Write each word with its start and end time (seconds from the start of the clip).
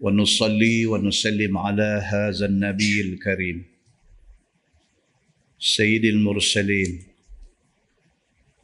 ونصلي 0.00 0.86
ونسلم 0.86 1.58
على 1.58 2.02
هذا 2.12 2.46
النبي 2.46 3.00
الكريم. 3.00 3.64
سيد 5.58 6.04
المرسلين 6.04 7.02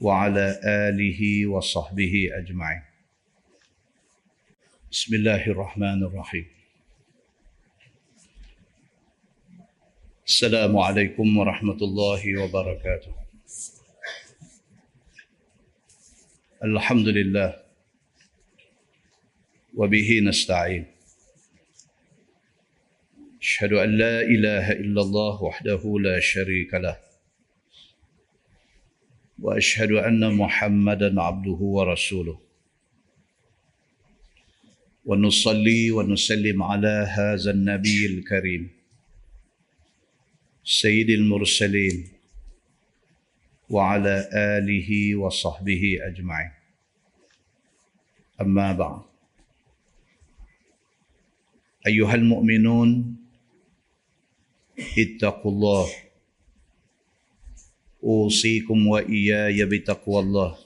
وعلى 0.01 0.61
آله 0.65 1.47
وصحبه 1.47 2.29
أجمعين. 2.33 2.83
بسم 4.93 5.15
الله 5.15 5.47
الرحمن 5.47 6.05
الرحيم. 6.05 6.47
السلام 10.27 10.79
عليكم 10.79 11.39
ورحمة 11.39 11.81
الله 11.83 12.23
وبركاته. 12.43 13.15
الحمد 16.65 17.09
لله. 17.09 17.65
وبه 19.75 20.21
نستعين. 20.23 20.94
أشهد 23.45 23.73
أن 23.73 23.99
لا 23.99 24.21
إله 24.21 24.73
إلا 24.73 25.01
الله 25.03 25.43
وحده 25.43 25.83
لا 26.01 26.21
شريك 26.21 26.75
له 26.75 26.97
وأشهد 29.39 29.93
أن 29.93 30.35
محمدا 30.35 31.23
عبده 31.23 31.61
ورسوله. 31.77 32.41
ونصلي 35.05 35.91
ونسلم 35.91 36.63
على 36.63 37.07
هذا 37.17 37.51
النبي 37.51 38.07
الكريم 38.07 38.71
سيد 40.65 41.11
المرسلين 41.11 42.09
وعلى 43.71 44.29
آله 44.33 45.17
وصحبه 45.17 45.99
أجمعين. 46.03 46.51
أما 48.41 48.73
بعد 48.73 49.03
أيها 51.87 52.15
المؤمنون 52.15 53.14
اتقوا 54.79 55.53
الله. 55.53 55.87
أوصيكم 58.05 58.87
وإياي 58.87 59.65
بتقوى 59.65 60.21
الله. 60.21 60.59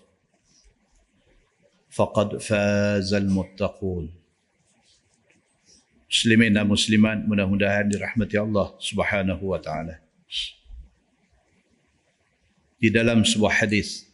فقد 1.90 2.36
فاز 2.36 3.14
المتقون. 3.14 4.18
مسلمين 6.10 6.64
مسلمان 6.64 7.28
من 7.28 7.40
هدى 7.40 7.96
لرحمة 7.96 8.30
الله 8.34 8.74
سبحانه 8.80 9.44
وتعالى 9.44 10.00
في 12.80 12.88
دلم 12.88 13.24
سبع 13.24 13.48
حديث 13.48 14.04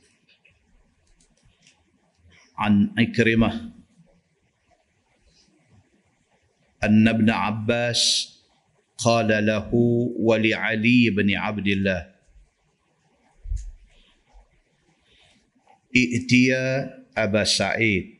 عن 2.58 2.90
إكرمة 2.98 3.70
أن 6.84 7.08
ابن 7.08 7.30
عباس 7.30 8.33
قال 8.98 9.46
له 9.46 9.70
ولعلي 10.18 11.10
بن 11.10 11.36
عبد 11.36 11.66
الله 11.66 12.14
ائتيا 15.96 16.94
أبا 17.16 17.44
سعيد 17.44 18.14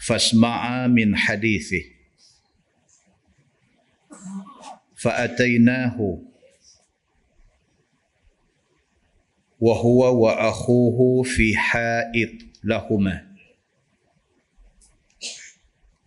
فاسمعا 0.00 0.86
من 0.86 1.16
حديثه. 1.16 1.84
فأتيناه 4.96 6.22
وهو 9.60 10.24
وأخوه 10.24 11.22
في 11.22 11.56
حائط 11.56 12.32
لهما 12.64 13.36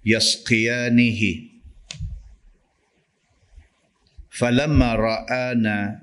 يسقيانه. 0.05 1.48
فلما 4.39 4.95
رآنا 4.95 5.99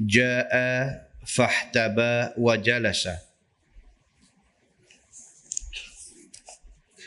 جاء 0.00 0.52
فاحتبى 1.26 2.14
وجلس. 2.38 3.04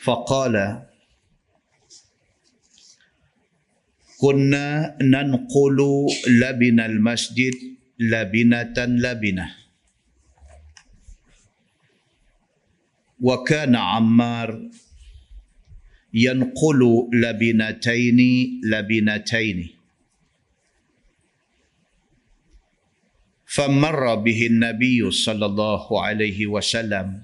فقال 0.03 0.55
كنا 4.19 4.97
ننقل 5.01 5.79
لبن 6.27 6.79
المسجد 6.79 7.55
لبنة 7.99 8.77
لبنة. 8.77 9.47
وكان 13.21 13.75
عمار 13.75 14.69
ينقل 16.13 17.09
لبنتين 17.13 18.19
لبنتين. 18.63 19.69
فمر 23.45 24.15
به 24.15 24.47
النبي 24.47 25.11
صلى 25.11 25.45
الله 25.45 26.03
عليه 26.03 26.47
وسلم 26.47 27.23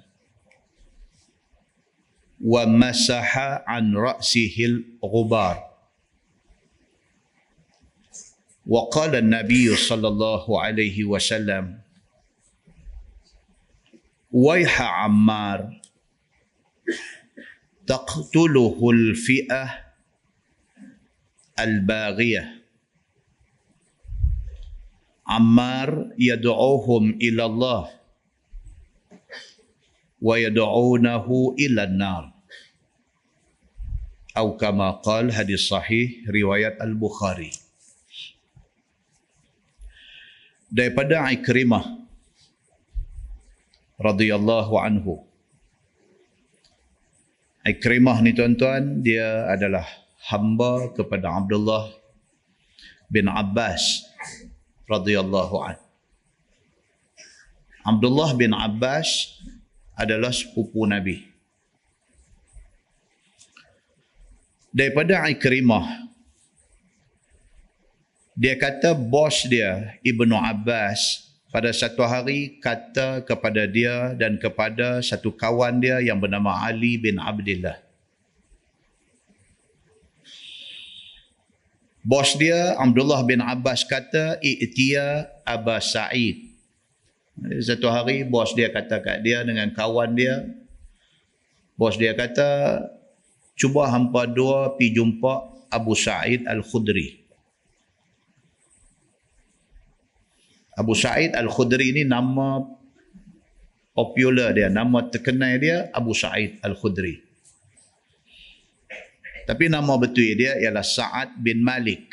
ومسح 2.41 3.38
عن 3.68 3.95
رأسه 3.95 4.56
الغبار. 4.66 5.75
وقال 8.68 9.16
النبي 9.16 9.75
صلى 9.75 10.07
الله 10.07 10.62
عليه 10.62 11.03
وسلم 11.03 11.79
ويح 14.31 14.81
عمار 14.81 15.81
تقتله 17.88 18.78
الفئة 18.91 19.63
الباغية. 21.59 22.44
عمار 25.28 25.90
يدعوهم 26.19 27.03
إلى 27.22 27.44
الله 27.45 27.84
ويدعونه 30.22 31.28
إلى 31.59 31.84
النار. 31.84 32.24
أو 34.38 34.57
كما 34.57 34.91
قال 34.91 35.34
حديث 35.34 35.59
صحيح 35.72 36.29
رواية 36.29 36.78
البخاري. 36.81 37.66
daripada 40.75 41.24
Ikrimah 41.31 42.03
radhiyallahu 43.95 44.75
anhu 44.75 45.24
Ikrimah 47.66 48.22
ni 48.22 48.30
tuan-tuan 48.30 49.02
dia 49.02 49.50
adalah 49.50 49.90
hamba 50.30 50.94
kepada 50.94 51.34
Abdullah 51.34 51.90
bin 53.09 53.26
Abbas 53.26 54.06
radhiyallahu 54.86 55.56
an. 55.66 55.78
Abdullah 57.81 58.38
bin 58.38 58.54
Abbas 58.54 59.34
adalah 59.98 60.30
sepupu 60.30 60.86
Nabi. 60.86 61.25
Daripada 64.69 65.25
Ikrimah 65.25 66.06
dia 68.38 68.54
kata 68.62 68.94
bos 68.94 69.42
dia 69.50 69.98
Ibnu 70.06 70.38
Abbas 70.38 71.25
pada 71.56 71.72
satu 71.72 72.04
hari 72.04 72.60
kata 72.60 73.24
kepada 73.24 73.63
dia 73.63 74.12
dan 74.19 74.36
kepada 74.36 75.00
satu 75.00 75.31
kawan 75.31 75.80
dia 75.80 76.04
yang 76.04 76.19
bernama 76.19 76.52
Ali 76.52 77.00
bin 77.00 77.16
Abdullah. 77.16 77.80
Bos 82.04 82.36
dia 82.36 82.75
Abdullah 82.75 83.24
bin 83.24 83.40
Abbas 83.40 83.88
kata 83.88 84.36
i'tiya 84.44 85.31
Aba 85.48 85.80
Sa'id. 85.80 86.44
Satu 87.63 87.88
hari 87.88 88.28
bos 88.28 88.51
dia 88.51 88.68
kata 88.68 89.00
kat 89.00 89.24
dia 89.24 89.40
dengan 89.48 89.72
kawan 89.72 90.12
dia 90.12 90.44
bos 91.80 91.96
dia 91.96 92.12
kata 92.12 92.84
cuba 93.56 93.88
hampa 93.88 94.28
dua 94.28 94.75
pi 94.75 94.92
jumpa 94.92 95.56
Abu 95.72 95.96
Sa'id 95.96 96.44
Al-Khudri. 96.51 97.25
Abu 100.75 100.92
Sa'id 100.92 101.31
Al-Khudri 101.31 101.95
ni 101.95 102.04
nama 102.04 102.60
popular 103.95 104.51
dia, 104.51 104.68
nama 104.68 105.07
terkenal 105.07 105.56
dia 105.56 105.88
Abu 105.95 106.12
Sa'id 106.12 106.60
Al-Khudri. 106.60 107.24
Tapi 109.45 109.69
nama 109.69 109.95
betul 109.95 110.36
dia 110.36 110.57
ialah 110.57 110.83
Sa'ad 110.83 111.39
bin 111.39 111.62
Malik. 111.63 112.12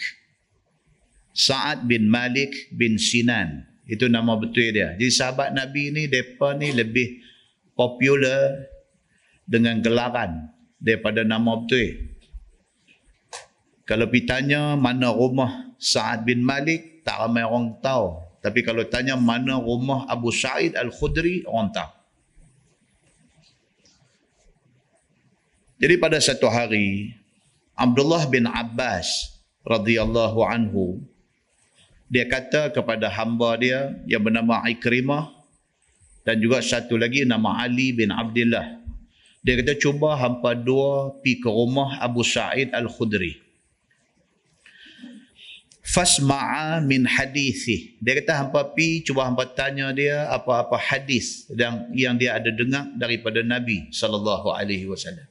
Sa'ad 1.33 1.89
bin 1.89 2.07
Malik 2.07 2.71
bin 2.71 3.01
Sinan. 3.01 3.67
Itu 3.89 4.07
nama 4.07 4.39
betul 4.39 4.71
dia. 4.71 4.95
Jadi 4.95 5.11
sahabat 5.11 5.51
Nabi 5.57 5.91
ni, 5.91 6.07
mereka 6.07 6.55
ni 6.55 6.71
lebih 6.71 7.19
popular 7.75 8.69
dengan 9.49 9.83
gelaran 9.83 10.55
daripada 10.79 11.27
nama 11.27 11.59
betul. 11.59 12.15
Kalau 13.89 14.07
pergi 14.07 14.29
tanya 14.29 14.79
mana 14.79 15.11
rumah 15.11 15.75
Sa'ad 15.83 16.23
bin 16.23 16.47
Malik, 16.47 17.03
tak 17.03 17.19
ramai 17.27 17.43
orang 17.43 17.75
tahu. 17.83 18.22
Tapi 18.43 18.61
kalau 18.67 18.83
tanya 18.91 19.15
mana 19.15 19.63
rumah 19.63 20.03
Abu 20.11 20.35
Sa'id 20.35 20.75
Al-Khudri, 20.75 21.47
orang 21.47 21.71
tahu. 21.71 21.93
Jadi 25.83 25.95
pada 25.99 26.19
satu 26.19 26.51
hari, 26.51 27.15
Abdullah 27.79 28.27
bin 28.27 28.47
Abbas 28.51 29.35
radhiyallahu 29.67 30.43
anhu 30.47 31.03
dia 32.13 32.29
kata 32.29 32.69
kepada 32.69 33.09
hamba 33.09 33.57
dia 33.57 33.97
yang 34.05 34.21
bernama 34.21 34.61
Ikrimah 34.69 35.33
dan 36.29 36.39
juga 36.39 36.61
satu 36.61 37.01
lagi 37.01 37.25
nama 37.25 37.65
Ali 37.65 37.91
bin 37.97 38.13
Abdullah. 38.13 38.85
Dia 39.43 39.59
kata 39.59 39.75
cuba 39.81 40.15
hampa 40.15 40.55
dua 40.55 41.19
pi 41.25 41.41
ke 41.41 41.49
rumah 41.49 41.99
Abu 41.99 42.23
Sa'id 42.23 42.71
Al-Khudri. 42.71 43.41
Fasma'a 45.83 46.79
min 46.79 47.03
hadithi. 47.03 47.99
Dia 47.99 48.23
kata 48.23 48.47
hampa 48.47 48.71
pi 48.71 49.03
cuba 49.03 49.27
hampa 49.27 49.51
tanya 49.51 49.91
dia 49.91 50.31
apa-apa 50.31 50.79
hadis 50.79 51.51
yang 51.51 51.91
yang 51.91 52.15
dia 52.15 52.39
ada 52.39 52.55
dengar 52.55 52.87
daripada 52.95 53.43
Nabi 53.43 53.91
sallallahu 53.91 54.55
alaihi 54.55 54.87
wasallam. 54.87 55.27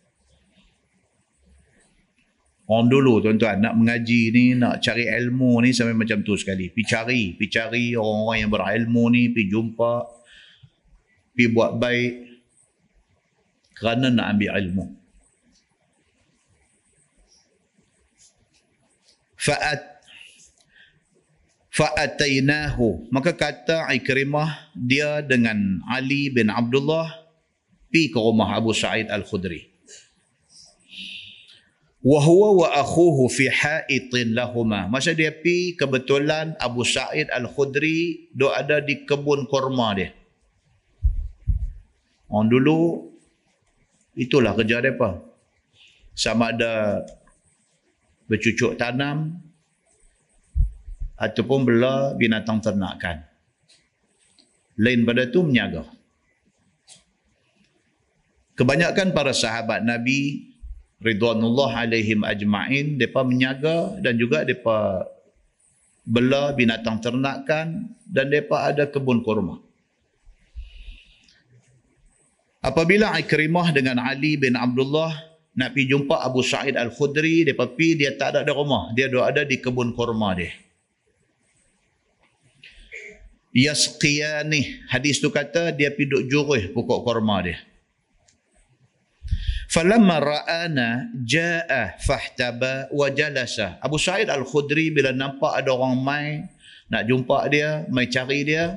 Orang 2.68 2.88
dulu 2.88 3.20
tuan-tuan 3.20 3.60
nak 3.64 3.76
mengaji 3.76 4.32
ni, 4.32 4.56
nak 4.56 4.80
cari 4.80 5.04
ilmu 5.08 5.60
ni 5.60 5.76
sampai 5.76 5.92
macam 5.96 6.24
tu 6.24 6.40
sekali. 6.40 6.72
Pi 6.72 6.88
cari, 6.88 7.36
pi 7.36 7.52
cari 7.52 8.00
orang-orang 8.00 8.38
yang 8.48 8.52
berilmu 8.52 9.04
ni, 9.12 9.28
pi 9.28 9.52
jumpa, 9.52 10.08
pi 11.36 11.52
buat 11.52 11.76
baik 11.80 12.14
kerana 13.76 14.08
nak 14.08 14.28
ambil 14.36 14.52
ilmu. 14.56 14.86
Fa'at 19.36 19.91
fa'atainahu. 21.72 23.08
Maka 23.10 23.32
kata 23.34 23.88
Ikrimah 23.96 24.76
dia 24.76 25.24
dengan 25.24 25.80
Ali 25.88 26.28
bin 26.28 26.52
Abdullah 26.52 27.08
pi 27.88 28.12
ke 28.12 28.20
rumah 28.20 28.52
Abu 28.52 28.76
Sa'id 28.76 29.08
Al-Khudri. 29.08 29.72
Wa 32.02 32.18
huwa 32.18 32.66
wa 32.66 32.68
akhuhu 32.82 33.30
fi 33.30 33.46
haitin 33.46 34.34
lahuma 34.34 34.90
masa 34.90 35.14
dia 35.14 35.30
pi 35.30 35.78
kebetulan 35.78 36.58
Abu 36.58 36.82
Sa'id 36.82 37.30
Al-Khudri 37.30 38.34
do 38.34 38.50
ada 38.50 38.82
di 38.82 39.06
kebun 39.06 39.46
kurma 39.46 39.94
dia. 39.94 40.10
Orang 42.32 42.48
dulu 42.48 43.12
itulah 44.18 44.56
kerja 44.58 44.82
depa 44.82 45.20
sama 46.16 46.50
ada 46.50 47.06
bercucuk 48.26 48.80
tanam 48.80 49.51
ataupun 51.22 51.70
bela 51.70 52.18
binatang 52.18 52.58
ternakan. 52.66 53.22
Lain 54.82 55.06
pada 55.06 55.30
tu 55.30 55.46
menyaga 55.46 55.86
kebanyakan 58.62 59.10
para 59.10 59.34
sahabat 59.34 59.82
Nabi 59.82 60.54
ridwanullah 61.02 61.82
alaihim 61.82 62.22
ajma'in 62.22 63.02
depa 63.02 63.26
menyaga 63.26 63.98
dan 64.06 64.22
juga 64.22 64.46
depa 64.46 65.06
bela 66.06 66.54
binatang 66.54 67.02
ternakan 67.02 67.90
dan 68.06 68.26
depa 68.30 68.70
ada 68.70 68.86
kebun 68.86 69.26
kurma. 69.26 69.58
Apabila 72.62 73.18
Ikrimah 73.18 73.74
dengan 73.74 73.98
Ali 73.98 74.38
bin 74.38 74.54
Abdullah 74.54 75.10
nak 75.58 75.74
pergi 75.74 75.90
jumpa 75.90 76.22
Abu 76.22 76.46
Sa'id 76.46 76.78
Al-Khudri 76.78 77.42
depa 77.42 77.66
pi 77.74 77.98
dia 77.98 78.14
tak 78.14 78.38
ada 78.38 78.46
di 78.46 78.54
rumah. 78.54 78.94
Dia 78.94 79.10
ada 79.10 79.42
di 79.42 79.58
kebun 79.58 79.98
kurma 79.98 80.38
dia 80.38 80.54
yasqiyani 83.52 84.88
hadis 84.88 85.20
tu 85.20 85.28
kata 85.32 85.76
dia 85.76 85.92
pergi 85.92 86.08
duduk 86.08 86.24
juruh 86.28 86.64
pokok 86.72 87.00
kurma 87.04 87.44
dia 87.44 87.60
Falamma 89.72 90.20
ra'ana 90.20 91.16
ja'a 91.24 91.96
fahtaba 92.04 92.92
wa 92.92 93.08
jalasa. 93.08 93.80
Abu 93.80 93.96
Sa'id 93.96 94.28
Al-Khudri 94.28 94.92
bila 94.92 95.16
nampak 95.16 95.56
ada 95.56 95.72
orang 95.72 95.96
mai 95.96 96.44
nak 96.92 97.08
jumpa 97.08 97.48
dia, 97.48 97.88
mai 97.88 98.12
cari 98.12 98.44
dia, 98.44 98.76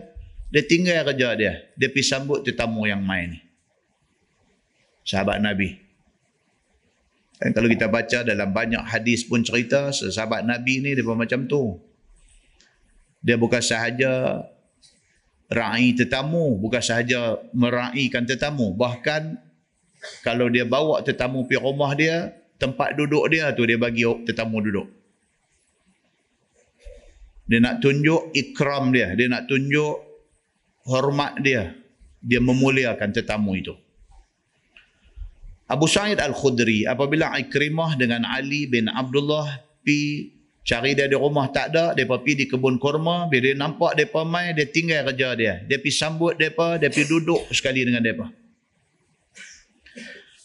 dia 0.54 0.62
tinggal 0.62 1.02
kerja 1.10 1.34
dia. 1.34 1.52
Dia 1.74 1.90
pergi 1.90 2.06
sambut 2.06 2.46
tetamu 2.46 2.86
yang 2.86 3.02
mai 3.02 3.26
ni. 3.26 3.42
Sahabat 5.02 5.42
Nabi. 5.42 5.74
Dan 7.42 7.50
kalau 7.50 7.66
kita 7.66 7.90
baca 7.90 8.22
dalam 8.22 8.54
banyak 8.54 8.86
hadis 8.86 9.26
pun 9.26 9.42
cerita, 9.42 9.90
sahabat 9.90 10.46
Nabi 10.46 10.78
ni 10.78 10.94
dia 10.94 11.02
macam 11.02 11.50
tu. 11.50 11.74
Dia 13.18 13.34
bukan 13.34 13.58
sahaja 13.58 14.46
ra'i 15.50 15.92
tetamu, 15.92 16.56
bukan 16.60 16.80
sahaja 16.80 17.40
meraihkan 17.52 18.24
tetamu. 18.24 18.72
Bahkan 18.72 19.36
kalau 20.24 20.48
dia 20.48 20.64
bawa 20.68 21.00
tetamu 21.04 21.44
pergi 21.48 21.60
rumah 21.60 21.92
dia, 21.96 22.32
tempat 22.60 22.96
duduk 22.96 23.28
dia 23.28 23.52
tu 23.52 23.64
dia 23.64 23.76
bagi 23.76 24.04
tetamu 24.24 24.60
duduk. 24.60 24.88
Dia 27.44 27.60
nak 27.60 27.84
tunjuk 27.84 28.32
ikram 28.32 28.88
dia, 28.88 29.12
dia 29.12 29.28
nak 29.28 29.44
tunjuk 29.44 30.00
hormat 30.88 31.36
dia. 31.44 31.76
Dia 32.24 32.40
memuliakan 32.40 33.12
tetamu 33.12 33.52
itu. 33.52 33.76
Abu 35.68 35.88
Sa'id 35.88 36.20
Al-Khudri 36.20 36.84
apabila 36.84 37.36
Ikrimah 37.40 37.96
dengan 37.96 38.24
Ali 38.28 38.68
bin 38.68 38.88
Abdullah 38.88 39.48
pi 39.80 40.28
cari 40.64 40.96
dia 40.96 41.06
di 41.06 41.14
rumah 41.14 41.52
tak 41.52 41.76
ada, 41.76 41.92
dia 41.92 42.08
pergi 42.08 42.44
di 42.44 42.44
kebun 42.48 42.80
kurma, 42.80 43.28
bila 43.28 43.52
dia 43.52 43.54
nampak 43.54 43.94
dia 43.94 44.08
mai, 44.24 44.56
dia 44.56 44.64
tinggal 44.64 45.12
kerja 45.12 45.28
dia. 45.36 45.54
Dia 45.68 45.76
pergi 45.76 45.92
sambut 45.92 46.40
dia, 46.40 46.50
dia 46.50 46.88
pergi 46.88 47.04
duduk 47.06 47.52
sekali 47.52 47.84
dengan 47.84 48.00
dia. 48.00 48.16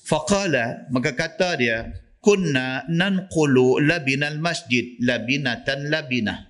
Faqala 0.06 0.90
maka 0.90 1.14
kata 1.14 1.50
dia 1.56 1.86
kunna 2.20 2.84
nanqulu 2.90 3.80
labinal 3.80 4.42
masjid 4.42 4.98
labinatan 5.00 5.88
labinah. 5.88 6.50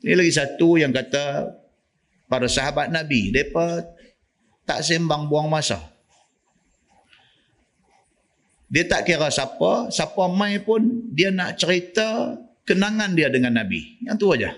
Ini 0.00 0.16
lagi 0.16 0.32
satu 0.32 0.80
yang 0.80 0.90
kata 0.90 1.54
para 2.26 2.48
sahabat 2.48 2.90
Nabi 2.90 3.30
depa 3.30 3.84
tak 4.66 4.82
sembang 4.82 5.30
buang 5.30 5.46
masa. 5.46 5.89
Dia 8.70 8.86
tak 8.86 9.02
kira 9.10 9.26
siapa, 9.34 9.90
siapa 9.90 10.30
mai 10.30 10.62
pun 10.62 11.10
dia 11.10 11.34
nak 11.34 11.58
cerita 11.58 12.38
kenangan 12.62 13.18
dia 13.18 13.26
dengan 13.26 13.58
Nabi. 13.58 13.98
Yang 14.06 14.16
tu 14.22 14.26
aja. 14.30 14.54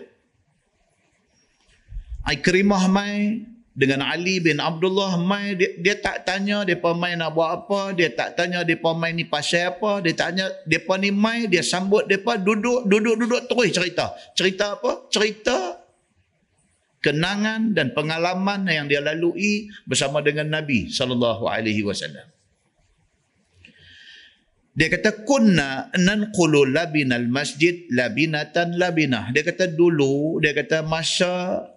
Ikrimah 2.28 2.92
mai 2.92 3.48
dengan 3.72 4.04
Ali 4.04 4.36
bin 4.36 4.60
Abdullah 4.60 5.16
mai 5.16 5.56
dia, 5.56 5.72
dia 5.80 5.96
tak 5.96 6.28
tanya 6.28 6.60
depa 6.60 6.92
mai 6.92 7.16
nak 7.16 7.32
buat 7.32 7.64
apa 7.64 7.96
dia 7.96 8.12
tak 8.12 8.36
tanya 8.36 8.60
depa 8.68 8.92
mai 8.92 9.16
ni 9.16 9.24
pasal 9.24 9.72
apa 9.72 10.04
dia 10.04 10.12
tanya 10.12 10.44
depa 10.68 11.00
ni 11.00 11.08
mai 11.08 11.48
dia 11.48 11.64
sambut 11.64 12.04
depa 12.04 12.36
duduk 12.36 12.84
duduk 12.84 13.16
duduk 13.16 13.48
terus 13.48 13.72
cerita 13.72 14.12
cerita 14.36 14.76
apa 14.76 15.08
cerita 15.08 15.80
kenangan 17.00 17.72
dan 17.72 17.96
pengalaman 17.96 18.68
yang 18.68 18.86
dia 18.92 19.00
lalui 19.00 19.72
bersama 19.88 20.20
dengan 20.20 20.52
Nabi 20.52 20.92
sallallahu 20.92 21.48
alaihi 21.48 21.80
wasallam 21.80 22.31
dia 24.72 24.88
kata 24.88 25.28
kunna 25.28 25.92
nanqulu 25.92 26.64
labinal 26.64 27.28
masjid 27.28 27.84
labinatan 27.92 28.80
labinah. 28.80 29.28
Dia 29.36 29.44
kata 29.44 29.68
dulu 29.68 30.40
dia 30.40 30.56
kata 30.56 30.80
masa 30.80 31.68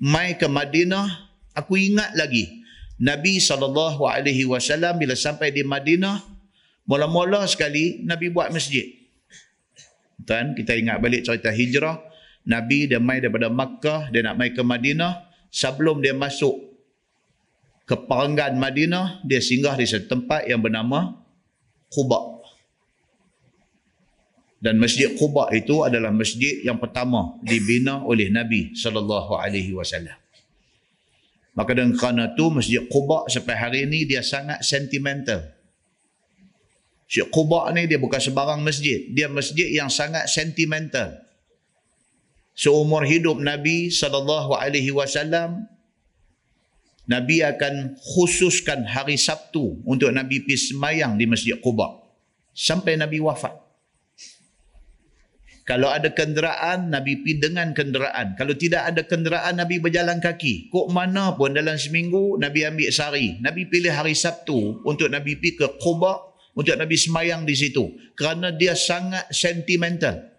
mai 0.00 0.34
ke 0.40 0.48
Madinah, 0.48 1.06
aku 1.52 1.76
ingat 1.76 2.16
lagi 2.16 2.62
Nabi 3.02 3.36
saw 3.42 3.58
bila 4.94 5.14
sampai 5.18 5.48
di 5.52 5.62
Madinah, 5.66 6.22
mula-mula 6.88 7.44
sekali 7.50 8.00
Nabi 8.06 8.30
buat 8.30 8.48
masjid. 8.54 8.88
Dan 10.22 10.54
kita 10.54 10.78
ingat 10.78 11.02
balik 11.02 11.26
cerita 11.26 11.50
hijrah, 11.50 11.98
Nabi 12.46 12.86
dia 12.86 13.02
mai 13.02 13.18
daripada 13.18 13.50
Makkah, 13.50 14.08
dia 14.14 14.22
nak 14.22 14.38
mai 14.38 14.54
ke 14.54 14.62
Madinah, 14.62 15.18
sebelum 15.50 15.98
dia 15.98 16.14
masuk 16.14 16.71
ke 17.92 17.96
perenggan 18.08 18.56
Madinah, 18.56 19.20
dia 19.20 19.44
singgah 19.44 19.76
di 19.76 19.84
satu 19.84 20.08
tempat 20.08 20.48
yang 20.48 20.64
bernama 20.64 21.12
Quba. 21.92 22.40
Dan 24.64 24.80
Masjid 24.80 25.12
Quba 25.12 25.52
itu 25.52 25.84
adalah 25.84 26.08
masjid 26.08 26.64
yang 26.64 26.80
pertama 26.80 27.36
dibina 27.44 28.00
oleh 28.00 28.32
Nabi 28.32 28.72
sallallahu 28.72 29.36
alaihi 29.36 29.76
wasallam. 29.76 30.16
Maka 31.52 31.76
dengan 31.76 31.92
kerana 31.92 32.32
tu 32.32 32.48
Masjid 32.48 32.80
Quba 32.88 33.28
sampai 33.28 33.60
hari 33.60 33.78
ini 33.84 34.08
dia 34.08 34.24
sangat 34.24 34.64
sentimental. 34.64 35.52
Masjid 37.04 37.28
Quba 37.28 37.68
ni 37.76 37.84
dia 37.84 38.00
bukan 38.00 38.16
sebarang 38.16 38.64
masjid. 38.64 39.04
Dia 39.12 39.28
masjid 39.28 39.68
yang 39.68 39.92
sangat 39.92 40.32
sentimental. 40.32 41.12
Seumur 42.56 43.04
hidup 43.04 43.36
Nabi 43.36 43.92
saw 43.92 44.08
Nabi 47.10 47.42
akan 47.42 47.98
khususkan 47.98 48.86
hari 48.86 49.18
Sabtu 49.18 49.82
untuk 49.82 50.14
Nabi 50.14 50.42
pergi 50.46 50.70
semayang 50.70 51.18
di 51.18 51.26
Masjid 51.26 51.58
Quba 51.58 51.98
sampai 52.54 52.94
Nabi 52.94 53.18
wafat. 53.18 53.62
Kalau 55.62 55.86
ada 55.86 56.10
kenderaan, 56.10 56.90
Nabi 56.90 57.22
pergi 57.22 57.38
dengan 57.38 57.70
kenderaan. 57.70 58.34
Kalau 58.34 58.50
tidak 58.58 58.82
ada 58.82 59.06
kenderaan, 59.06 59.62
Nabi 59.62 59.78
berjalan 59.78 60.18
kaki. 60.18 60.66
Kok 60.74 60.90
mana 60.90 61.38
pun 61.38 61.54
dalam 61.54 61.78
seminggu, 61.78 62.34
Nabi 62.34 62.66
ambil 62.66 62.90
sehari. 62.90 63.38
Nabi 63.38 63.70
pilih 63.70 63.94
hari 63.94 64.18
Sabtu 64.18 64.82
untuk 64.82 65.06
Nabi 65.06 65.38
pergi 65.38 65.62
ke 65.62 65.66
Quba, 65.78 66.18
untuk 66.58 66.74
Nabi 66.74 66.98
semayang 66.98 67.46
di 67.46 67.54
situ. 67.54 67.94
Kerana 68.18 68.50
dia 68.50 68.74
sangat 68.74 69.30
sentimental. 69.30 70.34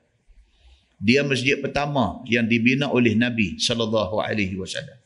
Dia 0.99 1.23
masjid 1.23 1.55
pertama 1.55 2.19
yang 2.27 2.43
dibina 2.43 2.91
oleh 2.91 3.15
Nabi 3.15 3.55
wasallam. 4.59 5.02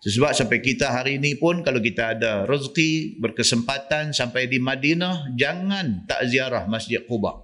Sebab 0.00 0.32
sampai 0.32 0.64
kita 0.64 0.88
hari 0.88 1.20
ini 1.20 1.36
pun 1.36 1.60
kalau 1.60 1.76
kita 1.76 2.16
ada 2.16 2.48
rezeki, 2.48 3.20
berkesempatan 3.20 4.16
sampai 4.16 4.48
di 4.48 4.56
Madinah, 4.56 5.36
jangan 5.36 6.08
tak 6.08 6.24
ziarah 6.24 6.64
Masjid 6.64 7.04
Quba. 7.04 7.36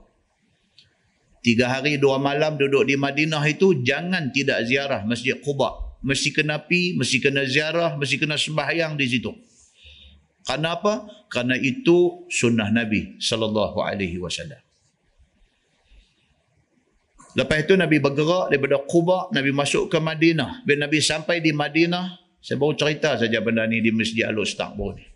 Tiga 1.44 1.68
hari 1.68 2.00
dua 2.00 2.16
malam 2.16 2.56
duduk 2.56 2.88
di 2.88 2.96
Madinah 2.96 3.44
itu 3.44 3.84
jangan 3.84 4.32
tidak 4.32 4.64
ziarah 4.64 5.04
Masjid 5.04 5.36
Quba. 5.36 6.00
Mesti 6.00 6.32
kena 6.32 6.64
pi, 6.64 6.96
mesti 6.96 7.20
kena 7.20 7.44
ziarah, 7.44 7.92
mesti 8.00 8.16
kena 8.16 8.40
sembahyang 8.40 8.96
di 8.96 9.04
situ. 9.04 9.36
Karena 10.48 10.80
apa? 10.80 11.04
Karena 11.28 11.60
itu 11.60 12.24
sunnah 12.32 12.72
Nabi 12.72 13.20
sallallahu 13.20 13.84
alaihi 13.84 14.16
wasallam. 14.16 14.62
Lepas 17.36 17.68
itu 17.68 17.76
Nabi 17.76 18.00
bergerak 18.00 18.48
daripada 18.48 18.80
Quba, 18.88 19.28
Nabi 19.28 19.52
masuk 19.52 19.92
ke 19.92 20.00
Madinah. 20.00 20.64
Bila 20.64 20.88
Nabi 20.88 21.04
sampai 21.04 21.44
di 21.44 21.52
Madinah, 21.52 22.25
saya 22.46 22.62
baru 22.62 22.78
cerita 22.78 23.18
saja 23.18 23.42
benda 23.42 23.66
ni 23.66 23.82
di 23.82 23.90
Masjid 23.90 24.22
Al-Ustaq 24.22 24.78
baru 24.78 24.94
ni. 24.94 25.06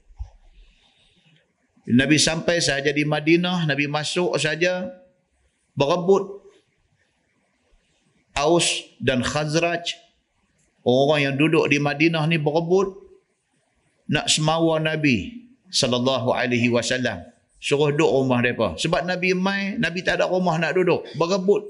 Nabi 1.94 2.18
sampai 2.18 2.58
saja 2.58 2.90
di 2.90 3.06
Madinah, 3.06 3.70
Nabi 3.70 3.86
masuk 3.86 4.34
saja, 4.34 4.90
berebut 5.78 6.42
Aus 8.34 8.66
dan 8.98 9.22
Khazraj. 9.22 9.94
Orang 10.82 11.22
yang 11.22 11.34
duduk 11.38 11.70
di 11.70 11.78
Madinah 11.78 12.26
ni 12.26 12.34
berebut 12.34 12.98
nak 14.10 14.26
semawa 14.26 14.82
Nabi 14.82 15.46
sallallahu 15.70 16.34
alaihi 16.34 16.66
wasallam. 16.66 17.30
Suruh 17.62 17.94
duduk 17.94 18.10
rumah 18.10 18.42
mereka. 18.42 18.74
Sebab 18.74 19.06
Nabi 19.06 19.38
mai 19.38 19.78
Nabi 19.78 20.02
tak 20.02 20.18
ada 20.18 20.26
rumah 20.26 20.58
nak 20.58 20.74
duduk. 20.74 21.06
Berebut 21.14 21.62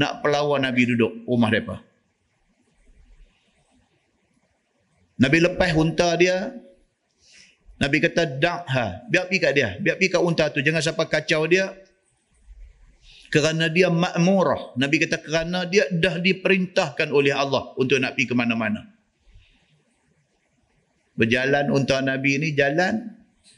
nak 0.00 0.24
pelawan 0.24 0.64
Nabi 0.64 0.88
duduk 0.88 1.28
rumah 1.28 1.52
mereka 1.52 1.76
Nabi 5.24 5.40
lepas 5.40 5.72
unta 5.72 6.12
dia 6.20 6.52
Nabi 7.80 7.96
kata 7.96 8.36
dak 8.36 8.68
ha 8.68 9.08
biar 9.08 9.24
pergi 9.32 9.40
kat 9.40 9.52
dia 9.56 9.68
biar 9.80 9.96
pergi 9.96 10.12
kat 10.12 10.20
unta 10.20 10.52
tu 10.52 10.60
jangan 10.60 10.84
sampai 10.84 11.08
kacau 11.08 11.48
dia 11.48 11.72
kerana 13.34 13.66
dia 13.66 13.90
makmurah. 13.90 14.78
Nabi 14.78 15.02
kata 15.02 15.18
kerana 15.18 15.66
dia 15.66 15.90
dah 15.90 16.22
diperintahkan 16.22 17.10
oleh 17.10 17.34
Allah 17.34 17.74
untuk 17.74 17.98
nak 17.98 18.14
pergi 18.14 18.30
ke 18.30 18.34
mana-mana. 18.38 18.86
Berjalan 21.18 21.66
untuk 21.74 21.98
Nabi 21.98 22.38
ini 22.38 22.54
jalan 22.54 23.10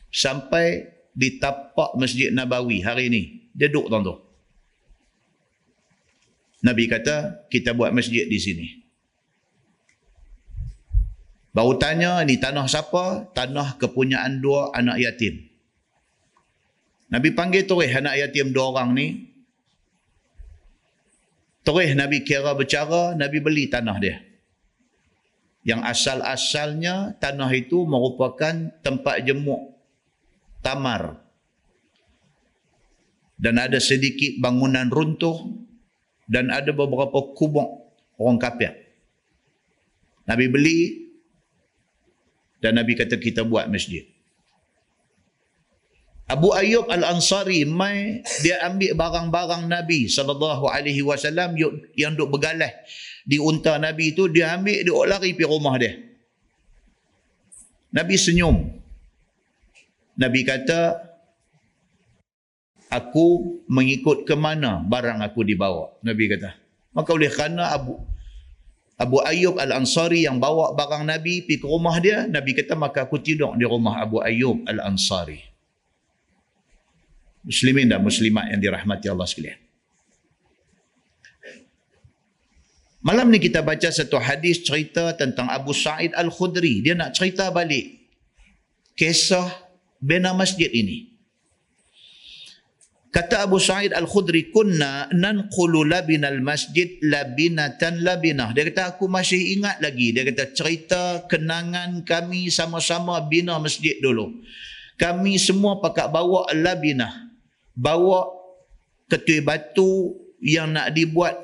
sampai 0.09 0.89
di 1.13 1.37
tapak 1.37 1.93
Masjid 2.01 2.33
Nabawi 2.33 2.81
hari 2.81 3.13
ini. 3.13 3.53
Dia 3.53 3.69
duduk 3.69 3.93
tuan-tuan. 3.93 4.25
Nabi 6.65 6.89
kata 6.89 7.45
kita 7.53 7.77
buat 7.77 7.93
masjid 7.93 8.25
di 8.25 8.41
sini. 8.41 8.67
Baru 11.57 11.81
tanya 11.81 12.21
ini 12.21 12.37
tanah 12.37 12.69
siapa? 12.69 13.33
Tanah 13.33 13.81
kepunyaan 13.81 14.45
dua 14.45 14.77
anak 14.77 15.01
yatim. 15.01 15.41
Nabi 17.09 17.33
panggil 17.33 17.65
tu 17.65 17.81
anak 17.81 18.13
yatim 18.21 18.53
dua 18.53 18.77
orang 18.77 18.93
ni. 18.93 19.25
Terus 21.65 21.97
Nabi 21.97 22.29
kira 22.29 22.53
bercara, 22.53 23.17
Nabi 23.17 23.41
beli 23.41 23.73
tanah 23.73 23.97
dia. 23.97 24.21
Yang 25.65 25.81
asal-asalnya 25.97 27.17
tanah 27.25 27.49
itu 27.57 27.89
merupakan 27.89 28.53
tempat 28.85 29.25
jemuk 29.25 29.81
tamar. 30.61 31.25
Dan 33.41 33.57
ada 33.57 33.81
sedikit 33.81 34.37
bangunan 34.45 34.93
runtuh 34.93 35.41
dan 36.29 36.53
ada 36.53 36.69
beberapa 36.77 37.33
kubuk 37.33 37.97
orang 38.21 38.37
kafir. 38.37 38.77
Nabi 40.29 40.53
beli 40.53 41.06
dan 42.61 42.81
Nabi 42.81 42.97
kata 42.97 43.21
kita 43.21 43.45
buat 43.45 43.69
masjid. 43.69 44.05
Abu 46.27 46.51
Ayyub 46.51 46.91
Al-Ansari 46.91 47.63
mai 47.63 48.19
dia 48.43 48.59
ambil 48.67 48.99
barang-barang 48.99 49.71
Nabi 49.71 50.11
sallallahu 50.11 50.67
alaihi 50.67 50.99
wasallam 51.07 51.55
yang 51.95 52.19
duk 52.19 52.35
bergalah 52.35 52.75
di 53.23 53.39
unta 53.39 53.79
Nabi 53.79 54.11
itu 54.11 54.27
dia 54.27 54.59
ambil 54.59 54.83
dia 54.83 54.95
lari 55.07 55.39
pergi 55.39 55.47
rumah 55.47 55.79
dia. 55.79 55.95
Nabi 57.95 58.15
senyum. 58.19 58.75
Nabi 60.19 60.43
kata 60.43 60.99
aku 62.91 63.63
mengikut 63.71 64.27
ke 64.27 64.35
mana 64.35 64.83
barang 64.83 65.23
aku 65.23 65.47
dibawa. 65.47 65.95
Nabi 66.03 66.27
kata. 66.27 66.59
Maka 66.91 67.11
oleh 67.15 67.31
kerana 67.31 67.71
Abu 67.71 68.03
Abu 68.97 69.21
Ayyub 69.21 69.61
Al-Ansari 69.61 70.25
yang 70.25 70.41
bawa 70.41 70.73
barang 70.73 71.05
Nabi 71.05 71.45
pergi 71.45 71.61
ke 71.61 71.67
rumah 71.69 72.01
dia, 72.01 72.25
Nabi 72.25 72.57
kata 72.57 72.73
maka 72.73 73.05
aku 73.05 73.21
tidur 73.21 73.53
di 73.53 73.69
rumah 73.69 74.01
Abu 74.01 74.25
Ayyub 74.25 74.65
Al-Ansari 74.65 75.57
muslimin 77.47 77.87
dan 77.87 78.03
muslimat 78.03 78.51
yang 78.51 78.59
dirahmati 78.59 79.07
Allah 79.07 79.25
sekalian. 79.31 79.61
Malam 83.07 83.31
ni 83.31 83.39
kita 83.39 83.63
baca 83.63 83.87
satu 83.87 84.19
hadis 84.19 84.67
cerita 84.67 85.15
tentang 85.15 85.47
Abu 85.47 85.71
Sa'id 85.71 86.11
Al-Khudri. 86.11 86.83
Dia 86.83 86.99
nak 86.99 87.15
cerita 87.15 87.55
balik 87.55 88.03
kisah 88.99 89.47
bina 90.03 90.35
masjid 90.35 90.67
ini. 90.67 91.15
Kata 93.17 93.49
Abu 93.49 93.57
Sa'id 93.57 93.97
Al-Khudri, 93.97 94.53
kunna 94.53 95.09
nanqulu 95.09 95.89
labinal 95.89 96.37
masjid 96.45 97.01
labinatan 97.01 98.05
labinah. 98.05 98.53
Dia 98.53 98.69
kata, 98.69 98.93
aku 98.93 99.09
masih 99.09 99.57
ingat 99.57 99.81
lagi. 99.81 100.13
Dia 100.13 100.21
kata, 100.29 100.53
cerita 100.53 101.25
kenangan 101.25 102.05
kami 102.05 102.53
sama-sama 102.53 103.17
bina 103.25 103.57
masjid 103.57 103.97
dulu. 104.05 104.45
Kami 105.01 105.41
semua 105.41 105.81
pakat 105.81 106.13
bawa 106.13 106.45
labinah 106.53 107.33
bawa 107.73 108.29
ketui 109.09 109.41
batu 109.41 110.13
yang 110.45 110.77
nak 110.77 110.93
dibuat 110.93 111.41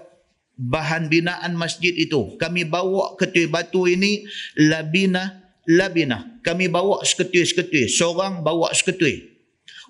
bahan 0.60 1.08
binaan 1.08 1.56
masjid 1.56 1.96
itu. 1.96 2.36
Kami 2.36 2.68
bawa 2.68 3.16
ketui 3.16 3.48
batu 3.48 3.88
ini 3.88 4.28
labina 4.60 5.40
labina. 5.64 6.36
Kami 6.44 6.68
bawa 6.68 7.00
seketui-seketui. 7.00 7.88
Seorang 7.88 8.44
bawa 8.44 8.76
seketui. 8.76 9.31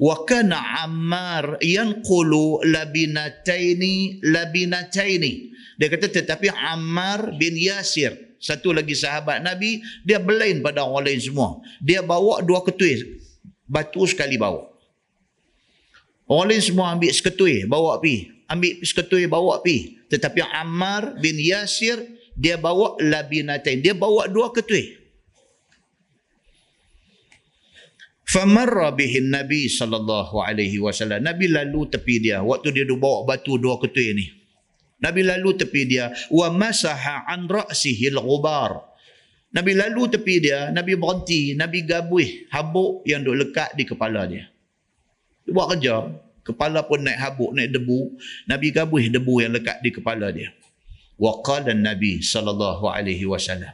Wa 0.00 0.24
kana 0.24 0.82
Ammar 0.84 1.60
yanqulu 1.60 2.64
labinataini 2.64 4.24
labinataini. 4.24 5.52
Dia 5.76 5.88
kata 5.92 6.08
tetapi 6.08 6.48
Ammar 6.52 7.36
bin 7.36 7.56
Yasir 7.56 8.36
satu 8.42 8.74
lagi 8.74 8.98
sahabat 8.98 9.38
Nabi 9.38 9.78
dia 10.02 10.18
berlain 10.18 10.58
pada 10.58 10.82
orang 10.82 11.06
lain 11.06 11.20
semua. 11.22 11.62
Dia 11.78 12.02
bawa 12.02 12.42
dua 12.42 12.66
ketui 12.66 13.22
batu 13.70 14.02
sekali 14.04 14.36
bawa. 14.36 14.72
Orang 16.28 16.48
lain 16.48 16.62
semua 16.64 16.96
ambil 16.96 17.12
seketui, 17.12 17.68
bawa 17.68 18.00
pi. 18.00 18.30
Ambil 18.48 18.80
seketui, 18.80 19.28
bawa 19.28 19.60
pi. 19.60 20.00
Tetapi 20.08 20.40
Ammar 20.40 21.20
bin 21.20 21.36
Yasir, 21.36 22.00
dia 22.32 22.56
bawa 22.56 22.96
labinatain. 23.00 23.84
Dia 23.84 23.92
bawa 23.92 24.28
dua 24.32 24.48
ketui. 24.54 25.01
Famarra 28.32 28.88
bihin 28.96 29.28
Nabi 29.28 29.68
sallallahu 29.68 30.40
alaihi 30.40 30.80
wasallam. 30.80 31.20
Nabi 31.20 31.52
lalu 31.52 31.84
tepi 31.92 32.16
dia 32.16 32.40
waktu 32.40 32.72
dia 32.72 32.88
bawa 32.88 33.28
batu 33.28 33.60
dua 33.60 33.76
ketui 33.76 34.16
ni. 34.16 34.26
Nabi 35.04 35.20
lalu 35.20 35.52
tepi 35.52 35.84
dia 35.84 36.08
wa 36.32 36.48
masaha 36.48 37.28
an 37.28 37.44
ra'sihi 37.44 38.08
al-ghubar. 38.16 38.88
Nabi 39.52 39.76
lalu 39.76 40.08
tepi 40.08 40.48
dia, 40.48 40.72
Nabi 40.72 40.96
berhenti, 40.96 41.52
Nabi 41.52 41.84
gabuih 41.84 42.48
habuk 42.48 43.04
yang 43.04 43.20
duk 43.20 43.36
lekat 43.36 43.76
di 43.76 43.84
kepala 43.84 44.24
dia. 44.24 44.48
Dia 45.44 45.52
buat 45.52 45.76
kerja. 45.76 46.08
Kepala 46.40 46.88
pun 46.88 47.04
naik 47.04 47.20
habuk, 47.20 47.52
naik 47.52 47.68
debu. 47.68 48.16
Nabi 48.48 48.72
gabuh 48.72 48.96
debu 48.96 49.44
yang 49.44 49.52
lekat 49.52 49.84
di 49.84 49.92
kepala 49.92 50.32
dia. 50.32 50.56
wa 51.22 51.38
qala 51.38 51.70
nabi 51.70 52.18
sallallahu 52.18 52.90
alaihi 52.90 53.22
wasallam 53.30 53.70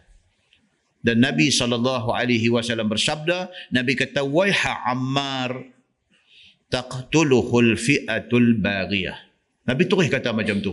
dan 1.05 1.23
Nabi 1.23 1.55
sallallahu 1.55 2.11
alaihi 2.11 2.51
wasallam 2.51 2.91
bersabda 2.91 3.51
Nabi 3.71 3.95
kata 3.95 4.27
waiha 4.27 4.83
Ammar 4.91 5.63
taqtuluhul 6.69 7.79
fi'atul 7.79 8.59
baghiyah 8.59 9.29
Nabi 9.69 9.85
terus 9.85 10.09
kata 10.09 10.33
macam 10.33 10.65
tu. 10.65 10.73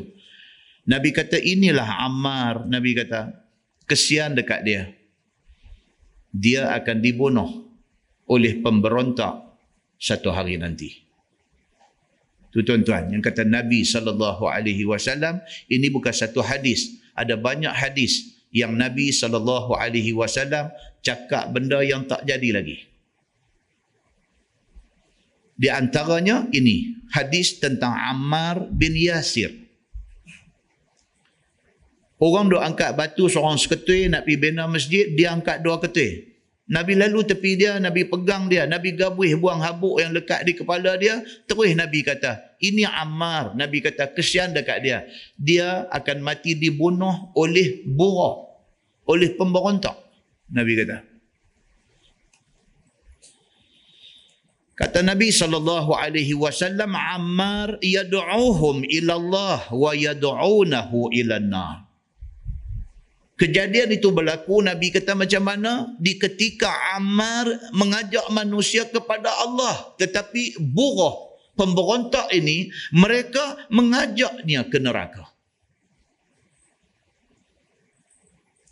Nabi 0.87 1.11
kata 1.11 1.35
inilah 1.35 2.07
Ammar. 2.07 2.63
Nabi 2.71 2.95
kata 2.95 3.35
kesian 3.83 4.39
dekat 4.39 4.63
dia. 4.63 4.83
Dia 6.31 6.71
akan 6.79 7.03
dibunuh 7.03 7.67
oleh 8.31 8.63
pemberontak 8.63 9.35
satu 9.99 10.31
hari 10.31 10.55
nanti. 10.55 11.03
Tu 12.55 12.63
tuan-tuan 12.63 13.11
yang 13.11 13.19
kata 13.19 13.43
Nabi 13.43 13.83
sallallahu 13.83 14.47
alaihi 14.47 14.87
wasallam 14.87 15.43
ini 15.67 15.91
bukan 15.91 16.15
satu 16.15 16.39
hadis. 16.39 16.95
Ada 17.19 17.35
banyak 17.35 17.71
hadis 17.71 18.34
yang 18.55 18.71
Nabi 18.79 19.11
sallallahu 19.11 19.75
alaihi 19.75 20.15
wasallam 20.15 20.71
cakap 21.03 21.51
benda 21.51 21.83
yang 21.83 22.07
tak 22.07 22.23
jadi 22.23 22.55
lagi. 22.55 22.87
Di 25.59 25.67
antaranya 25.67 26.47
ini 26.55 27.03
hadis 27.11 27.59
tentang 27.59 27.91
Ammar 27.91 28.63
bin 28.71 28.95
Yasir. 28.95 29.51
Orang 32.15 32.47
duk 32.47 32.63
angkat 32.63 32.95
batu 32.95 33.27
seorang 33.27 33.59
seketui 33.59 34.07
nak 34.07 34.23
pergi 34.23 34.39
bina 34.39 34.63
masjid, 34.71 35.11
dia 35.11 35.35
angkat 35.35 35.59
dua 35.59 35.75
ketui. 35.83 36.31
Nabi 36.65 36.97
lalu 36.97 37.21
tepi 37.21 37.61
dia, 37.61 37.77
Nabi 37.77 38.09
pegang 38.09 38.49
dia, 38.49 38.65
Nabi 38.65 38.97
gabuih 38.97 39.37
buang 39.37 39.61
habuk 39.61 40.01
yang 40.01 40.15
lekat 40.15 40.41
di 40.49 40.57
kepala 40.57 40.97
dia. 40.97 41.21
Terus 41.45 41.77
Nabi 41.77 42.01
kata, 42.01 42.57
ini 42.57 42.81
Ammar. 42.87 43.53
Nabi 43.53 43.85
kata, 43.85 44.09
kesian 44.17 44.49
dekat 44.49 44.81
dia. 44.81 45.05
Dia 45.37 45.85
akan 45.93 46.25
mati 46.25 46.57
dibunuh 46.57 47.29
oleh 47.37 47.85
buruk. 47.85 48.44
Oleh 49.05 49.33
pemberontak. 49.37 49.97
Nabi 50.49 50.73
kata. 50.77 50.97
Kata 54.75 54.99
Nabi 54.99 55.31
sallallahu 55.31 55.95
alaihi 55.95 56.35
wasallam 56.35 56.99
Ammar 56.99 57.79
yad'uhum 57.79 58.83
ila 58.83 59.13
Allah 59.15 59.59
wa 59.71 59.91
yad'unahu 59.95 61.15
ila 61.15 61.35
an-nar. 61.39 61.87
Kejadian 63.35 63.91
itu 63.91 64.15
berlaku 64.15 64.63
Nabi 64.63 64.95
kata 64.95 65.15
macam 65.15 65.43
mana? 65.43 65.91
Di 65.99 66.15
ketika 66.15 66.71
Ammar 66.95 67.71
mengajak 67.71 68.27
manusia 68.31 68.87
kepada 68.87 69.27
Allah. 69.43 69.95
Tetapi 69.99 70.59
buruh 70.59 71.35
pemberontak 71.55 72.31
ini 72.31 72.71
mereka 72.95 73.59
mengajaknya 73.71 74.67
ke 74.67 74.79
neraka. 74.79 75.34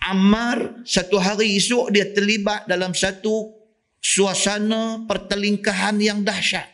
Ammar 0.04 0.84
satu 0.84 1.16
hari 1.16 1.56
esok 1.56 1.96
dia 1.96 2.12
terlibat 2.12 2.68
dalam 2.68 2.92
satu 2.92 3.56
suasana 4.04 5.08
pertelingkahan 5.08 5.96
yang 6.04 6.20
dahsyat. 6.28 6.68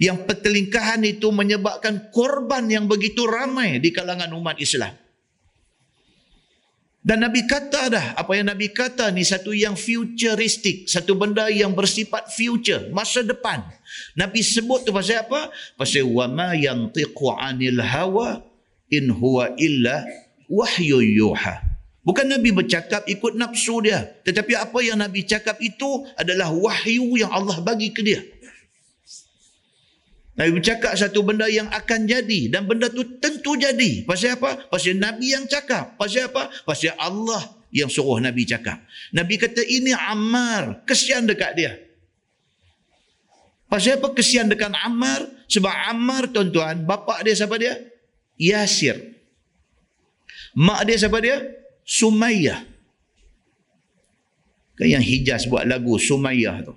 Yang 0.00 0.24
pertelingkahan 0.24 1.02
itu 1.04 1.28
menyebabkan 1.28 2.08
korban 2.14 2.70
yang 2.70 2.86
begitu 2.88 3.26
ramai 3.26 3.82
di 3.82 3.90
kalangan 3.92 4.32
umat 4.32 4.56
Islam. 4.62 4.96
Dan 7.00 7.24
Nabi 7.24 7.48
kata 7.48 7.88
dah, 7.88 8.06
apa 8.12 8.32
yang 8.36 8.52
Nabi 8.52 8.72
kata 8.76 9.08
ni 9.08 9.24
satu 9.24 9.56
yang 9.56 9.72
futuristik, 9.72 10.84
satu 10.84 11.16
benda 11.16 11.48
yang 11.48 11.72
bersifat 11.72 12.28
future, 12.28 12.92
masa 12.92 13.24
depan. 13.24 13.64
Nabi 14.12 14.44
sebut 14.44 14.84
tu 14.84 14.92
pasal 14.92 15.24
apa? 15.24 15.48
Pasal 15.80 16.04
wa 16.04 16.28
ma 16.28 16.52
yantiqu 16.52 17.32
'anil 17.40 17.80
hawa 17.80 18.44
in 18.92 19.08
huwa 19.08 19.52
illa 19.56 20.04
wahyu 20.50 20.98
yuha. 20.98 21.62
Bukan 22.02 22.26
Nabi 22.26 22.50
bercakap 22.50 23.06
ikut 23.06 23.38
nafsu 23.38 23.78
dia, 23.86 24.18
tetapi 24.26 24.58
apa 24.58 24.78
yang 24.82 24.98
Nabi 24.98 25.22
cakap 25.22 25.62
itu 25.62 26.02
adalah 26.18 26.50
wahyu 26.50 27.14
yang 27.14 27.30
Allah 27.30 27.62
bagi 27.62 27.94
ke 27.94 28.02
dia. 28.02 28.24
Nabi 30.40 30.56
bercakap 30.56 30.96
satu 30.96 31.20
benda 31.20 31.44
yang 31.52 31.68
akan 31.68 32.08
jadi 32.08 32.48
dan 32.48 32.64
benda 32.64 32.88
tu 32.88 33.04
tentu 33.20 33.60
jadi. 33.60 34.08
Pasal 34.08 34.40
apa? 34.40 34.56
Pasal 34.72 34.96
Nabi 34.96 35.36
yang 35.36 35.44
cakap. 35.44 36.00
Pasal 36.00 36.32
apa? 36.32 36.48
Pasal 36.64 36.96
Allah 36.96 37.44
yang 37.68 37.92
suruh 37.92 38.16
Nabi 38.16 38.48
cakap. 38.48 38.80
Nabi 39.12 39.36
kata 39.36 39.60
ini 39.60 39.92
Ammar. 39.92 40.88
Kesian 40.88 41.28
dekat 41.28 41.52
dia. 41.60 41.76
Pasal 43.68 44.00
apa 44.00 44.16
kesian 44.16 44.48
dekat 44.48 44.72
Ammar? 44.72 45.28
Sebab 45.44 45.92
Ammar 45.92 46.32
tuan-tuan, 46.32 46.88
bapak 46.88 47.20
dia 47.20 47.36
siapa 47.36 47.60
dia? 47.60 47.76
Yasir. 48.40 49.19
Mak 50.58 50.80
dia 50.86 50.96
siapa 50.98 51.18
dia? 51.22 51.42
Sumayyah. 51.86 52.60
Kan 54.80 54.86
yang 54.88 55.04
Hijaz 55.04 55.46
buat 55.46 55.68
lagu 55.68 55.94
Sumayyah 56.00 56.66
tu. 56.66 56.74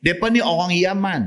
Mereka 0.00 0.26
ni 0.32 0.40
orang 0.40 0.72
Yaman. 0.72 1.22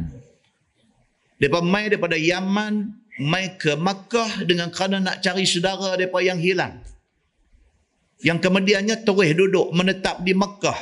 Mereka 1.37 1.59
mai 1.61 1.89
daripada 1.91 2.17
Yaman, 2.17 2.93
mai 3.21 3.53
ke 3.57 3.77
Makkah 3.77 4.45
dengan 4.47 4.73
kerana 4.73 4.97
nak 5.01 5.21
cari 5.21 5.45
saudara 5.45 5.93
mereka 5.97 6.19
yang 6.23 6.39
hilang. 6.41 6.81
Yang 8.23 8.39
kemudiannya 8.49 9.03
terus 9.03 9.29
duduk 9.35 9.69
menetap 9.75 10.23
di 10.23 10.33
Makkah. 10.33 10.77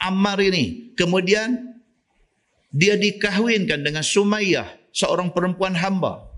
Ammar 0.00 0.40
ini. 0.42 0.94
Kemudian 0.98 1.78
dia 2.74 2.98
dikahwinkan 2.98 3.86
dengan 3.86 4.02
Sumayyah, 4.02 4.66
seorang 4.90 5.30
perempuan 5.30 5.78
hamba. 5.78 6.33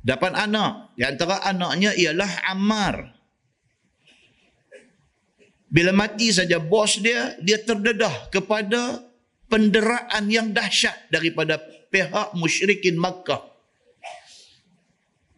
Dapat 0.00 0.32
anak. 0.32 0.96
Di 0.96 1.04
antara 1.04 1.44
anaknya 1.44 1.92
ialah 1.92 2.32
Ammar. 2.48 2.96
Bila 5.70 5.94
mati 5.94 6.34
saja 6.34 6.58
bos 6.58 6.98
dia, 6.98 7.38
dia 7.38 7.62
terdedah 7.62 8.32
kepada 8.34 9.06
penderaan 9.46 10.26
yang 10.26 10.50
dahsyat 10.50 11.10
daripada 11.14 11.62
pihak 11.90 12.34
musyrikin 12.34 12.98
Makkah. 12.98 13.50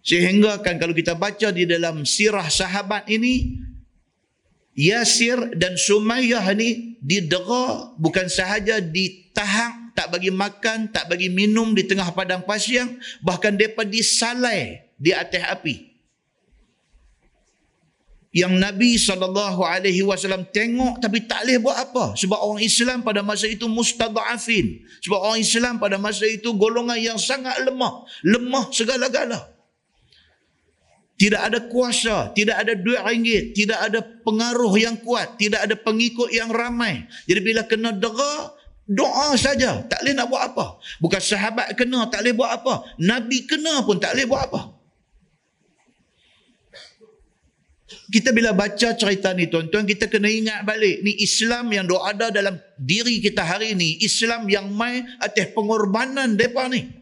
Sehingga 0.03 0.59
kan 0.65 0.81
kalau 0.83 0.97
kita 0.97 1.15
baca 1.15 1.55
di 1.55 1.69
dalam 1.69 2.03
sirah 2.03 2.49
sahabat 2.49 3.07
ini, 3.13 3.61
Yasir 4.73 5.53
dan 5.55 5.77
Sumayyah 5.77 6.49
ni 6.57 6.97
didera 6.99 7.93
bukan 8.01 8.27
sahaja 8.27 8.81
ditahan, 8.81 9.82
tak 9.93 10.13
bagi 10.13 10.33
makan, 10.33 10.93
tak 10.93 11.09
bagi 11.09 11.29
minum 11.29 11.77
di 11.77 11.85
tengah 11.85 12.11
padang 12.13 12.45
pasir, 12.45 12.85
bahkan 13.21 13.55
mereka 13.57 13.85
disalai 13.85 14.89
di 14.97 15.11
atas 15.13 15.43
api. 15.49 15.93
Yang 18.33 18.55
Nabi 18.57 18.91
saw 18.97 19.21
tengok 20.57 21.05
tapi 21.05 21.29
tak 21.29 21.45
boleh 21.45 21.61
buat 21.61 21.77
apa? 21.77 22.05
Sebab 22.17 22.41
orang 22.41 22.65
Islam 22.65 23.05
pada 23.05 23.21
masa 23.21 23.45
itu 23.45 23.69
mustadafin 23.69 24.81
sebab 25.05 25.21
orang 25.21 25.45
Islam 25.45 25.77
pada 25.77 26.01
masa 26.01 26.25
itu 26.25 26.49
golongan 26.57 26.97
yang 26.97 27.21
sangat 27.21 27.61
lemah. 27.61 28.09
Lemah 28.25 28.73
segala-gala. 28.73 29.53
Tidak 31.21 31.39
ada 31.39 31.61
kuasa 31.69 32.33
tidak 32.33 32.57
ada 32.57 32.73
duit 32.73 33.05
ringgit 33.05 33.53
tidak 33.53 33.79
ada 33.85 34.01
pengaruh 34.01 34.75
yang 34.81 34.97
kuat 35.05 35.37
tidak 35.37 35.69
ada 35.69 35.77
pengikut 35.77 36.33
yang 36.33 36.49
ramai. 36.49 37.05
Jadi 37.29 37.41
bila 37.45 37.69
kena 37.69 37.93
dera 37.93 38.49
doa 38.93 39.35
saja. 39.41 39.83
Tak 39.89 40.05
boleh 40.05 40.15
nak 40.15 40.29
buat 40.29 40.43
apa. 40.53 40.67
Bukan 41.01 41.21
sahabat 41.21 41.75
kena 41.75 42.07
tak 42.13 42.23
boleh 42.23 42.35
buat 42.37 42.51
apa. 42.53 42.75
Nabi 43.01 43.49
kena 43.49 43.83
pun 43.83 43.99
tak 43.99 44.15
boleh 44.15 44.27
buat 44.29 44.43
apa. 44.47 44.61
Kita 48.13 48.33
bila 48.33 48.53
baca 48.53 48.89
cerita 48.93 49.33
ni 49.33 49.49
tuan-tuan 49.49 49.89
kita 49.89 50.09
kena 50.09 50.29
ingat 50.29 50.65
balik. 50.69 51.01
Ni 51.01 51.17
Islam 51.21 51.73
yang 51.73 51.89
ada 51.89 52.29
dalam 52.29 52.61
diri 52.77 53.21
kita 53.21 53.41
hari 53.45 53.73
ni. 53.73 54.01
Islam 54.05 54.49
yang 54.49 54.69
mai 54.69 55.05
atas 55.21 55.53
pengorbanan 55.53 56.37
depa 56.37 56.69
ni 56.69 57.02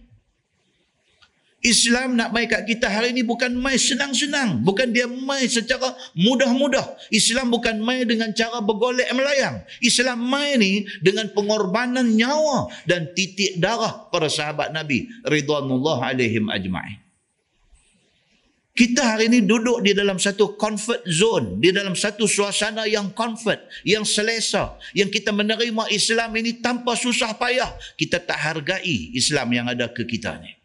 Islam 1.60 2.16
nak 2.16 2.32
mai 2.32 2.48
kat 2.48 2.64
kita 2.64 2.88
hari 2.88 3.12
ni 3.12 3.20
bukan 3.20 3.52
mai 3.52 3.76
senang-senang 3.76 4.64
bukan 4.64 4.88
dia 4.96 5.04
mai 5.04 5.44
secara 5.44 5.92
mudah-mudah 6.16 6.96
Islam 7.12 7.52
bukan 7.52 7.76
mai 7.84 8.08
dengan 8.08 8.32
cara 8.32 8.64
bergolek 8.64 9.12
melayang 9.12 9.60
Islam 9.84 10.24
mai 10.24 10.56
ni 10.56 10.88
dengan 11.04 11.28
pengorbanan 11.36 12.16
nyawa 12.16 12.72
dan 12.88 13.12
titik 13.12 13.60
darah 13.60 14.08
para 14.08 14.32
sahabat 14.32 14.72
Nabi 14.72 15.12
ridwanullah 15.28 16.00
alaihim 16.00 16.48
ajma'in 16.48 17.10
kita 18.70 19.04
hari 19.04 19.28
ini 19.28 19.44
duduk 19.44 19.84
di 19.84 19.92
dalam 19.92 20.16
satu 20.16 20.56
comfort 20.56 21.04
zone, 21.04 21.60
di 21.60 21.68
dalam 21.68 21.92
satu 21.92 22.24
suasana 22.24 22.88
yang 22.88 23.12
comfort, 23.12 23.60
yang 23.84 24.08
selesa, 24.08 24.80
yang 24.96 25.12
kita 25.12 25.36
menerima 25.36 25.90
Islam 25.92 26.32
ini 26.40 26.64
tanpa 26.64 26.96
susah 26.96 27.36
payah. 27.36 27.76
Kita 28.00 28.24
tak 28.24 28.40
hargai 28.40 29.12
Islam 29.12 29.52
yang 29.52 29.66
ada 29.68 29.92
ke 29.92 30.08
kita 30.08 30.40
ni. 30.40 30.59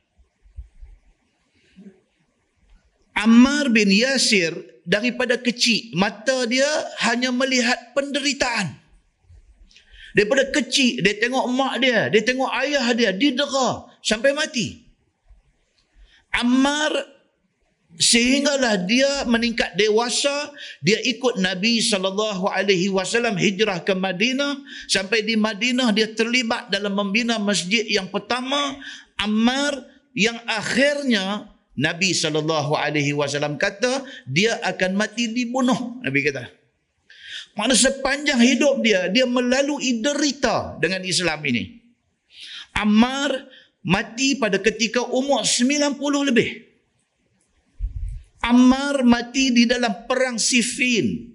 Ammar 3.16 3.72
bin 3.72 3.88
Yasir 3.88 4.52
daripada 4.84 5.40
kecil, 5.40 5.96
mata 5.96 6.44
dia 6.46 6.68
hanya 7.08 7.32
melihat 7.32 7.96
penderitaan. 7.96 8.76
Daripada 10.16 10.48
kecil, 10.52 11.04
dia 11.04 11.16
tengok 11.20 11.48
mak 11.52 11.80
dia, 11.80 12.08
dia 12.08 12.24
tengok 12.24 12.48
ayah 12.64 12.88
dia, 12.96 13.12
didera 13.12 13.88
sampai 14.00 14.32
mati. 14.32 14.84
Ammar 16.36 16.92
sehinggalah 17.96 18.84
dia 18.84 19.24
meningkat 19.24 19.76
dewasa 19.80 20.52
dia 20.84 21.00
ikut 21.00 21.40
Nabi 21.40 21.80
sallallahu 21.80 22.48
alaihi 22.52 22.92
wasallam 22.92 23.40
hijrah 23.40 23.88
ke 23.88 23.96
Madinah 23.96 24.60
sampai 24.92 25.24
di 25.24 25.40
Madinah 25.40 25.96
dia 25.96 26.12
terlibat 26.12 26.68
dalam 26.68 26.92
membina 26.92 27.40
masjid 27.40 27.88
yang 27.88 28.12
pertama 28.12 28.76
Ammar 29.16 29.80
yang 30.12 30.36
akhirnya 30.44 31.55
Nabi 31.76 32.16
wasallam 33.12 33.60
kata 33.60 34.04
dia 34.24 34.60
akan 34.64 34.96
mati 34.96 35.28
dibunuh 35.32 36.00
Nabi 36.00 36.20
kata 36.24 36.48
mana 37.56 37.76
sepanjang 37.76 38.40
hidup 38.40 38.80
dia 38.80 39.12
dia 39.12 39.28
melalui 39.28 40.00
derita 40.00 40.80
dengan 40.80 41.04
Islam 41.04 41.40
ini 41.44 41.84
Ammar 42.76 43.48
mati 43.84 44.36
pada 44.36 44.60
ketika 44.60 45.04
umur 45.04 45.44
90 45.44 46.00
lebih 46.32 46.66
Ammar 48.46 49.02
mati 49.02 49.50
di 49.50 49.66
dalam 49.66 50.06
perang 50.06 50.38
Siffin. 50.38 51.34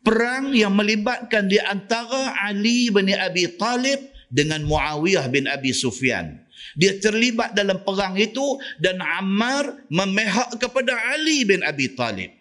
Perang 0.00 0.52
yang 0.56 0.72
melibatkan 0.72 1.48
di 1.48 1.60
antara 1.60 2.36
Ali 2.44 2.88
bin 2.88 3.08
Abi 3.12 3.48
Talib 3.56 4.00
dengan 4.28 4.64
Muawiyah 4.64 5.28
bin 5.28 5.44
Abi 5.48 5.72
Sufyan. 5.72 6.43
Dia 6.74 6.98
terlibat 6.98 7.54
dalam 7.54 7.82
perang 7.86 8.18
itu 8.18 8.58
dan 8.82 8.98
Ammar 8.98 9.86
memihak 9.86 10.58
kepada 10.58 10.94
Ali 11.14 11.46
bin 11.46 11.62
Abi 11.62 11.94
Talib. 11.94 12.34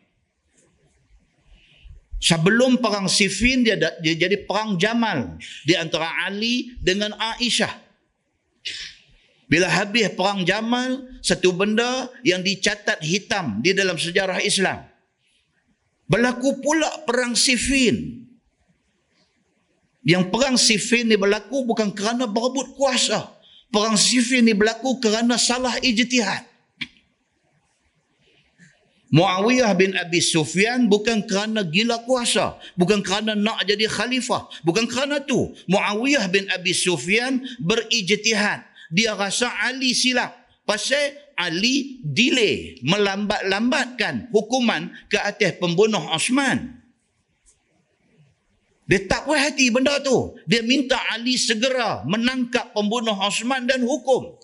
Sebelum 2.24 2.80
perang 2.80 3.12
Siffin 3.12 3.68
dia, 3.68 3.76
dia 3.76 4.16
jadi 4.16 4.48
perang 4.48 4.80
Jamal 4.80 5.36
di 5.68 5.76
antara 5.76 6.08
Ali 6.24 6.72
dengan 6.80 7.12
Aisyah. 7.20 7.84
Bila 9.52 9.68
habis 9.68 10.08
perang 10.16 10.48
Jamal, 10.48 11.04
satu 11.20 11.52
benda 11.52 12.08
yang 12.24 12.40
dicatat 12.40 13.04
hitam 13.04 13.60
di 13.60 13.76
dalam 13.76 14.00
sejarah 14.00 14.40
Islam. 14.40 14.88
Berlaku 16.08 16.64
pula 16.64 17.04
perang 17.04 17.36
Siffin. 17.36 18.24
Yang 20.08 20.24
perang 20.32 20.56
Siffin 20.56 21.12
ni 21.12 21.20
berlaku 21.20 21.68
bukan 21.68 21.92
kerana 21.92 22.24
berebut 22.24 22.72
kuasa. 22.80 23.33
Perang 23.74 23.98
Siffin 23.98 24.46
ni 24.46 24.54
berlaku 24.54 25.02
kerana 25.02 25.42
salah 25.42 25.74
ijtihad. 25.82 26.46
Muawiyah 29.14 29.74
bin 29.78 29.94
Abi 29.98 30.22
Sufyan 30.22 30.90
bukan 30.90 31.26
kerana 31.26 31.66
gila 31.66 32.02
kuasa. 32.06 32.58
Bukan 32.78 33.02
kerana 33.02 33.34
nak 33.34 33.66
jadi 33.66 33.86
khalifah. 33.86 34.50
Bukan 34.66 34.86
kerana 34.90 35.22
tu. 35.22 35.54
Muawiyah 35.70 36.30
bin 36.30 36.46
Abi 36.54 36.74
Sufyan 36.74 37.42
berijtihad 37.62 38.74
dia 38.94 39.18
rasa 39.18 39.50
Ali 39.66 39.98
silap. 39.98 40.38
Pasal 40.70 41.18
Ali 41.34 42.00
delay, 42.06 42.78
melambat-lambatkan 42.86 44.30
hukuman 44.30 44.94
ke 45.10 45.18
atas 45.18 45.58
pembunuh 45.58 46.00
Osman. 46.14 46.83
Dia 48.84 49.00
tak 49.08 49.24
puas 49.24 49.40
hati 49.40 49.72
benda 49.72 49.96
tu. 50.04 50.36
Dia 50.44 50.60
minta 50.60 51.00
Ali 51.16 51.40
segera 51.40 52.04
menangkap 52.04 52.76
pembunuh 52.76 53.16
Osman 53.16 53.64
dan 53.64 53.80
hukum. 53.84 54.36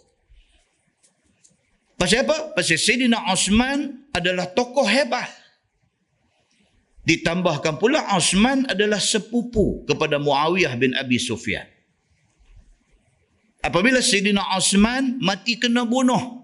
Pasal 2.00 2.24
apa? 2.24 2.56
Pasal 2.56 2.80
Sayyidina 2.80 3.28
Osman 3.28 4.08
adalah 4.16 4.48
tokoh 4.56 4.88
hebat. 4.88 5.28
Ditambahkan 7.04 7.76
pula 7.76 8.16
Osman 8.16 8.64
adalah 8.72 9.04
sepupu 9.04 9.84
kepada 9.84 10.16
Muawiyah 10.16 10.72
bin 10.80 10.96
Abi 10.96 11.20
Sufyan. 11.20 11.68
Apabila 13.60 14.00
Sayyidina 14.00 14.56
Osman 14.56 15.20
mati 15.20 15.60
kena 15.60 15.84
bunuh. 15.84 16.40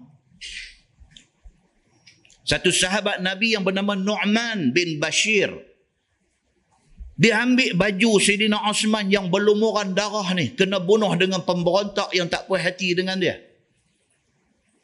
Satu 2.46 2.68
sahabat 2.68 3.24
Nabi 3.24 3.56
yang 3.56 3.64
bernama 3.64 3.96
Nu'man 3.96 4.70
bin 4.76 5.00
Bashir. 5.00 5.50
Dia 7.16 7.40
ambil 7.40 7.72
baju 7.72 8.20
Sayyidina 8.20 8.68
Osman 8.68 9.08
yang 9.08 9.32
berlumuran 9.32 9.96
darah 9.96 10.36
ni. 10.36 10.52
Kena 10.52 10.84
bunuh 10.84 11.16
dengan 11.16 11.40
pemberontak 11.40 12.12
yang 12.12 12.28
tak 12.28 12.44
puas 12.44 12.60
hati 12.60 12.92
dengan 12.92 13.16
dia. 13.16 13.40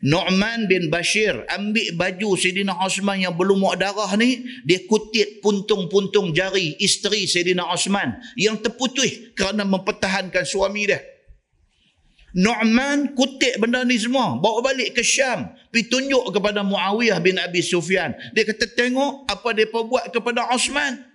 Nu'man 0.03 0.67
bin 0.67 0.91
Bashir 0.91 1.45
ambil 1.47 1.93
baju 1.95 2.35
Sayyidina 2.35 2.75
Osman 2.81 3.21
yang 3.21 3.37
berlumur 3.37 3.77
darah 3.77 4.09
ni. 4.17 4.49
Dia 4.65 4.81
kutip 4.89 5.45
puntung-puntung 5.45 6.33
jari 6.33 6.73
isteri 6.81 7.29
Sayyidina 7.29 7.69
Osman. 7.69 8.17
Yang 8.35 8.65
terputus 8.65 9.13
kerana 9.37 9.69
mempertahankan 9.69 10.49
suami 10.49 10.89
dia. 10.89 11.05
Nu'man 12.33 13.13
kutip 13.13 13.61
benda 13.61 13.85
ni 13.85 14.01
semua. 14.01 14.41
Bawa 14.41 14.73
balik 14.73 14.97
ke 14.97 15.05
Syam. 15.05 15.53
Pergi 15.69 15.93
tunjuk 15.93 16.33
kepada 16.33 16.65
Muawiyah 16.65 17.21
bin 17.21 17.37
Abi 17.37 17.61
Sufyan. 17.61 18.17
Dia 18.33 18.49
kata 18.49 18.73
tengok 18.73 19.29
apa 19.29 19.53
dia 19.53 19.69
buat 19.69 20.09
kepada 20.09 20.49
Osman. 20.49 21.12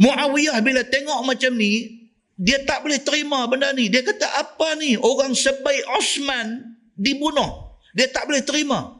Muawiyah 0.00 0.58
bila 0.64 0.80
tengok 0.82 1.20
macam 1.28 1.52
ni. 1.54 2.00
Dia 2.40 2.64
tak 2.64 2.88
boleh 2.88 2.96
terima 3.04 3.44
benda 3.44 3.68
ni. 3.76 3.92
Dia 3.92 4.00
kata 4.00 4.24
apa 4.40 4.72
ni. 4.80 4.96
Orang 4.96 5.36
sebaik 5.36 5.84
Osman 6.00 6.72
dibunuh. 6.96 7.76
Dia 7.92 8.08
tak 8.08 8.24
boleh 8.24 8.40
terima. 8.40 8.96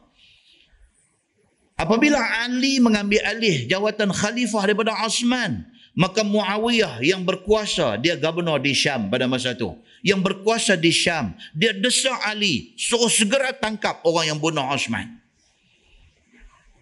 Apabila 1.73 2.21
Ali 2.45 2.77
mengambil 2.77 3.25
alih 3.25 3.65
jawatan 3.65 4.13
khalifah 4.13 4.69
daripada 4.69 4.93
Osman. 5.01 5.65
Maka 5.97 6.21
Muawiyah 6.21 7.01
yang 7.01 7.25
berkuasa. 7.25 7.97
Dia 7.97 8.15
gubernur 8.15 8.61
di 8.61 8.71
Syam 8.77 9.09
pada 9.09 9.25
masa 9.25 9.57
itu 9.57 9.73
yang 10.05 10.19
berkuasa 10.21 10.75
di 10.77 10.89
Syam. 10.89 11.37
Dia 11.53 11.77
desak 11.77 12.17
Ali 12.25 12.73
suruh 12.77 13.09
segera 13.09 13.53
tangkap 13.53 14.01
orang 14.05 14.35
yang 14.35 14.39
bunuh 14.41 14.65
Osman. 14.65 15.20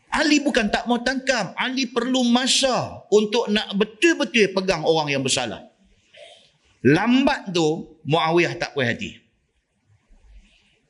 Ali 0.10 0.42
bukan 0.42 0.74
tak 0.74 0.90
mau 0.90 0.98
tangkap. 1.02 1.54
Ali 1.54 1.86
perlu 1.86 2.26
masa 2.26 3.06
untuk 3.14 3.46
nak 3.54 3.70
betul-betul 3.78 4.50
pegang 4.58 4.82
orang 4.82 5.14
yang 5.14 5.22
bersalah. 5.22 5.70
Lambat 6.82 7.54
tu 7.54 8.00
Muawiyah 8.08 8.58
tak 8.58 8.74
puas 8.74 8.90
hati. 8.90 9.22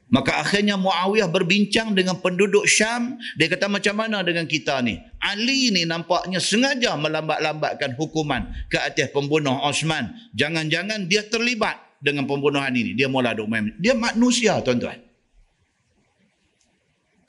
Maka 0.10 0.42
akhirnya 0.42 0.74
Muawiyah 0.80 1.30
berbincang 1.30 1.94
dengan 1.94 2.18
penduduk 2.18 2.66
Syam. 2.66 3.22
Dia 3.38 3.46
kata 3.46 3.70
macam 3.70 3.94
mana 3.94 4.26
dengan 4.26 4.50
kita 4.50 4.82
ni? 4.82 4.98
Ali 5.22 5.70
ni 5.70 5.86
nampaknya 5.86 6.42
sengaja 6.42 6.98
melambat-lambatkan 6.98 7.94
hukuman 8.00 8.50
ke 8.72 8.80
atas 8.82 9.14
pembunuh 9.14 9.54
Osman. 9.62 10.10
Jangan-jangan 10.34 11.06
dia 11.06 11.28
terlibat 11.28 11.78
dengan 12.02 12.26
pembunuhan 12.26 12.72
ini. 12.74 12.96
Dia 12.98 13.06
mula 13.12 13.36
main. 13.46 13.76
Dia 13.78 13.94
manusia 13.94 14.58
tuan-tuan. 14.64 15.09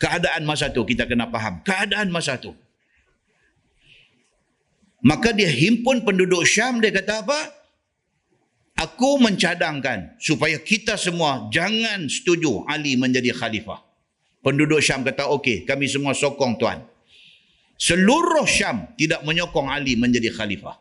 Keadaan 0.00 0.48
masa 0.48 0.72
tu 0.72 0.80
kita 0.88 1.04
kena 1.04 1.28
faham. 1.28 1.60
Keadaan 1.60 2.08
masa 2.08 2.40
tu. 2.40 2.56
Maka 5.04 5.36
dia 5.36 5.48
himpun 5.48 6.00
penduduk 6.04 6.44
Syam. 6.48 6.80
Dia 6.80 6.88
kata 6.92 7.20
apa? 7.24 7.40
Aku 8.80 9.20
mencadangkan 9.20 10.16
supaya 10.16 10.56
kita 10.56 10.96
semua 10.96 11.52
jangan 11.52 12.08
setuju 12.08 12.64
Ali 12.64 12.96
menjadi 12.96 13.36
khalifah. 13.36 13.84
Penduduk 14.40 14.80
Syam 14.80 15.04
kata, 15.04 15.28
okey, 15.36 15.68
kami 15.68 15.84
semua 15.84 16.16
sokong 16.16 16.56
tuan. 16.56 16.80
Seluruh 17.76 18.48
Syam 18.48 18.88
tidak 18.96 19.20
menyokong 19.20 19.68
Ali 19.68 20.00
menjadi 20.00 20.32
khalifah. 20.32 20.80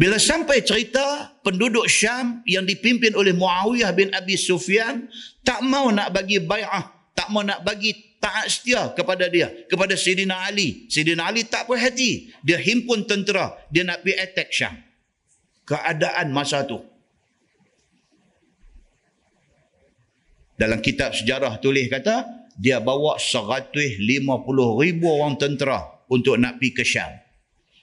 Bila 0.00 0.16
sampai 0.16 0.64
cerita 0.64 1.36
penduduk 1.44 1.84
Syam 1.84 2.40
yang 2.48 2.64
dipimpin 2.64 3.12
oleh 3.12 3.36
Muawiyah 3.36 3.92
bin 3.92 4.08
Abi 4.16 4.32
Sufyan 4.40 5.04
tak 5.44 5.60
mau 5.60 5.92
nak 5.92 6.16
bagi 6.16 6.40
bai'ah, 6.40 7.12
tak 7.12 7.28
mau 7.28 7.44
nak 7.44 7.60
bagi 7.60 8.16
taat 8.16 8.48
setia 8.48 8.96
kepada 8.96 9.28
dia, 9.28 9.52
kepada 9.68 9.92
Sayyidina 9.92 10.48
Ali. 10.48 10.88
Sayyidina 10.88 11.28
Ali 11.28 11.44
tak 11.44 11.68
puas 11.68 11.84
hati. 11.84 12.32
Dia 12.40 12.56
himpun 12.56 13.04
tentera, 13.04 13.60
dia 13.68 13.84
nak 13.84 14.00
pergi 14.00 14.16
attack 14.16 14.48
Syam. 14.48 14.72
Keadaan 15.68 16.32
masa 16.32 16.64
tu. 16.64 16.80
Dalam 20.56 20.80
kitab 20.80 21.12
sejarah 21.12 21.60
tulis 21.60 21.92
kata, 21.92 22.24
dia 22.56 22.80
bawa 22.80 23.20
150 23.20 23.76
ribu 24.80 25.06
orang 25.12 25.36
tentera 25.36 25.92
untuk 26.08 26.40
nak 26.40 26.56
pergi 26.56 26.72
ke 26.72 26.84
Syam. 26.88 27.19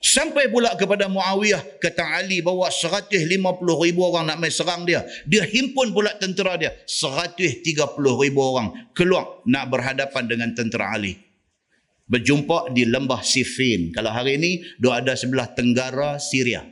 Sampai 0.08 0.48
pula 0.48 0.72
kepada 0.80 1.12
Muawiyah 1.12 1.84
kata 1.84 2.16
Ali 2.16 2.40
bawa 2.40 2.72
150 2.72 3.12
ribu 3.60 4.08
orang 4.08 4.32
nak 4.32 4.40
main 4.40 4.48
serang 4.48 4.88
dia. 4.88 5.04
Dia 5.28 5.44
himpun 5.44 5.92
pula 5.92 6.16
tentera 6.16 6.56
dia. 6.56 6.72
130 6.88 7.68
ribu 8.24 8.40
orang 8.40 8.88
keluar 8.96 9.44
nak 9.44 9.68
berhadapan 9.68 10.24
dengan 10.24 10.56
tentera 10.56 10.96
Ali. 10.96 11.20
Berjumpa 12.08 12.72
di 12.72 12.88
lembah 12.88 13.20
Siffin. 13.20 13.92
Kalau 13.92 14.08
hari 14.08 14.40
ini, 14.40 14.64
dia 14.80 14.96
ada 14.96 15.12
sebelah 15.12 15.52
tenggara 15.52 16.16
Syria. 16.24 16.64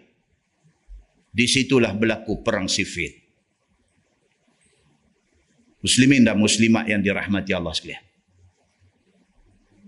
Di 1.36 1.44
situlah 1.44 1.92
berlaku 1.92 2.40
perang 2.40 2.72
Siffin. 2.72 3.12
Muslimin 5.84 6.24
dan 6.24 6.40
muslimat 6.40 6.88
yang 6.88 7.04
dirahmati 7.04 7.52
Allah 7.52 7.76
sekalian. 7.76 8.15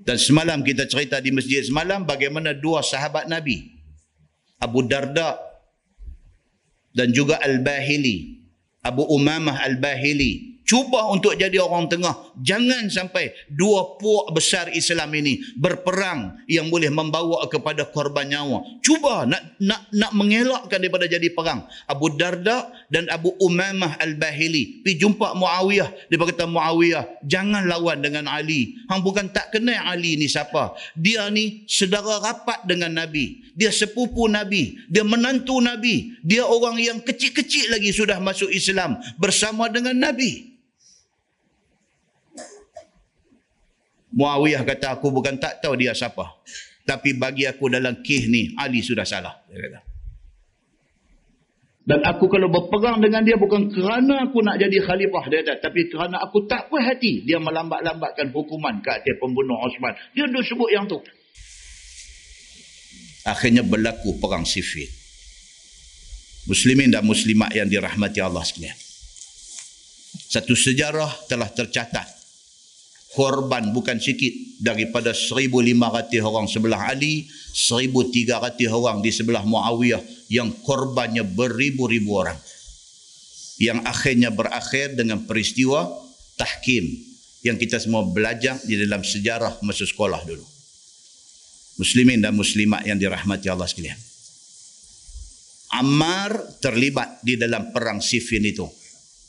Dan 0.07 0.15
semalam 0.15 0.63
kita 0.63 0.87
cerita 0.87 1.19
di 1.19 1.35
masjid 1.35 1.59
semalam 1.59 2.07
bagaimana 2.07 2.55
dua 2.55 2.79
sahabat 2.79 3.27
Nabi. 3.27 3.75
Abu 4.55 4.87
Darda 4.87 5.35
dan 6.95 7.11
juga 7.11 7.43
Al-Bahili. 7.43 8.39
Abu 8.87 9.03
Umamah 9.03 9.59
Al-Bahili 9.67 10.56
cuba 10.67 11.07
untuk 11.09 11.33
jadi 11.39 11.63
orang 11.63 11.87
tengah. 11.87 12.35
Jangan 12.43 12.91
sampai 12.91 13.31
dua 13.47 13.95
puak 13.97 14.35
besar 14.35 14.67
Islam 14.75 15.15
ini 15.15 15.39
berperang 15.55 16.43
yang 16.45 16.67
boleh 16.67 16.91
membawa 16.91 17.47
kepada 17.47 17.87
korban 17.87 18.27
nyawa. 18.27 18.61
Cuba 18.83 19.23
nak 19.23 19.57
nak 19.63 19.87
nak 19.95 20.11
mengelakkan 20.13 20.83
daripada 20.83 21.07
jadi 21.07 21.31
perang. 21.31 21.63
Abu 21.87 22.13
Darda 22.19 22.67
dan 22.91 23.07
Abu 23.07 23.31
Umamah 23.39 23.95
Al-Bahili. 23.97 24.83
Pi 24.83 24.99
jumpa 24.99 25.33
Muawiyah. 25.33 26.11
Dia 26.11 26.19
kata 26.19 26.45
Muawiyah 26.45 27.23
jangan 27.23 27.63
lawan 27.65 28.03
dengan 28.03 28.27
Ali. 28.27 28.75
Hang 28.91 29.01
bukan 29.01 29.31
tak 29.31 29.55
kenal 29.55 29.79
Ali 29.87 30.19
ni 30.19 30.27
siapa. 30.27 30.75
Dia 30.99 31.31
ni 31.31 31.63
saudara 31.65 32.19
rapat 32.19 32.67
dengan 32.67 32.91
Nabi. 32.91 33.55
Dia 33.55 33.71
sepupu 33.71 34.27
Nabi. 34.27 34.75
Dia 34.91 35.07
menantu 35.07 35.63
Nabi. 35.63 36.19
Dia 36.27 36.43
orang 36.43 36.75
yang 36.77 36.99
kecil-kecil 36.99 37.71
lagi 37.71 37.95
sudah 37.95 38.19
masuk 38.19 38.51
Islam 38.51 38.99
bersama 39.15 39.71
dengan 39.71 39.95
Nabi 39.95 40.56
Muawiyah 44.17 44.65
kata 44.65 44.97
aku 44.97 45.13
bukan 45.13 45.37
tak 45.37 45.61
tahu 45.61 45.77
dia 45.77 45.93
siapa. 45.93 46.41
Tapi 46.81 47.13
bagi 47.13 47.45
aku 47.45 47.69
dalam 47.69 48.01
kih 48.01 48.25
ni 48.25 48.49
Ali 48.57 48.81
sudah 48.81 49.05
salah. 49.05 49.45
Dia 49.45 49.61
kata. 49.61 49.79
Dan 51.87 52.03
aku 52.03 52.27
kalau 52.27 52.51
berperang 52.51 52.99
dengan 52.99 53.23
dia 53.23 53.39
bukan 53.39 53.71
kerana 53.71 54.27
aku 54.27 54.43
nak 54.43 54.57
jadi 54.57 54.81
khalifah 54.81 55.23
dia 55.29 55.45
kata. 55.45 55.69
Tapi 55.69 55.85
kerana 55.87 56.17
aku 56.17 56.49
tak 56.49 56.67
puas 56.67 56.81
hati 56.83 57.23
dia 57.23 57.37
melambat-lambatkan 57.37 58.33
hukuman 58.33 58.81
ke 58.81 58.89
atas 58.89 59.15
pembunuh 59.21 59.55
Osman. 59.61 59.93
Dia 60.17 60.25
dah 60.25 60.43
sebut 60.43 60.69
yang 60.73 60.89
tu. 60.89 60.97
Akhirnya 63.23 63.61
berlaku 63.61 64.17
perang 64.17 64.43
sifil. 64.43 64.89
Muslimin 66.49 66.89
dan 66.89 67.05
muslimat 67.05 67.53
yang 67.53 67.69
dirahmati 67.69 68.23
Allah 68.23 68.41
sekalian. 68.41 68.75
Satu 70.31 70.57
sejarah 70.57 71.27
telah 71.27 71.51
tercatat 71.51 72.16
korban 73.17 73.73
bukan 73.73 73.97
sikit 73.97 74.61
daripada 74.61 75.09
1,500 75.09 75.49
orang 76.21 76.45
sebelah 76.45 76.93
Ali, 76.93 77.25
1,300 77.49 78.29
orang 78.69 79.01
di 79.01 79.09
sebelah 79.09 79.41
Muawiyah 79.41 80.29
yang 80.29 80.53
korbannya 80.61 81.25
beribu-ribu 81.25 82.13
orang. 82.13 82.37
Yang 83.57 83.79
akhirnya 83.89 84.29
berakhir 84.29 84.93
dengan 84.93 85.25
peristiwa 85.25 85.89
tahkim 86.37 86.85
yang 87.41 87.57
kita 87.57 87.81
semua 87.81 88.05
belajar 88.05 88.61
di 88.61 88.77
dalam 88.77 89.01
sejarah 89.01 89.65
masa 89.65 89.89
sekolah 89.89 90.21
dulu. 90.21 90.45
Muslimin 91.81 92.21
dan 92.21 92.37
muslimat 92.37 92.85
yang 92.85 93.01
dirahmati 93.01 93.49
Allah 93.49 93.65
sekalian. 93.65 93.97
Ammar 95.73 96.61
terlibat 96.61 97.25
di 97.25 97.33
dalam 97.33 97.73
perang 97.73 97.97
Siffin 97.97 98.45
itu 98.45 98.69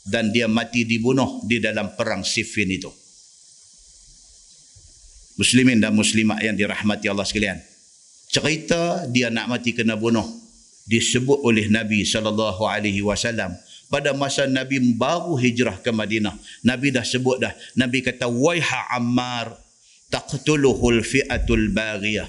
dan 0.05 0.29
dia 0.29 0.45
mati 0.45 0.85
dibunuh 0.85 1.41
di 1.49 1.57
dalam 1.57 1.97
perang 1.97 2.21
Siffin 2.21 2.69
itu 2.69 2.98
muslimin 5.39 5.79
dan 5.79 5.95
muslimat 5.95 6.43
yang 6.43 6.59
dirahmati 6.59 7.07
Allah 7.07 7.23
sekalian. 7.23 7.63
Cerita 8.27 9.07
dia 9.07 9.31
nak 9.31 9.47
mati 9.47 9.71
kena 9.71 9.95
bunuh 9.95 10.27
disebut 10.83 11.39
oleh 11.47 11.71
Nabi 11.71 12.03
sallallahu 12.03 12.67
alaihi 12.67 12.99
wasallam 12.99 13.55
pada 13.87 14.11
masa 14.11 14.45
Nabi 14.45 14.83
baru 14.99 15.39
hijrah 15.39 15.79
ke 15.79 15.95
Madinah. 15.95 16.35
Nabi 16.67 16.91
dah 16.91 17.07
sebut 17.07 17.39
dah. 17.39 17.55
Nabi 17.79 18.03
kata 18.03 18.27
waiha 18.27 18.91
Ammar 18.91 19.55
taqtuluhul 20.11 21.01
fi'atul 21.07 21.71
baghiyah. 21.71 22.27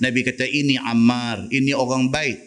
Nabi 0.00 0.22
kata 0.22 0.46
ini 0.46 0.78
Ammar, 0.78 1.50
ini 1.50 1.74
orang 1.74 2.08
baik 2.14 2.38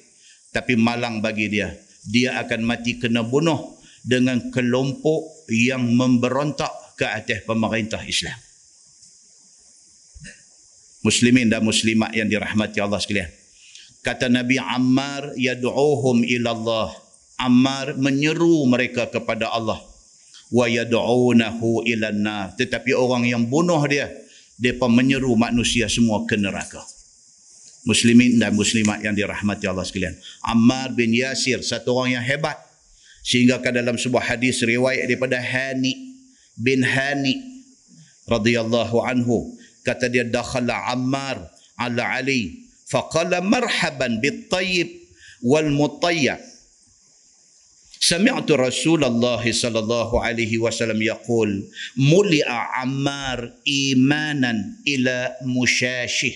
tapi 0.55 0.79
malang 0.79 1.19
bagi 1.19 1.51
dia. 1.51 1.75
Dia 2.07 2.39
akan 2.39 2.63
mati 2.63 2.95
kena 2.97 3.21
bunuh 3.27 3.75
dengan 3.99 4.39
kelompok 4.49 5.49
yang 5.51 5.83
memberontak 5.91 6.95
ke 6.95 7.05
atas 7.05 7.43
pemerintah 7.43 7.99
Islam 8.05 8.44
muslimin 11.05 11.45
dan 11.53 11.61
muslimat 11.61 12.09
yang 12.17 12.25
dirahmati 12.25 12.81
Allah 12.81 12.97
sekalian. 12.97 13.29
Kata 14.01 14.25
Nabi 14.25 14.57
Ammar 14.57 15.37
yad'uhum 15.37 16.25
ila 16.25 16.49
Allah. 16.49 16.89
Ammar 17.37 17.93
menyeru 18.01 18.65
mereka 18.65 19.05
kepada 19.05 19.53
Allah. 19.53 19.77
Wa 20.49 20.65
yad'unahu 20.65 21.85
ila 21.85 22.09
nar. 22.09 22.57
Tetapi 22.57 22.97
orang 22.97 23.29
yang 23.29 23.45
bunuh 23.45 23.81
dia, 23.85 24.09
depa 24.57 24.89
menyeru 24.89 25.37
manusia 25.37 25.85
semua 25.85 26.25
ke 26.25 26.37
neraka. 26.37 26.81
Muslimin 27.85 28.41
dan 28.41 28.57
muslimat 28.57 28.97
yang 29.05 29.13
dirahmati 29.13 29.69
Allah 29.69 29.85
sekalian. 29.85 30.17
Ammar 30.41 30.97
bin 30.97 31.13
Yasir 31.13 31.61
satu 31.61 31.93
orang 31.93 32.17
yang 32.17 32.25
hebat 32.25 32.57
sehingga 33.21 33.61
ke 33.61 33.69
dalam 33.69 33.93
sebuah 33.97 34.37
hadis 34.37 34.61
riwayat 34.65 35.05
daripada 35.05 35.37
Hani 35.37 35.93
bin 36.57 36.81
Hani 36.81 37.41
radhiyallahu 38.25 39.01
anhu 39.05 39.54
kata 39.84 40.08
dia 40.12 40.24
dakhala 40.26 40.92
Ammar 40.92 41.48
ala 41.78 42.02
Ali 42.20 42.68
faqala 42.88 43.40
marhaban 43.40 44.20
bit 44.20 44.50
tayyib 44.52 44.88
wal 45.44 45.68
mutayyib 45.72 46.50
سمعت 48.00 48.48
رسول 48.48 49.04
الله 49.04 49.44
صلى 49.52 49.78
الله 49.78 50.10
عليه 50.24 50.52
وسلم 50.58 50.96
يقول 51.02 51.68
ملئ 52.00 52.48
عمار 52.48 53.52
إيمانا 53.68 54.52
إلى 54.88 55.36
مشاشه 55.44 56.34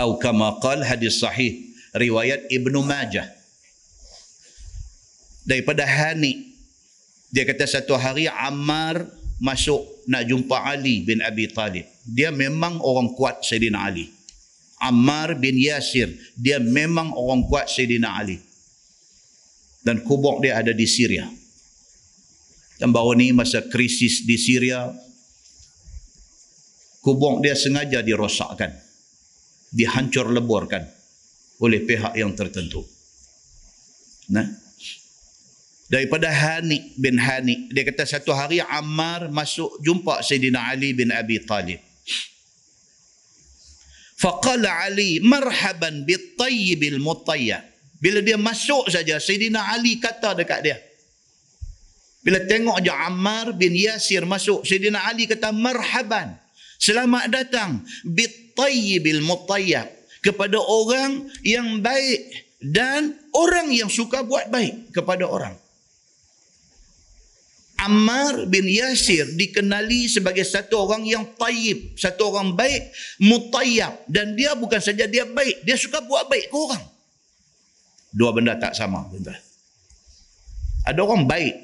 أو 0.00 0.22
كما 0.22 0.62
قال 0.62 0.86
حديث 0.86 1.12
صحيح 1.26 1.54
رواية 1.90 2.46
ابن 2.54 2.74
ماجه 2.86 3.34
daripada 5.48 5.88
Hani 5.88 6.54
dia 7.32 7.48
kata 7.48 7.64
satu 7.64 7.96
hari 7.96 8.28
Ammar 8.28 9.08
masuk 9.43 10.07
nak 10.07 10.23
jumpa 10.23 10.63
Ali 10.63 11.03
bin 11.03 11.19
Abi 11.19 11.51
Talib. 11.51 11.83
Dia 12.07 12.31
memang 12.31 12.79
orang 12.79 13.11
kuat 13.11 13.43
Sayyidina 13.43 13.83
Ali. 13.83 14.07
Ammar 14.79 15.35
bin 15.35 15.59
Yasir, 15.59 16.11
dia 16.39 16.63
memang 16.63 17.11
orang 17.11 17.43
kuat 17.51 17.67
Sayyidina 17.67 18.07
Ali. 18.07 18.39
Dan 19.83 19.99
kubur 20.07 20.39
dia 20.39 20.63
ada 20.63 20.71
di 20.71 20.87
Syria. 20.87 21.27
Dan 22.79 22.95
baru 22.95 23.19
ni 23.19 23.35
masa 23.35 23.67
krisis 23.67 24.23
di 24.23 24.39
Syria, 24.39 24.87
kubur 27.03 27.43
dia 27.43 27.55
sengaja 27.59 27.99
dirosakkan. 27.99 28.71
Dihancur 29.73 30.31
leburkan 30.31 30.87
oleh 31.59 31.83
pihak 31.83 32.15
yang 32.15 32.31
tertentu. 32.31 32.85
Nah, 34.31 34.62
daripada 35.93 36.25
Hani 36.33 36.97
bin 36.97 37.21
Hani. 37.21 37.69
Dia 37.69 37.85
kata 37.85 38.09
satu 38.09 38.33
hari 38.33 38.57
Ammar 38.65 39.29
masuk 39.29 39.77
jumpa 39.85 40.25
Sayyidina 40.25 40.73
Ali 40.73 40.97
bin 40.97 41.13
Abi 41.13 41.37
Talib. 41.45 41.77
Faqala 44.17 44.89
Ali 44.89 45.21
marhaban 45.21 46.01
bitayyibil 46.01 46.97
mutayyab 46.97 47.61
bila 48.01 48.25
dia 48.25 48.41
masuk 48.41 48.89
saja 48.89 49.21
Sayyidina 49.21 49.69
Ali 49.69 50.01
kata 50.01 50.33
dekat 50.33 50.59
dia. 50.65 50.77
Bila 52.23 52.39
tengok 52.41 52.81
je 52.81 52.89
Ammar 52.89 53.53
bin 53.53 53.77
Yasir 53.77 54.25
masuk 54.25 54.65
Sayyidina 54.65 55.05
Ali 55.05 55.29
kata 55.29 55.53
marhaban 55.53 56.33
selamat 56.81 57.29
datang 57.29 57.85
bitayyibil 58.01 59.21
mutayyab 59.21 59.85
kepada 60.25 60.57
orang 60.57 61.29
yang 61.45 61.83
baik 61.83 62.33
dan 62.63 63.13
orang 63.35 63.69
yang 63.75 63.91
suka 63.91 64.23
buat 64.23 64.47
baik 64.47 64.95
kepada 64.95 65.27
orang 65.27 65.62
Ammar 67.83 68.47
bin 68.47 68.63
Yasir 68.65 69.35
dikenali 69.35 70.07
sebagai 70.07 70.47
satu 70.47 70.87
orang 70.87 71.03
yang 71.03 71.23
tayyib, 71.35 71.99
satu 71.99 72.31
orang 72.31 72.55
baik, 72.55 72.91
mutayyab 73.19 74.07
dan 74.07 74.33
dia 74.39 74.55
bukan 74.55 74.79
saja 74.79 75.03
dia 75.03 75.27
baik, 75.27 75.67
dia 75.67 75.75
suka 75.75 75.99
buat 76.03 76.31
baik 76.31 76.47
ke 76.47 76.55
orang. 76.55 76.83
Dua 78.13 78.29
benda 78.31 78.55
tak 78.55 78.77
sama, 78.77 79.09
tuan 79.09 79.35
Ada 80.85 80.99
orang 81.01 81.25
baik 81.27 81.55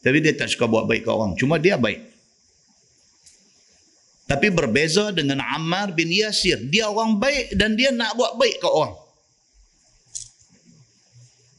tapi 0.00 0.16
dia 0.24 0.32
tak 0.32 0.48
suka 0.48 0.64
buat 0.64 0.88
baik 0.88 1.04
ke 1.04 1.10
orang, 1.12 1.36
cuma 1.36 1.60
dia 1.60 1.76
baik. 1.76 2.00
Tapi 4.24 4.46
berbeza 4.48 5.10
dengan 5.12 5.42
Ammar 5.42 5.92
bin 5.92 6.08
Yasir, 6.08 6.56
dia 6.70 6.88
orang 6.88 7.20
baik 7.20 7.52
dan 7.58 7.76
dia 7.76 7.92
nak 7.92 8.16
buat 8.16 8.38
baik 8.40 8.62
ke 8.62 8.68
orang. 8.70 8.96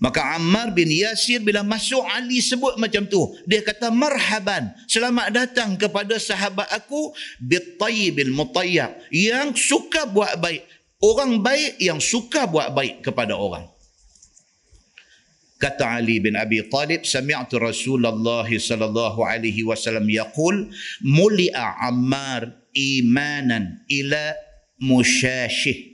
Maka 0.01 0.33
Ammar 0.33 0.73
bin 0.73 0.89
Yasir 0.89 1.45
bila 1.45 1.61
masuk 1.61 2.01
Ali 2.01 2.41
sebut 2.41 2.73
macam 2.81 3.05
tu. 3.05 3.21
Dia 3.45 3.61
kata 3.61 3.93
marhaban. 3.93 4.73
Selamat 4.89 5.29
datang 5.29 5.77
kepada 5.77 6.17
sahabat 6.17 6.65
aku. 6.73 7.13
Bittayyibil 7.37 8.33
mutayyab. 8.33 8.97
Yang 9.13 9.61
suka 9.69 10.09
buat 10.09 10.41
baik. 10.41 10.65
Orang 11.05 11.45
baik 11.45 11.77
yang 11.77 12.01
suka 12.01 12.49
buat 12.49 12.73
baik 12.73 13.05
kepada 13.05 13.37
orang. 13.37 13.69
Kata 15.61 16.01
Ali 16.01 16.17
bin 16.17 16.33
Abi 16.33 16.65
Talib, 16.65 17.05
sami'tu 17.05 17.61
Rasulullah 17.61 18.49
sallallahu 18.49 19.21
alaihi 19.21 19.61
wasallam 19.61 20.09
yaqul, 20.09 20.73
muli'a 21.05 21.85
Ammar 21.85 22.65
imanan 22.73 23.85
ila 23.85 24.33
musyashih 24.81 25.90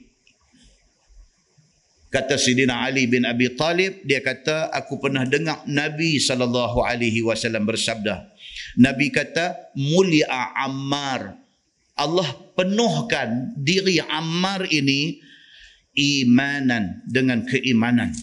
Kata 2.08 2.40
Sidina 2.40 2.88
Ali 2.88 3.04
bin 3.04 3.28
Abi 3.28 3.52
Talib, 3.52 4.00
dia 4.08 4.24
kata, 4.24 4.72
aku 4.72 4.96
pernah 4.96 5.28
dengar 5.28 5.68
Nabi 5.68 6.24
SAW 6.24 6.88
bersabda. 7.68 8.32
Nabi 8.80 9.12
kata, 9.12 9.76
mulia 9.76 10.56
Ammar. 10.56 11.36
Allah 12.00 12.30
penuhkan 12.56 13.52
diri 13.60 14.00
Ammar 14.00 14.72
ini 14.72 15.20
imanan 15.98 17.04
dengan 17.04 17.44
keimanan. 17.44 18.16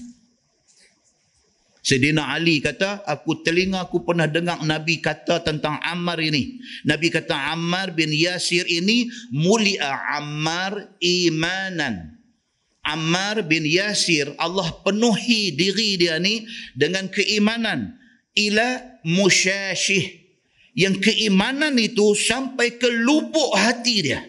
Sedina 1.84 2.32
Ali 2.32 2.64
kata, 2.64 3.04
aku 3.04 3.44
telinga 3.44 3.84
aku 3.84 4.00
pernah 4.08 4.24
dengar 4.24 4.64
Nabi 4.64 5.04
kata 5.04 5.44
tentang 5.44 5.76
Ammar 5.84 6.16
ini. 6.24 6.56
Nabi 6.88 7.12
kata 7.12 7.52
Ammar 7.52 7.92
bin 7.92 8.08
Yasir 8.08 8.64
ini 8.64 9.12
mulia 9.28 9.92
Ammar 10.16 10.96
imanan. 11.04 12.13
Ammar 12.84 13.48
bin 13.48 13.64
Yasir, 13.64 14.36
Allah 14.36 14.68
penuhi 14.84 15.56
diri 15.56 15.96
dia 15.96 16.20
ni 16.20 16.44
dengan 16.76 17.08
keimanan. 17.08 17.96
Ila 18.36 19.00
musyashih. 19.08 20.20
Yang 20.76 21.08
keimanan 21.08 21.80
itu 21.80 22.12
sampai 22.12 22.76
ke 22.76 22.90
lubuk 22.92 23.56
hati 23.56 23.96
dia. 24.04 24.20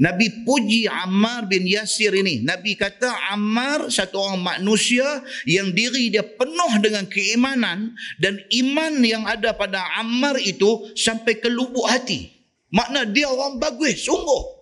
Nabi 0.00 0.48
puji 0.48 0.88
Ammar 0.88 1.44
bin 1.44 1.68
Yasir 1.68 2.16
ini. 2.16 2.40
Nabi 2.40 2.72
kata 2.72 3.36
Ammar 3.36 3.92
satu 3.92 4.16
orang 4.16 4.40
manusia 4.40 5.04
yang 5.44 5.76
diri 5.76 6.08
dia 6.08 6.24
penuh 6.24 6.80
dengan 6.80 7.04
keimanan 7.04 7.92
dan 8.16 8.40
iman 8.48 8.92
yang 9.04 9.28
ada 9.28 9.52
pada 9.52 9.84
Ammar 10.00 10.40
itu 10.40 10.88
sampai 10.96 11.36
ke 11.36 11.52
lubuk 11.52 11.84
hati. 11.84 12.32
Makna 12.72 13.04
dia 13.04 13.28
orang 13.28 13.60
bagus, 13.60 14.08
sungguh. 14.08 14.59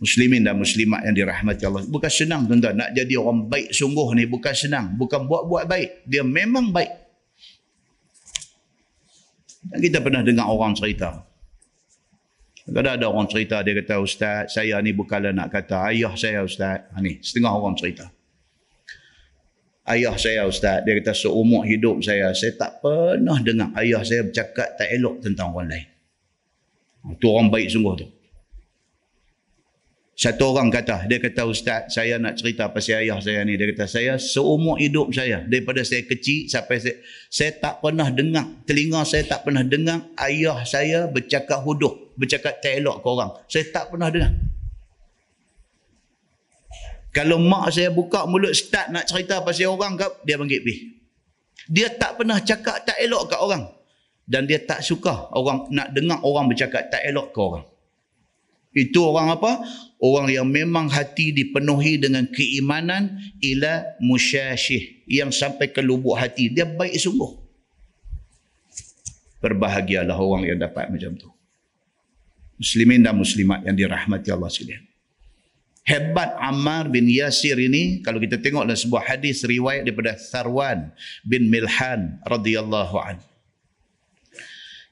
Muslimin 0.00 0.40
dan 0.48 0.56
muslimat 0.56 1.04
yang 1.04 1.12
dirahmati 1.12 1.62
Allah. 1.68 1.84
Bukan 1.84 2.08
senang 2.08 2.48
tuan-tuan. 2.48 2.72
Nak 2.72 2.96
jadi 2.96 3.20
orang 3.20 3.52
baik 3.52 3.68
sungguh 3.68 4.08
ni 4.16 4.24
bukan 4.24 4.56
senang. 4.56 4.96
Bukan 4.96 5.28
buat-buat 5.28 5.68
baik. 5.68 6.08
Dia 6.08 6.24
memang 6.24 6.72
baik. 6.72 6.88
Dan 9.60 9.78
kita 9.84 10.00
pernah 10.00 10.24
dengar 10.24 10.48
orang 10.48 10.72
cerita. 10.72 11.20
Kadang 12.70 12.96
ada 12.96 13.06
orang 13.10 13.26
cerita, 13.26 13.60
dia 13.66 13.74
kata, 13.82 13.98
Ustaz, 13.98 14.54
saya 14.54 14.78
ni 14.78 14.94
bukanlah 14.94 15.34
nak 15.34 15.50
kata 15.50 15.90
ayah 15.90 16.14
saya 16.14 16.46
Ustaz. 16.46 16.86
Ha, 16.94 17.02
ni, 17.02 17.18
setengah 17.18 17.50
orang 17.50 17.74
cerita. 17.74 18.08
Ayah 19.84 20.14
saya 20.14 20.46
Ustaz, 20.46 20.86
dia 20.86 20.94
kata 21.02 21.12
seumur 21.12 21.66
hidup 21.66 21.98
saya, 21.98 22.30
saya 22.30 22.54
tak 22.54 22.78
pernah 22.78 23.42
dengar 23.42 23.74
ayah 23.82 24.06
saya 24.06 24.22
bercakap 24.22 24.78
tak 24.78 24.88
elok 24.96 25.18
tentang 25.18 25.50
orang 25.50 25.76
lain. 25.76 25.86
Itu 27.10 27.26
orang 27.32 27.50
baik 27.50 27.68
sungguh 27.74 27.94
tu. 27.98 28.06
Satu 30.20 30.52
orang 30.52 30.68
kata, 30.68 31.08
dia 31.08 31.16
kata 31.16 31.48
Ustaz, 31.48 31.96
saya 31.96 32.20
nak 32.20 32.36
cerita 32.36 32.68
pasal 32.68 33.00
ayah 33.00 33.16
saya 33.24 33.40
ni. 33.40 33.56
Dia 33.56 33.72
kata, 33.72 33.88
saya 33.88 34.20
seumur 34.20 34.76
hidup 34.76 35.08
saya, 35.16 35.40
daripada 35.48 35.80
saya 35.80 36.04
kecil 36.04 36.44
sampai 36.44 36.76
saya, 36.76 37.00
saya 37.32 37.56
tak 37.56 37.80
pernah 37.80 38.04
dengar, 38.12 38.44
telinga 38.68 39.00
saya 39.08 39.24
tak 39.24 39.48
pernah 39.48 39.64
dengar 39.64 40.04
ayah 40.28 40.60
saya 40.68 41.08
bercakap 41.08 41.64
huduh, 41.64 42.12
bercakap 42.20 42.60
tak 42.60 42.84
elok 42.84 43.00
ke 43.00 43.06
orang. 43.08 43.32
Saya 43.48 43.64
tak 43.72 43.88
pernah 43.88 44.12
dengar. 44.12 44.36
Kalau 47.16 47.40
mak 47.40 47.72
saya 47.72 47.88
buka 47.88 48.28
mulut 48.28 48.52
start 48.52 48.92
nak 48.92 49.08
cerita 49.08 49.40
pasal 49.40 49.72
orang, 49.72 49.96
dia 50.28 50.36
panggil 50.36 50.60
pergi. 50.60 51.00
Dia 51.64 51.96
tak 51.96 52.20
pernah 52.20 52.36
cakap 52.44 52.84
tak 52.84 53.00
elok 53.00 53.32
ke 53.32 53.36
orang. 53.40 53.72
Dan 54.28 54.44
dia 54.44 54.60
tak 54.60 54.84
suka 54.84 55.32
orang 55.32 55.64
nak 55.72 55.96
dengar 55.96 56.20
orang 56.28 56.44
bercakap 56.44 56.92
tak 56.92 57.08
elok 57.08 57.32
ke 57.32 57.40
orang. 57.40 57.64
Itu 58.70 59.02
orang 59.02 59.34
apa? 59.34 59.66
Orang 59.98 60.30
yang 60.30 60.46
memang 60.46 60.86
hati 60.86 61.34
dipenuhi 61.34 61.98
dengan 61.98 62.24
keimanan 62.30 63.18
ila 63.42 63.98
musyashih 63.98 65.04
yang 65.10 65.34
sampai 65.34 65.74
ke 65.74 65.82
lubuk 65.82 66.14
hati. 66.14 66.48
Dia 66.54 66.64
baik 66.64 66.94
sungguh. 66.94 67.36
Berbahagialah 69.42 70.14
orang 70.14 70.46
yang 70.46 70.58
dapat 70.62 70.86
macam 70.86 71.18
tu. 71.18 71.28
Muslimin 72.60 73.02
dan 73.02 73.16
muslimat 73.16 73.64
yang 73.66 73.74
dirahmati 73.74 74.28
Allah 74.30 74.52
sekalian. 74.52 74.84
Hebat 75.80 76.36
Ammar 76.38 76.92
bin 76.92 77.08
Yasir 77.08 77.56
ini 77.56 78.04
kalau 78.04 78.20
kita 78.20 78.38
tengok 78.38 78.68
dalam 78.68 78.78
sebuah 78.78 79.16
hadis 79.16 79.42
riwayat 79.42 79.88
daripada 79.88 80.14
Tharwan 80.14 80.92
bin 81.26 81.50
Milhan 81.50 82.20
radhiyallahu 82.22 82.96
an. 83.00 83.16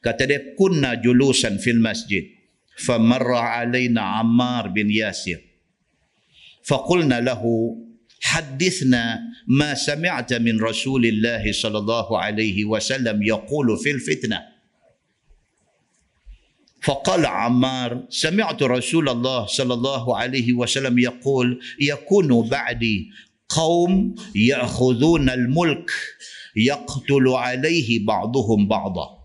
Kata 0.00 0.26
dia 0.26 0.56
kunna 0.56 0.96
julusan 0.96 1.60
fil 1.60 1.78
masjid 1.78 2.37
فمر 2.78 3.32
علينا 3.34 4.00
عمار 4.00 4.68
بن 4.68 4.90
ياسر. 4.90 5.40
فقلنا 6.64 7.20
له 7.20 7.42
حدثنا 8.22 9.20
ما 9.48 9.74
سمعت 9.74 10.32
من 10.32 10.60
رسول 10.60 11.06
الله 11.06 11.52
صلى 11.52 11.78
الله 11.78 12.18
عليه 12.18 12.64
وسلم 12.64 13.22
يقول 13.22 13.78
في 13.78 13.90
الفتنة. 13.90 14.42
فقال 16.82 17.26
عمار 17.26 18.06
سمعت 18.08 18.62
رسول 18.62 19.08
الله 19.08 19.46
صلى 19.46 19.74
الله 19.74 20.16
عليه 20.16 20.52
وسلم 20.52 20.98
يقول 20.98 21.60
يكون 21.80 22.48
بعدي 22.48 23.10
قوم 23.48 24.14
يأخذون 24.34 25.30
الملك 25.30 25.90
يقتل 26.56 27.28
عليه 27.28 28.06
بعضهم 28.06 28.68
بعضا. 28.68 29.17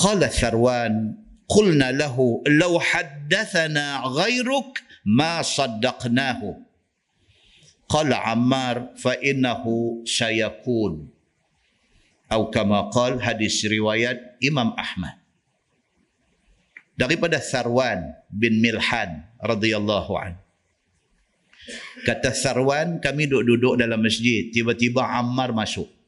Qala 0.00 0.32
Syarwan, 0.32 1.12
qulna 1.44 1.92
lahu 1.92 2.40
law 2.48 2.80
haddathana 2.80 4.00
ghairuk 4.08 4.80
ma 5.04 5.44
saddaqnahu. 5.44 6.56
Qala 7.84 8.32
Ammar 8.32 8.96
fa 8.96 9.12
innahu 9.20 10.00
sayakun. 10.08 11.12
Atau 12.30 12.48
kama 12.48 12.88
qal 12.94 13.20
hadis 13.20 13.60
riwayat 13.66 14.40
Imam 14.40 14.72
Ahmad. 14.78 15.20
Daripada 16.96 17.42
Sarwan 17.42 18.16
bin 18.30 18.62
Milhan 18.62 19.26
radhiyallahu 19.42 20.12
an. 20.16 20.38
Kata 22.08 22.32
Sarwan, 22.32 23.04
kami 23.04 23.28
duduk-duduk 23.28 23.76
dalam 23.76 24.00
masjid. 24.00 24.48
Tiba-tiba 24.48 25.04
Ammar 25.04 25.52
masuk 25.52 25.99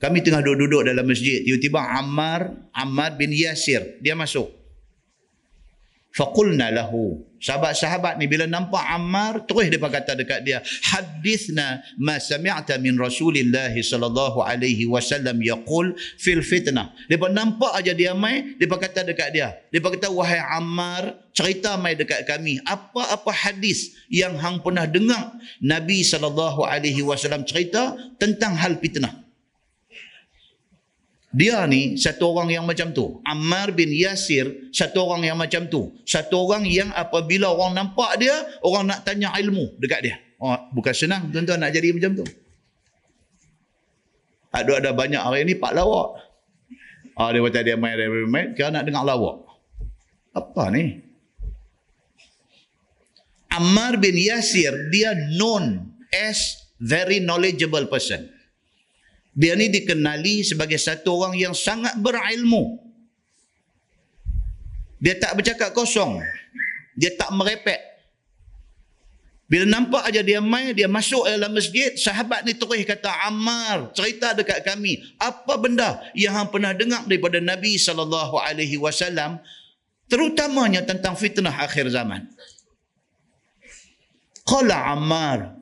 kami 0.00 0.24
tengah 0.24 0.40
duduk-duduk 0.40 0.88
dalam 0.88 1.04
masjid. 1.04 1.44
Tiba-tiba 1.44 1.84
Ammar, 2.00 2.72
Ammar 2.72 3.20
bin 3.20 3.36
Yasir, 3.36 4.00
dia 4.00 4.16
masuk. 4.16 4.48
Faqulna 6.10 6.74
lahu. 6.74 7.22
Sahabat-sahabat 7.40 8.16
ni 8.20 8.26
bila 8.26 8.44
nampak 8.48 8.80
Ammar, 8.80 9.44
terus 9.44 9.68
dia 9.68 9.80
kata 9.80 10.12
dekat 10.18 10.40
dia, 10.42 10.58
"Hadithna 10.64 11.84
ma 12.00 12.16
sami'ta 12.16 12.76
min 12.80 12.96
Rasulillah 12.96 13.72
sallallahu 13.72 14.40
alaihi 14.40 14.88
wasallam 14.88 15.40
yaqul 15.40 15.94
fil 16.16 16.42
fitnah." 16.42 16.92
Depa 17.06 17.30
nampak 17.30 17.72
aja 17.76 17.92
dia 17.94 18.16
mai, 18.16 18.56
depa 18.56 18.76
kata 18.76 19.04
dekat 19.04 19.36
dia. 19.36 19.56
Depa 19.68 19.92
kata, 19.94 20.12
"Wahai 20.12 20.40
Ammar, 20.40 21.16
cerita 21.32 21.76
mai 21.76 21.96
dekat 21.96 22.24
kami, 22.28 22.60
apa-apa 22.64 23.32
hadis 23.32 23.94
yang 24.12 24.36
hang 24.36 24.60
pernah 24.60 24.84
dengar 24.84 25.32
Nabi 25.60 26.04
sallallahu 26.04 26.66
alaihi 26.66 27.00
wasallam 27.04 27.44
cerita 27.44 27.96
tentang 28.16 28.56
hal 28.56 28.76
fitnah?" 28.80 29.19
Dia 31.30 31.62
ni 31.70 31.94
satu 31.94 32.34
orang 32.34 32.50
yang 32.50 32.66
macam 32.66 32.90
tu. 32.90 33.22
Ammar 33.22 33.70
bin 33.70 33.94
Yasir 33.94 34.70
satu 34.74 35.06
orang 35.06 35.30
yang 35.30 35.38
macam 35.38 35.70
tu. 35.70 35.94
Satu 36.02 36.42
orang 36.42 36.66
yang 36.66 36.90
apabila 36.90 37.54
orang 37.54 37.78
nampak 37.78 38.18
dia, 38.18 38.34
orang 38.66 38.90
nak 38.90 39.06
tanya 39.06 39.30
ilmu 39.38 39.78
dekat 39.78 40.00
dia. 40.02 40.16
Oh, 40.42 40.58
bukan 40.74 40.90
senang 40.90 41.30
tuan-tuan 41.30 41.62
nak 41.62 41.70
jadi 41.70 41.94
macam 41.94 42.18
tu. 42.18 42.26
Ada 44.50 44.82
ada 44.82 44.90
banyak 44.90 45.22
hari 45.22 45.46
ni 45.46 45.54
pak 45.54 45.70
lawak. 45.70 46.18
Ah 47.14 47.30
dia 47.30 47.38
kata 47.46 47.62
dia 47.62 47.76
main 47.78 47.94
dia 47.94 48.10
main, 48.10 48.50
kira 48.58 48.74
nak 48.74 48.82
dengar 48.82 49.06
lawak. 49.06 49.46
Apa 50.34 50.74
ni? 50.74 50.98
Ammar 53.54 54.02
bin 54.02 54.18
Yasir 54.18 54.90
dia 54.90 55.14
known 55.38 55.94
as 56.10 56.66
very 56.82 57.22
knowledgeable 57.22 57.86
person. 57.86 58.26
Dia 59.30 59.54
ni 59.54 59.70
dikenali 59.70 60.42
sebagai 60.42 60.78
satu 60.78 61.22
orang 61.22 61.38
yang 61.38 61.54
sangat 61.54 61.94
berilmu. 61.98 62.82
Dia 65.00 65.16
tak 65.16 65.38
bercakap 65.38 65.70
kosong. 65.72 66.20
Dia 66.98 67.14
tak 67.16 67.32
merepek. 67.32 67.90
Bila 69.50 69.66
nampak 69.66 70.06
aja 70.06 70.22
dia 70.22 70.38
mai, 70.38 70.70
dia 70.70 70.86
masuk 70.86 71.26
dalam 71.26 71.50
masjid, 71.50 71.90
sahabat 71.98 72.46
ni 72.46 72.54
terus 72.54 72.86
kata, 72.86 73.10
Ammar, 73.26 73.90
cerita 73.98 74.30
dekat 74.30 74.62
kami, 74.62 75.02
apa 75.18 75.58
benda 75.58 75.98
yang 76.14 76.38
hang 76.38 76.54
pernah 76.54 76.70
dengar 76.70 77.02
daripada 77.02 77.42
Nabi 77.42 77.74
SAW, 77.74 79.42
terutamanya 80.06 80.86
tentang 80.86 81.18
fitnah 81.18 81.66
akhir 81.66 81.90
zaman. 81.90 82.30
Qala 84.46 84.94
Ammar, 84.94 85.59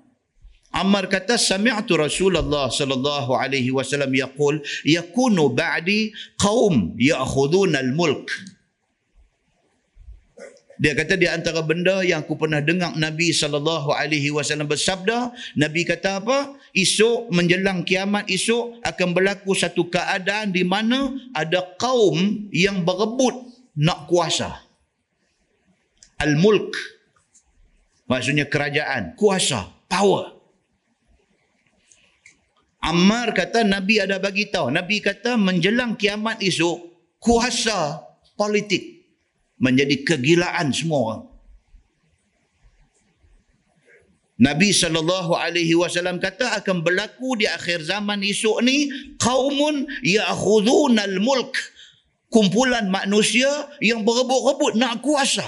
Ammar 0.69 1.09
kata 1.09 1.41
sami'tu 1.41 1.97
Rasulullah 1.97 2.69
sallallahu 2.69 3.33
alaihi 3.33 3.73
wasallam 3.73 4.12
yaqul 4.12 4.61
yakunu 4.85 5.49
ba'di 5.49 6.12
qaum 6.37 6.93
ya'khuduna 7.01 7.81
al-mulk 7.81 8.29
dia 10.79 10.95
kata 10.95 11.19
di 11.19 11.27
antara 11.27 11.59
benda 11.66 12.07
yang 12.07 12.23
aku 12.23 12.39
pernah 12.39 12.62
dengar 12.62 12.95
Nabi 12.95 13.35
sallallahu 13.35 13.91
alaihi 13.91 14.31
wasallam 14.31 14.71
bersabda, 14.71 15.35
Nabi 15.59 15.83
kata 15.83 16.23
apa? 16.23 16.55
Esok 16.71 17.35
menjelang 17.35 17.83
kiamat 17.83 18.31
esok 18.31 18.79
akan 18.87 19.09
berlaku 19.11 19.59
satu 19.59 19.91
keadaan 19.91 20.55
di 20.55 20.62
mana 20.62 21.19
ada 21.35 21.66
kaum 21.83 22.47
yang 22.55 22.87
berebut 22.87 23.35
nak 23.75 24.07
kuasa. 24.07 24.62
Al-mulk. 26.23 26.79
Maksudnya 28.07 28.47
kerajaan, 28.47 29.19
kuasa, 29.19 29.75
power. 29.91 30.38
Ammar 32.79 33.35
kata 33.35 33.66
Nabi 33.66 33.99
ada 33.99 34.22
bagi 34.22 34.47
tahu. 34.49 34.70
Nabi 34.70 35.03
kata 35.03 35.35
menjelang 35.35 35.99
kiamat 35.99 36.39
esok 36.39 36.79
kuasa 37.18 37.99
politik 38.39 39.03
menjadi 39.59 40.07
kegilaan 40.07 40.70
semua 40.70 40.99
orang. 41.03 41.22
Nabi 44.39 44.70
sallallahu 44.70 45.35
alaihi 45.35 45.74
wasallam 45.74 46.22
kata 46.22 46.62
akan 46.62 46.87
berlaku 46.87 47.35
di 47.43 47.51
akhir 47.51 47.83
zaman 47.83 48.22
esok 48.22 48.62
ni 48.62 48.87
qaumun 49.18 49.83
ya'khudhuna 50.07 51.11
al-mulk 51.11 51.59
kumpulan 52.31 52.87
manusia 52.87 53.51
yang 53.83 54.07
berebut-rebut 54.07 54.79
nak 54.79 55.03
kuasa 55.03 55.43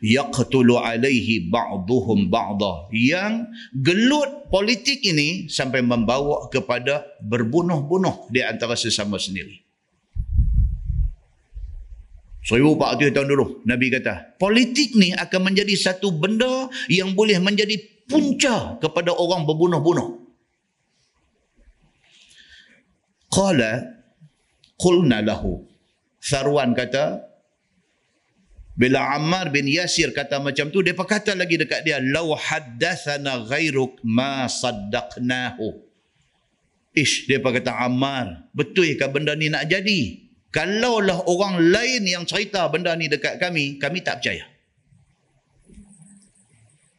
yaqtulu 0.00 0.80
alaihi 0.80 1.48
ba'dhum 1.52 2.32
ba'dha. 2.32 2.88
Yang 2.92 3.48
gelut 3.76 4.48
politik 4.48 5.04
ini 5.04 5.46
sampai 5.46 5.84
membawa 5.84 6.48
kepada 6.48 7.04
berbunuh-bunuh 7.20 8.32
di 8.32 8.40
antara 8.40 8.74
sesama 8.74 9.20
sendiri. 9.20 9.60
1400 12.40 13.12
tahun 13.12 13.28
dulu 13.28 13.68
Nabi 13.68 13.92
kata 13.92 14.40
politik 14.40 14.96
ni 14.96 15.12
akan 15.12 15.52
menjadi 15.52 15.76
satu 15.76 16.08
benda 16.08 16.72
yang 16.88 17.12
boleh 17.12 17.36
menjadi 17.36 17.76
punca 18.08 18.80
kepada 18.80 19.14
orang 19.14 19.44
berbunuh-bunuh. 19.46 20.08
Qala 23.30 24.02
qulna 24.74 25.22
lahu. 25.22 25.62
Sarwan 26.18 26.74
kata 26.74 27.29
bila 28.80 29.12
Ammar 29.12 29.52
bin 29.52 29.68
Yasir 29.68 30.16
kata 30.16 30.40
macam 30.40 30.72
tu 30.72 30.80
dia 30.80 30.96
kata 30.96 31.36
lagi 31.36 31.60
dekat 31.60 31.84
dia 31.84 32.00
law 32.00 32.32
haddathana 32.32 33.44
ghairuk 33.44 34.00
ma 34.00 34.48
saddaqnahu 34.48 35.84
ish 36.96 37.28
dia 37.28 37.44
kata 37.44 37.76
Ammar 37.76 38.48
betul 38.56 38.96
ke 38.96 39.04
benda 39.12 39.36
ni 39.36 39.52
nak 39.52 39.68
jadi 39.68 40.30
Kalaulah 40.50 41.30
orang 41.30 41.62
lain 41.70 42.02
yang 42.10 42.26
cerita 42.26 42.66
benda 42.66 42.90
ni 42.98 43.06
dekat 43.06 43.38
kami, 43.38 43.78
kami 43.78 44.02
tak 44.02 44.18
percaya. 44.18 44.50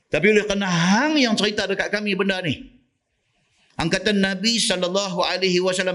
Tapi 0.07 0.25
oleh 0.31 0.43
kerana 0.47 0.71
hang 0.71 1.19
yang 1.19 1.35
cerita 1.35 1.67
dekat 1.67 1.91
kami 1.91 2.15
benda 2.15 2.39
ni. 2.39 2.71
Angkatan 3.75 4.23
Nabi 4.23 4.55
saw 4.55 4.79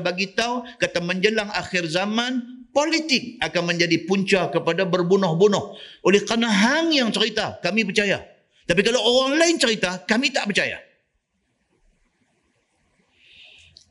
bagi 0.00 0.36
tahu 0.36 0.68
kata 0.76 1.00
menjelang 1.00 1.48
akhir 1.48 1.88
zaman 1.88 2.55
politik 2.76 3.40
akan 3.40 3.72
menjadi 3.72 4.04
punca 4.04 4.52
kepada 4.52 4.84
berbunuh-bunuh. 4.84 5.72
Oleh 6.04 6.20
kerana 6.28 6.52
hang 6.52 6.92
yang 6.92 7.08
cerita, 7.08 7.56
kami 7.64 7.88
percaya. 7.88 8.20
Tapi 8.68 8.84
kalau 8.84 9.00
orang 9.00 9.40
lain 9.40 9.56
cerita, 9.56 10.04
kami 10.04 10.28
tak 10.28 10.52
percaya. 10.52 10.76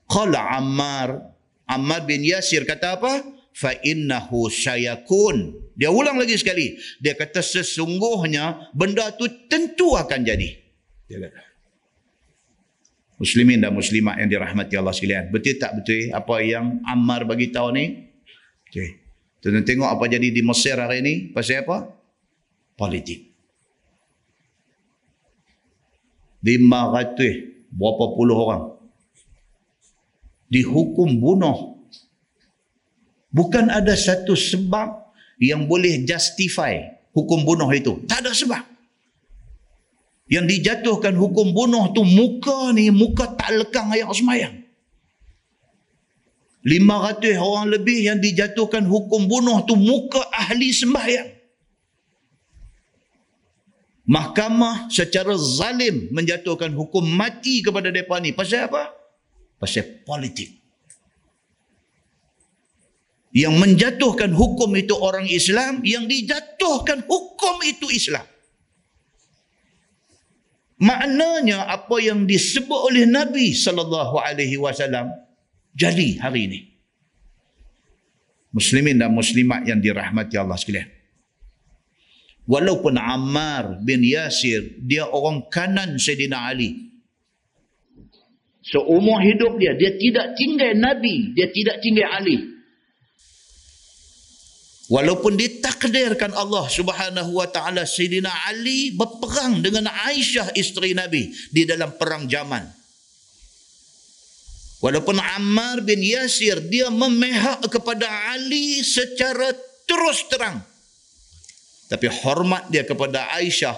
Qala 0.05 0.61
Ammar, 0.61 1.33
Ammar 1.65 2.05
bin 2.05 2.21
Yasir 2.21 2.61
kata 2.61 3.01
apa? 3.01 3.13
fa 3.55 3.71
innahu 3.87 4.51
syayakun 4.51 5.55
dia 5.79 5.87
ulang 5.87 6.19
lagi 6.19 6.35
sekali 6.35 6.75
dia 6.99 7.15
kata 7.15 7.39
sesungguhnya 7.39 8.75
benda 8.75 9.15
tu 9.15 9.31
tentu 9.47 9.95
akan 9.95 10.27
jadi 10.27 10.59
dia 11.07 11.17
kata 11.23 11.39
muslimin 13.15 13.63
dan 13.63 13.71
muslimat 13.71 14.19
yang 14.19 14.27
dirahmati 14.27 14.75
Allah 14.75 14.91
sekalian 14.91 15.31
betul 15.31 15.55
tak 15.55 15.71
betul 15.71 16.11
apa 16.11 16.35
yang 16.43 16.83
Ammar 16.83 17.23
bagi 17.23 17.47
tahu 17.47 17.71
ni 17.71 18.04
okey 18.75 18.99
tuan 19.39 19.63
tengok 19.63 19.87
apa 19.87 20.03
jadi 20.11 20.27
di 20.27 20.43
Mesir 20.43 20.75
hari 20.75 20.99
ini 20.99 21.13
pasal 21.31 21.63
apa 21.63 21.87
politik 22.75 23.31
500 26.43 27.71
berapa 27.71 28.05
puluh 28.11 28.35
orang 28.35 28.63
dihukum 30.51 31.15
bunuh 31.23 31.75
Bukan 33.35 33.67
ada 33.67 33.91
satu 33.99 34.31
sebab 34.31 35.11
yang 35.43 35.67
boleh 35.67 36.07
justify 36.07 36.79
hukum 37.11 37.43
bunuh 37.43 37.67
itu. 37.75 37.99
Tak 38.07 38.23
ada 38.23 38.31
sebab. 38.31 38.63
Yang 40.31 40.45
dijatuhkan 40.55 41.19
hukum 41.19 41.51
bunuh 41.51 41.91
tu 41.91 42.07
muka 42.07 42.71
ni, 42.71 42.87
muka 42.95 43.35
tak 43.35 43.51
lekang 43.59 43.91
ayat 43.91 44.07
semayang. 44.15 44.55
500 46.65 47.37
orang 47.37 47.69
lebih 47.69 48.09
yang 48.09 48.17
dijatuhkan 48.17 48.89
hukum 48.89 49.29
bunuh 49.29 49.61
tu 49.69 49.77
muka 49.77 50.25
ahli 50.33 50.73
sembahyang. 50.73 51.29
Mahkamah 54.05 54.89
secara 54.89 55.33
zalim 55.37 56.09
menjatuhkan 56.09 56.73
hukum 56.73 57.05
mati 57.05 57.61
kepada 57.61 57.89
mereka 57.93 58.17
ni. 58.21 58.33
Pasal 58.33 58.69
apa? 58.69 58.93
Pasal 59.61 60.01
politik 60.05 60.65
yang 63.35 63.59
menjatuhkan 63.59 64.31
hukum 64.31 64.71
itu 64.79 64.95
orang 64.95 65.27
Islam 65.27 65.83
yang 65.83 66.07
dijatuhkan 66.07 67.03
hukum 67.03 67.59
itu 67.67 67.91
Islam 67.91 68.23
maknanya 70.79 71.67
apa 71.67 71.99
yang 71.99 72.23
disebut 72.23 72.79
oleh 72.79 73.03
Nabi 73.03 73.51
sallallahu 73.51 74.15
alaihi 74.23 74.55
wasallam 74.55 75.11
jadi 75.75 76.23
hari 76.23 76.41
ini. 76.47 76.59
Muslimin 78.55 78.95
dan 78.95 79.11
muslimat 79.11 79.67
yang 79.67 79.83
dirahmati 79.83 80.39
Allah 80.39 80.55
sekalian. 80.55 80.87
Walaupun 82.47 82.95
Ammar 82.95 83.83
bin 83.83 83.99
Yasir 83.99 84.79
dia 84.79 85.03
orang 85.03 85.43
kanan 85.51 85.99
Sayyidina 85.99 86.47
Ali. 86.47 86.95
Seumur 88.63 89.19
hidup 89.19 89.59
dia 89.59 89.75
dia 89.75 89.99
tidak 89.99 90.39
tinggal 90.39 90.71
Nabi 90.79 91.35
dia 91.35 91.51
tidak 91.51 91.83
tinggal 91.83 92.07
Ali. 92.07 92.39
Walaupun 94.85 95.35
ditakdirkan 95.35 96.31
Allah 96.37 96.69
Subhanahu 96.69 97.35
wa 97.35 97.49
taala 97.49 97.83
Sayyidina 97.83 98.29
Ali 98.47 98.95
berperang 98.95 99.59
dengan 99.59 99.91
Aisyah 99.91 100.55
isteri 100.55 100.95
Nabi 100.95 101.33
di 101.51 101.67
dalam 101.67 101.97
perang 101.99 102.29
Jamal. 102.29 102.84
Walaupun 104.85 105.17
Ammar 105.17 105.81
bin 105.81 105.97
Yasir 105.97 106.61
dia 106.69 106.93
memihak 106.93 107.65
kepada 107.73 108.05
Ali 108.29 108.85
secara 108.85 109.49
terus 109.89 110.29
terang. 110.29 110.61
Tapi 111.89 112.05
hormat 112.21 112.69
dia 112.69 112.85
kepada 112.85 113.33
Aisyah 113.33 113.73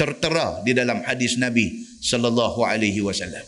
tertera 0.00 0.64
di 0.64 0.72
dalam 0.72 1.04
hadis 1.04 1.36
Nabi 1.36 1.84
sallallahu 2.00 2.64
alaihi 2.64 3.04
wasallam. 3.04 3.44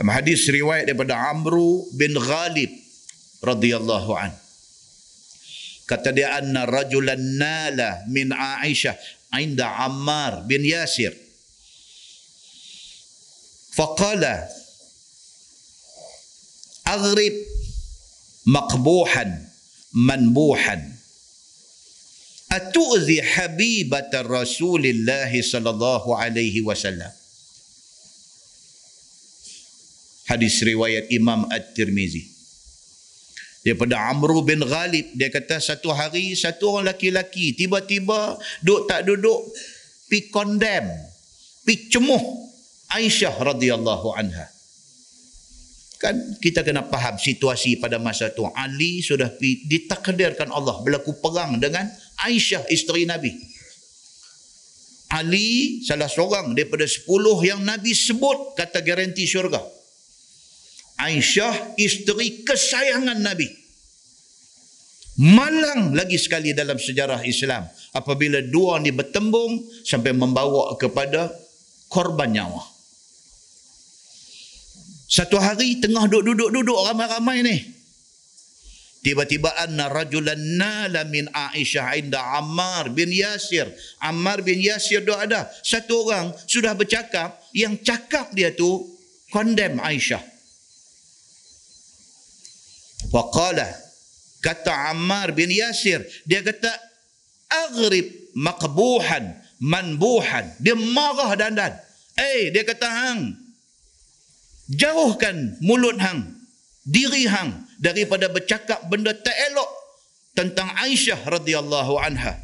Dalam 0.00 0.16
hadis 0.16 0.48
riwayat 0.48 0.88
daripada 0.88 1.28
Amru 1.28 1.84
bin 1.92 2.16
Ghalib 2.16 2.72
radhiyallahu 3.44 4.16
anhu 4.16 4.40
kata 5.84 6.14
dia 6.14 6.40
anna 6.40 6.64
rajulan 6.64 7.20
nala 7.20 8.08
min 8.08 8.32
Aisyah 8.32 8.96
inda 9.36 9.76
Ammar 9.84 10.48
bin 10.48 10.64
Yasir 10.64 11.12
faqala 13.76 14.59
aghrib 16.90 17.34
maqbuhan 18.50 19.46
manbuhan 19.94 20.80
atu'zi 22.50 23.22
habibata 23.22 24.26
rasulillah 24.26 25.30
sallallahu 25.30 26.10
alaihi 26.18 26.66
wasallam 26.66 27.14
hadis 30.30 30.62
riwayat 30.62 31.10
Imam 31.14 31.46
At-Tirmizi 31.50 32.26
daripada 33.66 34.10
Amru 34.10 34.42
bin 34.42 34.62
Ghalib 34.62 35.14
dia 35.14 35.30
kata 35.30 35.62
satu 35.62 35.94
hari 35.94 36.34
satu 36.34 36.74
orang 36.74 36.94
laki-laki 36.94 37.54
tiba-tiba 37.54 38.38
duduk 38.62 38.88
tak 38.88 39.06
duduk 39.06 39.46
pi 40.10 40.26
condemn 40.32 40.90
pi 41.66 41.86
cemuh 41.86 42.50
Aisyah 42.90 43.36
radhiyallahu 43.36 44.10
anha 44.16 44.50
kan 46.00 46.16
kita 46.40 46.64
kena 46.64 46.88
faham 46.88 47.20
situasi 47.20 47.76
pada 47.76 48.00
masa 48.00 48.32
tu 48.32 48.48
Ali 48.56 49.04
sudah 49.04 49.36
ditakdirkan 49.68 50.48
Allah 50.48 50.80
berlaku 50.80 51.20
perang 51.20 51.60
dengan 51.60 51.84
Aisyah 52.24 52.72
isteri 52.72 53.04
Nabi 53.04 53.36
Ali 55.10 55.82
salah 55.82 56.06
seorang 56.06 56.54
daripada 56.54 56.86
sepuluh 56.86 57.34
yang 57.42 57.66
Nabi 57.66 57.90
sebut 57.90 58.54
kata 58.54 58.78
garanti 58.86 59.26
syurga. 59.26 59.58
Aisyah 61.02 61.74
isteri 61.74 62.46
kesayangan 62.46 63.18
Nabi. 63.18 63.50
Malang 65.20 65.98
lagi 65.98 66.14
sekali 66.14 66.54
dalam 66.54 66.78
sejarah 66.78 67.26
Islam 67.26 67.66
apabila 67.90 68.38
dua 68.46 68.78
ni 68.78 68.94
bertembung 68.94 69.66
sampai 69.82 70.14
membawa 70.14 70.78
kepada 70.78 71.34
korban 71.90 72.30
nyawa. 72.30 72.62
Satu 75.10 75.42
hari 75.42 75.82
tengah 75.82 76.06
duduk-duduk-duduk 76.06 76.78
ramai-ramai 76.86 77.42
ni. 77.42 77.58
Tiba-tiba 79.02 79.50
anna 79.58 79.90
rajulan 79.90 80.38
nala 80.38 81.02
min 81.10 81.26
Aisyah 81.34 81.98
inda 81.98 82.38
Ammar 82.38 82.94
bin 82.94 83.10
Yasir. 83.10 83.66
Ammar 83.98 84.46
bin 84.46 84.62
Yasir 84.62 85.02
tu 85.02 85.10
ada. 85.10 85.50
Satu 85.66 86.06
orang 86.06 86.30
sudah 86.46 86.78
bercakap, 86.78 87.42
yang 87.50 87.74
cakap 87.82 88.30
dia 88.30 88.54
tu 88.54 88.86
condemn 89.34 89.82
Aisyah. 89.82 90.22
Waqala 93.10 93.66
kata 94.38 94.94
Ammar 94.94 95.34
bin 95.34 95.50
Yasir, 95.50 96.06
dia 96.22 96.46
kata 96.46 96.70
aghrib 97.50 98.06
maqbuhan 98.38 99.42
manbuhan. 99.58 100.54
Dia 100.62 100.78
marah 100.78 101.34
dandan. 101.34 101.74
Eh, 102.14 102.54
dia 102.54 102.62
kata 102.62 102.86
hang 102.86 103.49
jauhkan 104.70 105.58
mulut 105.58 105.98
hang, 105.98 106.30
diri 106.86 107.26
hang 107.26 107.66
daripada 107.82 108.30
bercakap 108.30 108.86
benda 108.86 109.10
tak 109.10 109.34
elok 109.50 109.70
tentang 110.38 110.70
Aisyah 110.78 111.26
radhiyallahu 111.26 111.98
anha. 111.98 112.38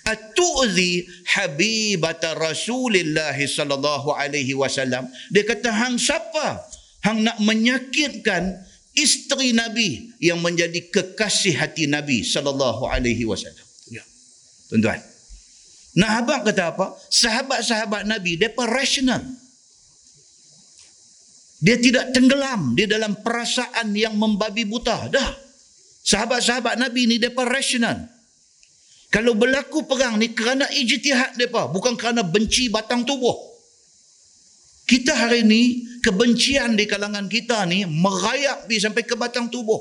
Atu'zi 0.00 1.04
habibata 1.36 2.32
Rasulillah 2.32 3.36
sallallahu 3.36 4.16
alaihi 4.16 4.56
wasallam. 4.56 5.08
Dia 5.28 5.44
kata 5.44 5.70
hang 5.72 6.00
siapa? 6.00 6.60
Hang 7.04 7.24
nak 7.24 7.40
menyakitkan 7.40 8.64
isteri 8.96 9.52
Nabi 9.52 10.12
yang 10.20 10.40
menjadi 10.40 10.88
kekasih 10.88 11.56
hati 11.56 11.84
Nabi 11.88 12.24
sallallahu 12.24 12.88
alaihi 12.88 13.28
wasallam. 13.28 13.64
Ya. 13.92 14.04
Tuan-tuan. 14.72 15.00
Nah 16.00 16.22
abang 16.22 16.48
kata 16.48 16.74
apa? 16.74 16.96
Sahabat-sahabat 17.12 18.08
Nabi 18.08 18.40
depa 18.40 18.66
rasional. 18.66 19.20
Dia 21.60 21.76
tidak 21.76 22.16
tenggelam 22.16 22.72
di 22.72 22.88
dalam 22.88 23.20
perasaan 23.20 23.92
yang 23.92 24.16
membabi 24.16 24.64
buta. 24.64 25.12
Dah. 25.12 25.28
Sahabat-sahabat 26.00 26.80
Nabi 26.80 27.04
ni 27.04 27.20
mereka 27.20 27.44
rasional. 27.44 28.08
Kalau 29.12 29.36
berlaku 29.36 29.84
perang 29.84 30.16
ni 30.16 30.32
kerana 30.32 30.64
ijtihad 30.72 31.36
mereka. 31.36 31.68
Bukan 31.68 32.00
kerana 32.00 32.24
benci 32.24 32.72
batang 32.72 33.04
tubuh. 33.04 33.36
Kita 34.88 35.14
hari 35.14 35.46
ni, 35.46 35.86
kebencian 36.02 36.74
di 36.74 36.88
kalangan 36.88 37.30
kita 37.30 37.62
ni 37.68 37.86
merayap 37.86 38.66
di 38.66 38.80
sampai 38.80 39.06
ke 39.06 39.14
batang 39.14 39.46
tubuh. 39.46 39.78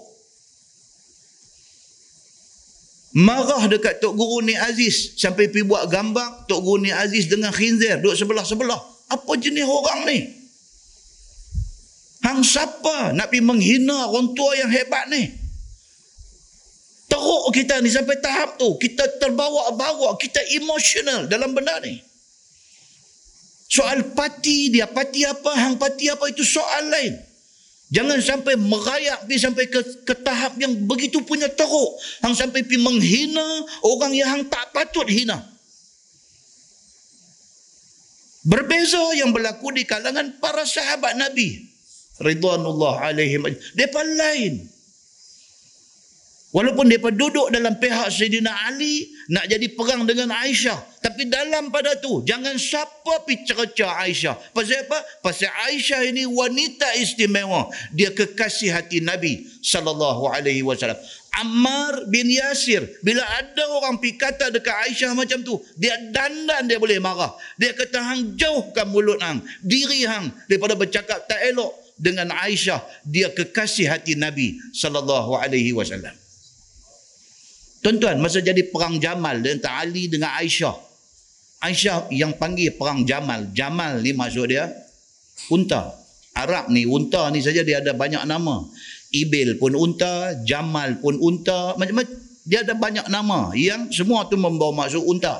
Marah 3.17 3.65
dekat 3.65 3.97
Tok 4.05 4.13
Guru 4.13 4.45
Ni 4.45 4.53
Aziz 4.53 5.17
sampai 5.17 5.49
pergi 5.49 5.65
buat 5.65 5.89
gambar 5.89 6.45
Tok 6.45 6.61
Guru 6.61 6.85
Ni 6.85 6.91
Aziz 6.93 7.25
dengan 7.25 7.49
khinzir 7.49 7.97
duduk 7.97 8.13
sebelah-sebelah. 8.13 8.77
Apa 9.09 9.33
jenis 9.33 9.65
orang 9.65 10.05
ni? 10.05 10.38
Hang 12.19 12.43
siapa 12.43 13.15
nak 13.15 13.31
pergi 13.31 13.43
menghina 13.43 14.11
orang 14.11 14.35
tua 14.35 14.51
yang 14.59 14.67
hebat 14.67 15.07
ni? 15.07 15.23
Teruk 17.07 17.49
kita 17.55 17.79
ni 17.79 17.89
sampai 17.89 18.19
tahap 18.19 18.59
tu. 18.59 18.75
Kita 18.75 19.07
terbawa-bawa. 19.23 20.19
Kita 20.19 20.43
emosional 20.59 21.31
dalam 21.31 21.55
benda 21.55 21.79
ni. 21.79 21.95
Soal 23.71 24.03
pati 24.11 24.69
dia. 24.69 24.85
Pati 24.85 25.23
apa? 25.23 25.51
Hang 25.55 25.79
pati 25.79 26.11
apa? 26.11 26.27
Itu 26.27 26.43
soal 26.43 26.91
lain. 26.91 27.15
Jangan 27.89 28.21
sampai 28.21 28.53
merayak 28.53 29.25
pergi 29.25 29.37
sampai 29.41 29.65
ke, 29.65 29.81
ke 30.05 30.13
tahap 30.21 30.53
yang 30.61 30.75
begitu 30.85 31.25
punya 31.25 31.49
teruk. 31.49 31.97
Hang 32.21 32.37
sampai 32.37 32.61
pergi 32.61 32.77
menghina 32.77 33.47
orang 33.81 34.13
yang 34.13 34.29
hang 34.29 34.43
tak 34.45 34.69
patut 34.69 35.09
hina. 35.09 35.41
Berbeza 38.45 39.01
yang 39.17 39.33
berlaku 39.33 39.73
di 39.73 39.89
kalangan 39.89 40.37
para 40.37 40.61
sahabat 40.69 41.17
Nabi 41.17 41.68
ridwanullah 42.19 43.09
alaihim 43.09 43.47
depa 43.75 44.03
lain. 44.03 44.79
Walaupun 46.49 46.89
depa 46.89 47.13
duduk 47.13 47.53
dalam 47.53 47.77
pihak 47.77 48.09
Sayyidina 48.09 48.49
Ali 48.65 49.05
nak 49.29 49.45
jadi 49.45 49.69
perang 49.77 50.09
dengan 50.09 50.33
Aisyah. 50.33 50.97
Tapi 50.97 51.29
dalam 51.29 51.69
pada 51.69 51.93
tu 52.01 52.25
jangan 52.25 52.57
siapa 52.57 53.21
pi 53.21 53.45
cerca 53.45 54.01
Aisyah. 54.01 54.33
Pasal 54.49 54.81
apa? 54.89 54.97
Pasal 55.21 55.53
Aisyah 55.69 56.09
ini 56.09 56.25
wanita 56.25 56.97
istimewa. 56.97 57.69
Dia 57.93 58.09
kekasih 58.09 58.73
hati 58.73 58.97
Nabi 58.97 59.45
sallallahu 59.61 60.25
alaihi 60.25 60.65
wasallam. 60.65 60.97
Ammar 61.37 62.09
bin 62.09 62.25
Yasir 62.25 62.81
bila 63.05 63.21
ada 63.21 63.69
orang 63.69 64.01
pi 64.01 64.17
kata 64.17 64.49
dekat 64.49 64.73
Aisyah 64.89 65.13
macam 65.13 65.45
tu 65.45 65.61
dia 65.77 65.93
dandan 66.09 66.65
dia 66.65 66.81
boleh 66.81 66.97
marah. 66.97 67.29
Dia 67.61 67.77
kata 67.77 68.01
hang 68.01 68.33
jauhkan 68.33 68.89
mulut 68.89 69.21
hang. 69.21 69.37
Diri 69.61 70.01
hang. 70.09 70.33
Daripada 70.49 70.73
bercakap 70.73 71.29
tak 71.29 71.45
elok 71.45 71.88
dengan 71.99 72.31
Aisyah 72.31 72.79
dia 73.03 73.27
kekasih 73.29 73.91
hati 73.91 74.15
Nabi 74.15 74.55
sallallahu 74.71 75.35
alaihi 75.35 75.75
wasallam. 75.75 76.15
Tuan-tuan 77.83 78.19
masa 78.19 78.39
jadi 78.39 78.63
perang 78.71 78.99
Jamal 78.99 79.43
antara 79.43 79.83
Ali 79.83 80.07
dengan 80.07 80.31
Aisyah. 80.39 80.75
Aisyah 81.59 82.07
yang 82.15 82.35
panggil 82.39 82.75
perang 82.75 83.03
Jamal. 83.03 83.51
Jamal 83.51 83.99
ni 83.99 84.15
maksud 84.15 84.51
dia 84.51 84.71
unta. 85.51 85.95
Arab 86.35 86.71
ni 86.71 86.87
unta 86.87 87.27
ni 87.31 87.43
saja 87.43 87.63
dia 87.67 87.83
ada 87.83 87.91
banyak 87.91 88.23
nama. 88.23 88.63
Ibil 89.11 89.59
pun 89.59 89.75
unta, 89.75 90.37
Jamal 90.45 91.01
pun 91.03 91.17
unta, 91.19 91.73
macam-macam 91.75 92.13
dia 92.45 92.65
ada 92.65 92.73
banyak 92.73 93.05
nama 93.13 93.53
yang 93.53 93.89
semua 93.93 94.25
tu 94.25 94.37
membawa 94.37 94.85
maksud 94.85 95.05
unta. 95.05 95.37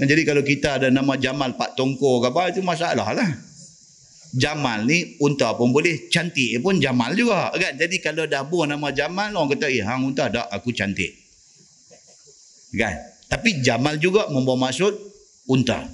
Dan 0.00 0.10
jadi 0.10 0.22
kalau 0.26 0.42
kita 0.42 0.82
ada 0.82 0.88
nama 0.90 1.14
Jamal 1.14 1.54
Pak 1.54 1.78
Tongko 1.78 2.22
ke 2.22 2.26
apa 2.32 2.50
itu 2.50 2.58
masalah 2.64 3.14
lah. 3.14 3.30
Jamal 4.32 4.88
ni 4.88 5.20
unta 5.20 5.52
pun 5.52 5.68
boleh. 5.68 6.08
Cantik 6.08 6.56
pun 6.64 6.80
Jamal 6.80 7.12
juga 7.12 7.52
kan? 7.52 7.76
Jadi 7.76 8.00
kalau 8.00 8.24
dah 8.24 8.40
buah 8.48 8.64
nama 8.64 8.88
Jamal 8.88 9.36
orang 9.36 9.52
kata 9.52 9.68
eh 9.68 9.84
hang 9.84 10.08
unta 10.08 10.32
dak 10.32 10.48
aku 10.48 10.72
cantik. 10.72 11.12
Kan? 12.72 12.96
Tapi 13.28 13.60
Jamal 13.60 14.00
juga 14.00 14.32
membawa 14.32 14.68
maksud 14.68 14.96
unta. 15.52 15.84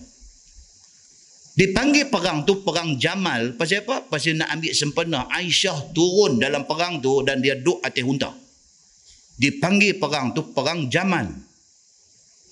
Dipanggil 1.58 2.06
perang 2.06 2.46
tu 2.46 2.62
perang 2.62 2.94
Jamal. 2.94 3.58
Pasal 3.58 3.82
apa? 3.82 4.06
Pasal 4.06 4.38
nak 4.38 4.54
ambil 4.54 4.70
sempena. 4.70 5.20
Aisyah 5.26 5.90
turun 5.90 6.38
dalam 6.38 6.62
perang 6.62 7.02
tu 7.02 7.26
dan 7.26 7.42
dia 7.42 7.58
duduk 7.58 7.82
atas 7.82 8.06
unta. 8.06 8.30
Dipanggil 9.34 9.98
perang 9.98 10.30
tu 10.30 10.54
perang 10.54 10.86
Jamal 10.86 11.26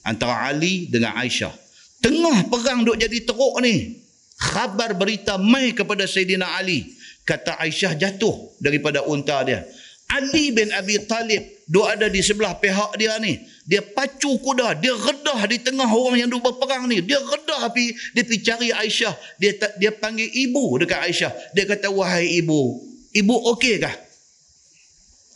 antara 0.03 0.51
Ali 0.51 0.91
dengan 0.91 1.15
Aisyah. 1.15 1.55
Tengah 2.03 2.51
perang 2.51 2.83
duk 2.83 2.99
jadi 2.99 3.23
teruk 3.23 3.63
ni 3.63 4.06
khabar 4.37 4.93
berita 4.97 5.41
mai 5.41 5.73
kepada 5.73 6.05
Sayyidina 6.05 6.61
Ali. 6.61 6.97
Kata 7.27 7.59
Aisyah 7.59 7.99
jatuh 7.99 8.55
daripada 8.63 9.03
unta 9.03 9.43
dia. 9.43 9.67
Ali 10.07 10.55
bin 10.55 10.71
Abi 10.71 11.03
Talib 11.03 11.43
duk 11.67 11.83
ada 11.83 12.07
di 12.07 12.23
sebelah 12.23 12.55
pihak 12.63 12.95
dia 12.95 13.19
ni. 13.19 13.43
Dia 13.67 13.83
pacu 13.83 14.39
kuda 14.39 14.79
dia 14.79 14.95
redah 14.95 15.43
di 15.51 15.59
tengah 15.59 15.91
orang 15.91 16.23
yang 16.23 16.31
duk 16.31 16.47
berperang 16.47 16.87
ni. 16.87 17.03
Dia 17.03 17.19
redah 17.19 17.67
pi 17.75 17.91
dia 18.15 18.23
pi 18.23 18.39
cari 18.39 18.71
Aisyah. 18.71 19.15
Dia 19.43 19.59
dia 19.83 19.91
panggil 19.91 20.31
ibu 20.31 20.79
dekat 20.79 21.11
Aisyah. 21.11 21.33
Dia 21.51 21.67
kata 21.67 21.91
wahai 21.91 22.39
ibu 22.39 22.87
ibu 23.11 23.35
okey 23.59 23.83
kah 23.83 23.95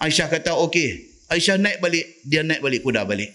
Aisyah 0.07 0.31
kata 0.31 0.55
okey. 0.71 1.19
Aisyah 1.27 1.59
naik 1.59 1.83
balik 1.83 2.23
dia 2.23 2.47
naik 2.47 2.63
balik 2.63 2.87
kuda 2.87 3.03
balik. 3.03 3.35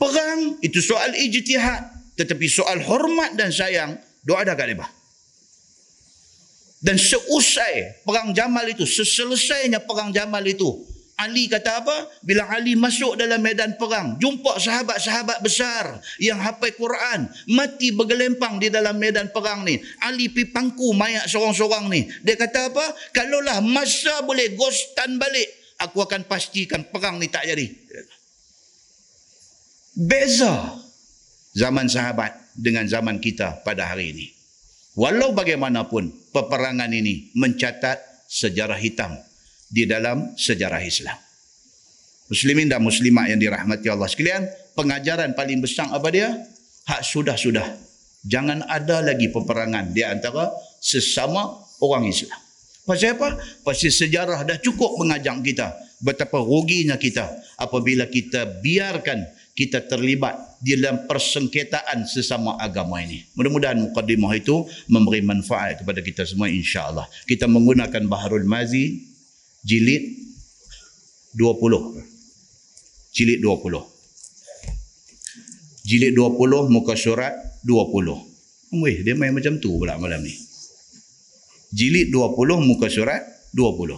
Perang 0.00 0.56
itu 0.64 0.80
soal 0.80 1.12
ijtihad. 1.12 2.00
Tetapi 2.16 2.46
soal 2.48 2.80
hormat 2.84 3.36
dan 3.36 3.52
sayang 3.52 3.96
Doa 4.24 4.44
ada 4.44 4.52
kat 4.52 4.72
mereka. 4.72 4.88
Dan 6.80 6.96
seusai 6.96 8.04
perang 8.08 8.32
Jamal 8.32 8.64
itu, 8.72 8.88
seselesainya 8.88 9.84
perang 9.84 10.08
Jamal 10.16 10.40
itu, 10.48 10.80
Ali 11.20 11.52
kata 11.52 11.84
apa? 11.84 12.08
Bila 12.24 12.48
Ali 12.48 12.72
masuk 12.72 13.20
dalam 13.20 13.44
medan 13.44 13.76
perang, 13.76 14.16
jumpa 14.16 14.56
sahabat-sahabat 14.56 15.44
besar 15.44 16.00
yang 16.16 16.40
hafal 16.40 16.72
Quran, 16.72 17.28
mati 17.52 17.92
bergelempang 17.92 18.56
di 18.56 18.72
dalam 18.72 18.96
medan 18.96 19.28
perang 19.28 19.60
ni. 19.60 19.76
Ali 20.00 20.32
pi 20.32 20.48
pangku 20.48 20.96
mayat 20.96 21.28
seorang-seorang 21.28 21.92
ni. 21.92 22.08
Dia 22.24 22.40
kata 22.40 22.72
apa? 22.72 22.96
Kalaulah 23.12 23.60
masa 23.60 24.24
boleh 24.24 24.56
ghostan 24.56 25.20
balik, 25.20 25.76
aku 25.84 26.00
akan 26.00 26.24
pastikan 26.24 26.88
perang 26.88 27.20
ni 27.20 27.28
tak 27.28 27.44
jadi. 27.44 27.68
Beza 30.00 30.80
zaman 31.54 31.86
sahabat 31.90 32.34
dengan 32.54 32.86
zaman 32.86 33.18
kita 33.18 33.62
pada 33.66 33.90
hari 33.90 34.14
ini. 34.14 34.26
Walau 34.98 35.30
bagaimanapun 35.32 36.34
peperangan 36.34 36.90
ini 36.90 37.30
mencatat 37.38 38.26
sejarah 38.26 38.78
hitam 38.78 39.14
di 39.70 39.86
dalam 39.86 40.34
sejarah 40.34 40.82
Islam. 40.82 41.16
Muslimin 42.30 42.70
dan 42.70 42.82
muslimat 42.82 43.26
yang 43.30 43.42
dirahmati 43.42 43.90
Allah 43.90 44.06
sekalian, 44.06 44.46
pengajaran 44.78 45.34
paling 45.34 45.58
besar 45.58 45.90
apa 45.90 46.08
dia? 46.14 46.30
Hak 46.86 47.02
sudah-sudah. 47.02 47.66
Jangan 48.26 48.66
ada 48.66 49.02
lagi 49.02 49.32
peperangan 49.32 49.90
di 49.90 50.06
antara 50.06 50.52
sesama 50.78 51.58
orang 51.82 52.06
Islam. 52.06 52.38
Pasal 52.86 53.18
apa? 53.18 53.38
Pasal 53.66 53.90
sejarah 53.90 54.42
dah 54.46 54.58
cukup 54.58 54.98
mengajak 54.98 55.42
kita 55.42 55.74
betapa 56.00 56.40
ruginya 56.40 56.96
kita 56.96 57.28
apabila 57.60 58.08
kita 58.08 58.48
biarkan 58.64 59.20
kita 59.60 59.84
terlibat 59.84 60.56
di 60.64 60.72
dalam 60.72 61.04
persengketaan 61.04 62.08
sesama 62.08 62.56
agama 62.56 62.96
ini. 63.04 63.28
Mudah-mudahan 63.36 63.76
mukadimah 63.76 64.32
itu 64.32 64.64
memberi 64.88 65.20
manfaat 65.20 65.84
kepada 65.84 66.00
kita 66.00 66.24
semua 66.24 66.48
insya-Allah. 66.48 67.04
Kita 67.28 67.44
menggunakan 67.44 68.08
Baharul 68.08 68.48
Mazi 68.48 69.04
jilid 69.60 70.16
20. 71.36 73.12
Jilid 73.12 73.44
20. 73.44 73.84
Jilid 75.84 76.16
20 76.16 76.72
muka 76.72 76.96
surat 76.96 77.36
20. 77.60 78.80
Weh, 78.80 79.04
dia 79.04 79.12
main 79.12 79.36
macam 79.36 79.60
tu 79.60 79.76
pula 79.76 80.00
malam 80.00 80.24
ni. 80.24 80.32
Jilid 81.76 82.08
20 82.08 82.64
muka 82.64 82.88
surat 82.88 83.20
20. 83.52 83.92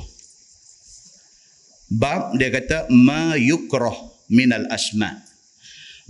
Bab 1.94 2.34
dia 2.34 2.50
kata 2.50 2.90
ma 2.90 3.38
yukrah 3.38 3.94
minal 4.26 4.66
asma' 4.66 5.31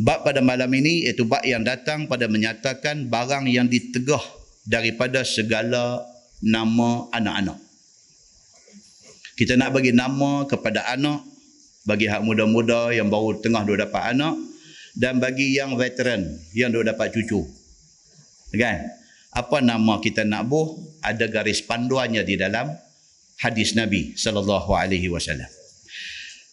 Bab 0.02 0.26
pada 0.26 0.42
malam 0.42 0.66
ini 0.74 1.06
iaitu 1.06 1.22
bab 1.22 1.46
yang 1.46 1.62
datang 1.62 2.10
pada 2.10 2.26
menyatakan 2.26 3.06
barang 3.06 3.46
yang 3.46 3.70
ditegah 3.70 4.22
daripada 4.66 5.22
segala 5.22 6.02
nama 6.42 7.06
anak-anak. 7.14 7.58
Kita 9.38 9.54
nak 9.54 9.78
bagi 9.78 9.94
nama 9.94 10.42
kepada 10.50 10.90
anak, 10.90 11.22
bagi 11.86 12.10
hak 12.10 12.18
muda-muda 12.26 12.90
yang 12.90 13.06
baru 13.06 13.38
tengah 13.38 13.62
dua 13.62 13.86
dapat 13.86 14.18
anak 14.18 14.34
dan 14.98 15.22
bagi 15.22 15.54
yang 15.54 15.78
veteran 15.78 16.34
yang 16.50 16.74
dua 16.74 16.82
dapat 16.82 17.14
cucu. 17.14 17.46
Kan? 18.58 18.90
Apa 19.30 19.62
nama 19.62 20.02
kita 20.02 20.26
nak 20.26 20.50
buh? 20.50 20.98
Ada 20.98 21.30
garis 21.30 21.62
panduannya 21.62 22.26
di 22.26 22.34
dalam 22.34 22.74
hadis 23.38 23.78
Nabi 23.78 24.18
sallallahu 24.18 24.70
alaihi 24.74 25.06
wasallam. 25.06 25.61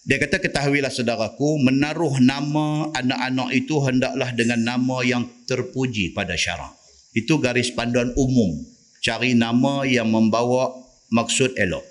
Dia 0.09 0.17
kata 0.17 0.41
ketahuilah 0.41 0.89
saudaraku 0.89 1.61
menaruh 1.61 2.17
nama 2.17 2.89
anak-anak 2.97 3.53
itu 3.53 3.77
hendaklah 3.85 4.33
dengan 4.33 4.57
nama 4.57 5.05
yang 5.05 5.29
terpuji 5.45 6.17
pada 6.17 6.33
syarak. 6.33 6.73
Itu 7.13 7.37
garis 7.37 7.69
panduan 7.69 8.17
umum. 8.17 8.57
Cari 9.05 9.37
nama 9.37 9.85
yang 9.85 10.09
membawa 10.09 10.73
maksud 11.13 11.53
elok. 11.61 11.85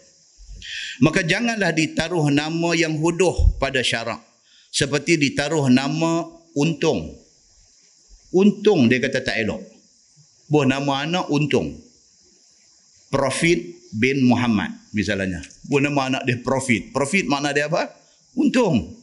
Maka 0.98 1.22
janganlah 1.22 1.70
ditaruh 1.70 2.26
nama 2.34 2.74
yang 2.74 2.98
huduh 2.98 3.54
pada 3.62 3.86
syarak. 3.86 4.18
Seperti 4.74 5.14
ditaruh 5.14 5.70
nama 5.70 6.26
untung. 6.58 7.14
Untung 8.34 8.90
dia 8.90 8.98
kata 8.98 9.22
tak 9.22 9.46
elok. 9.46 9.62
Buah 10.50 10.66
nama 10.66 11.06
anak 11.06 11.30
untung. 11.30 11.70
Profit 13.14 13.62
bin 13.94 14.26
Muhammad 14.26 14.74
misalnya. 14.90 15.38
Buah 15.70 15.86
nama 15.86 16.00
anak 16.10 16.22
dia 16.26 16.42
Profit. 16.42 16.90
Profit 16.90 17.30
makna 17.30 17.54
dia 17.54 17.70
apa? 17.70 17.97
Untung. 18.38 18.94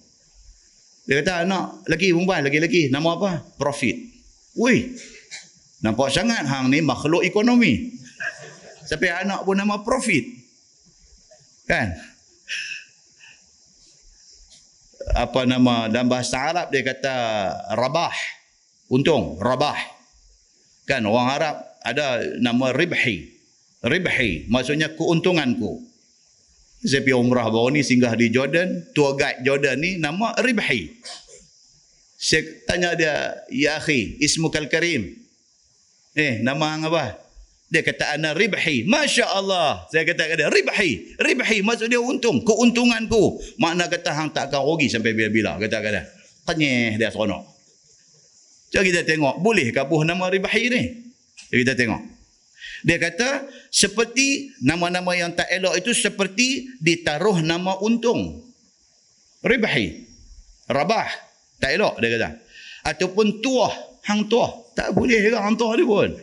Dia 1.05 1.19
kata 1.21 1.43
anak 1.43 1.86
lagi 1.91 2.15
perempuan, 2.15 2.41
lagi-lagi. 2.47 2.88
Nama 2.88 3.09
apa? 3.19 3.31
Profit. 3.59 3.99
Wih. 4.55 4.95
Nampak 5.83 6.09
sangat 6.09 6.47
hang 6.47 6.71
ni 6.71 6.79
makhluk 6.79 7.21
ekonomi. 7.21 7.93
Sampai 8.88 9.11
anak 9.11 9.43
pun 9.43 9.59
nama 9.59 9.83
profit. 9.83 10.23
Kan? 11.67 11.93
Apa 15.13 15.45
nama 15.45 15.91
dalam 15.91 16.09
bahasa 16.09 16.41
Arab 16.41 16.73
dia 16.73 16.81
kata 16.81 17.15
rabah. 17.77 18.15
Untung, 18.89 19.38
rabah. 19.38 19.77
Kan 20.89 21.05
orang 21.05 21.29
Arab 21.29 21.55
ada 21.86 22.23
nama 22.41 22.73
ribhi. 22.73 23.36
Ribhi 23.86 24.49
maksudnya 24.49 24.89
keuntunganku. 24.97 25.94
Saya 26.86 27.01
pergi 27.01 27.17
umrah 27.17 27.49
baru 27.49 27.73
ni 27.73 27.81
singgah 27.81 28.13
di 28.13 28.29
Jordan. 28.29 28.86
Tour 28.93 29.17
guide 29.17 29.41
Jordan 29.41 29.81
ni 29.81 29.97
nama 29.97 30.38
Ribhi. 30.38 30.93
Saya 32.15 32.45
tanya 32.69 32.93
dia, 32.93 33.33
Ya 33.49 33.81
akhi, 33.81 34.21
ismu 34.21 34.53
kal 34.53 34.69
karim. 34.69 35.17
Eh, 36.13 36.45
nama 36.45 36.77
hang 36.77 36.86
apa? 36.86 37.17
Dia 37.73 37.81
kata 37.81 38.15
ana 38.15 38.38
Ribhi. 38.38 38.86
Masya 38.86 39.25
Allah. 39.33 39.83
Saya 39.89 40.05
kata 40.05 40.29
kepada 40.29 40.45
dia, 40.45 40.49
Ribhi. 40.53 41.17
Ribhi 41.17 41.57
maksud 41.65 41.89
dia 41.89 41.97
untung. 41.97 42.45
Keuntunganku. 42.45 43.41
Makna 43.57 43.89
kata 43.89 44.13
hang 44.13 44.29
tak 44.29 44.53
akan 44.53 44.61
rugi 44.63 44.88
sampai 44.88 45.17
bila-bila. 45.17 45.57
Kata 45.57 45.81
kata. 45.81 46.05
Kenyeh 46.45 47.01
dia 47.01 47.09
seronok. 47.09 47.41
Jadi 48.69 48.93
kita 48.93 49.01
tengok. 49.03 49.41
Boleh 49.41 49.73
kabuh 49.73 50.05
nama 50.05 50.29
Ribhi 50.29 50.69
ni? 50.69 50.83
Jadi 51.49 51.61
kita 51.65 51.73
tengok. 51.73 52.14
Dia 52.86 53.01
kata 53.01 53.49
seperti 53.73 54.53
nama-nama 54.61 55.17
yang 55.17 55.33
tak 55.33 55.49
elok 55.49 55.73
itu 55.81 55.89
seperti 55.89 56.69
ditaruh 56.77 57.41
nama 57.41 57.81
untung. 57.81 58.45
Ribhi. 59.41 60.05
Rabah. 60.69 61.09
Tak 61.57 61.73
elok 61.73 61.97
dia 61.97 62.09
kata. 62.13 62.29
Ataupun 62.86 63.41
tuah. 63.41 63.73
Hang 64.05 64.29
tuah. 64.29 64.53
Tak 64.77 64.93
boleh 64.93 65.17
juga 65.17 65.41
hang 65.41 65.57
tuah 65.57 65.73
dia 65.73 65.89
pun. 65.89 66.13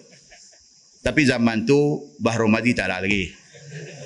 Tapi 1.03 1.27
zaman 1.27 1.67
tu 1.67 1.99
Bahru 2.23 2.47
Madi 2.47 2.71
tak 2.79 2.95
ada 2.95 3.03
lagi. 3.03 3.27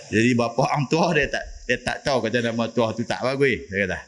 Jadi 0.08 0.32
bapa 0.32 0.64
hang 0.72 0.88
tuah 0.88 1.12
dia 1.12 1.28
tak 1.28 1.44
dia 1.68 1.76
tak 1.76 2.08
tahu 2.08 2.24
kata 2.24 2.40
nama 2.40 2.72
tuah 2.72 2.96
tu 2.96 3.04
tak 3.04 3.20
bagus. 3.20 3.68
Dia 3.68 3.84
kata. 3.84 3.98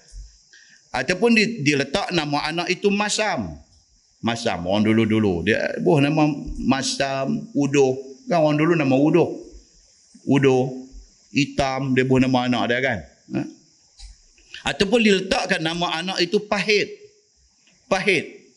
Ataupun 0.89 1.37
diletak 1.37 2.17
nama 2.17 2.49
anak 2.49 2.73
itu 2.73 2.89
Masam. 2.89 3.61
Masam 4.25 4.65
orang 4.65 4.89
dulu-dulu. 4.89 5.45
Dia 5.45 5.77
buah 5.85 6.01
nama 6.01 6.33
Masam, 6.65 7.45
Uduh. 7.53 8.08
Kan 8.29 8.45
orang 8.45 8.61
dulu 8.61 8.77
nama 8.77 8.93
Udo. 8.93 9.25
Udo. 10.29 10.85
Hitam. 11.33 11.97
Dia 11.97 12.05
buat 12.05 12.21
nama 12.21 12.45
anak 12.45 12.63
dia 12.69 12.79
kan. 12.85 12.99
Ha? 13.33 13.41
Ataupun 14.69 15.01
diletakkan 15.01 15.65
nama 15.65 15.97
anak 15.97 16.21
itu 16.21 16.37
pahit. 16.45 16.93
Pahit. 17.89 18.53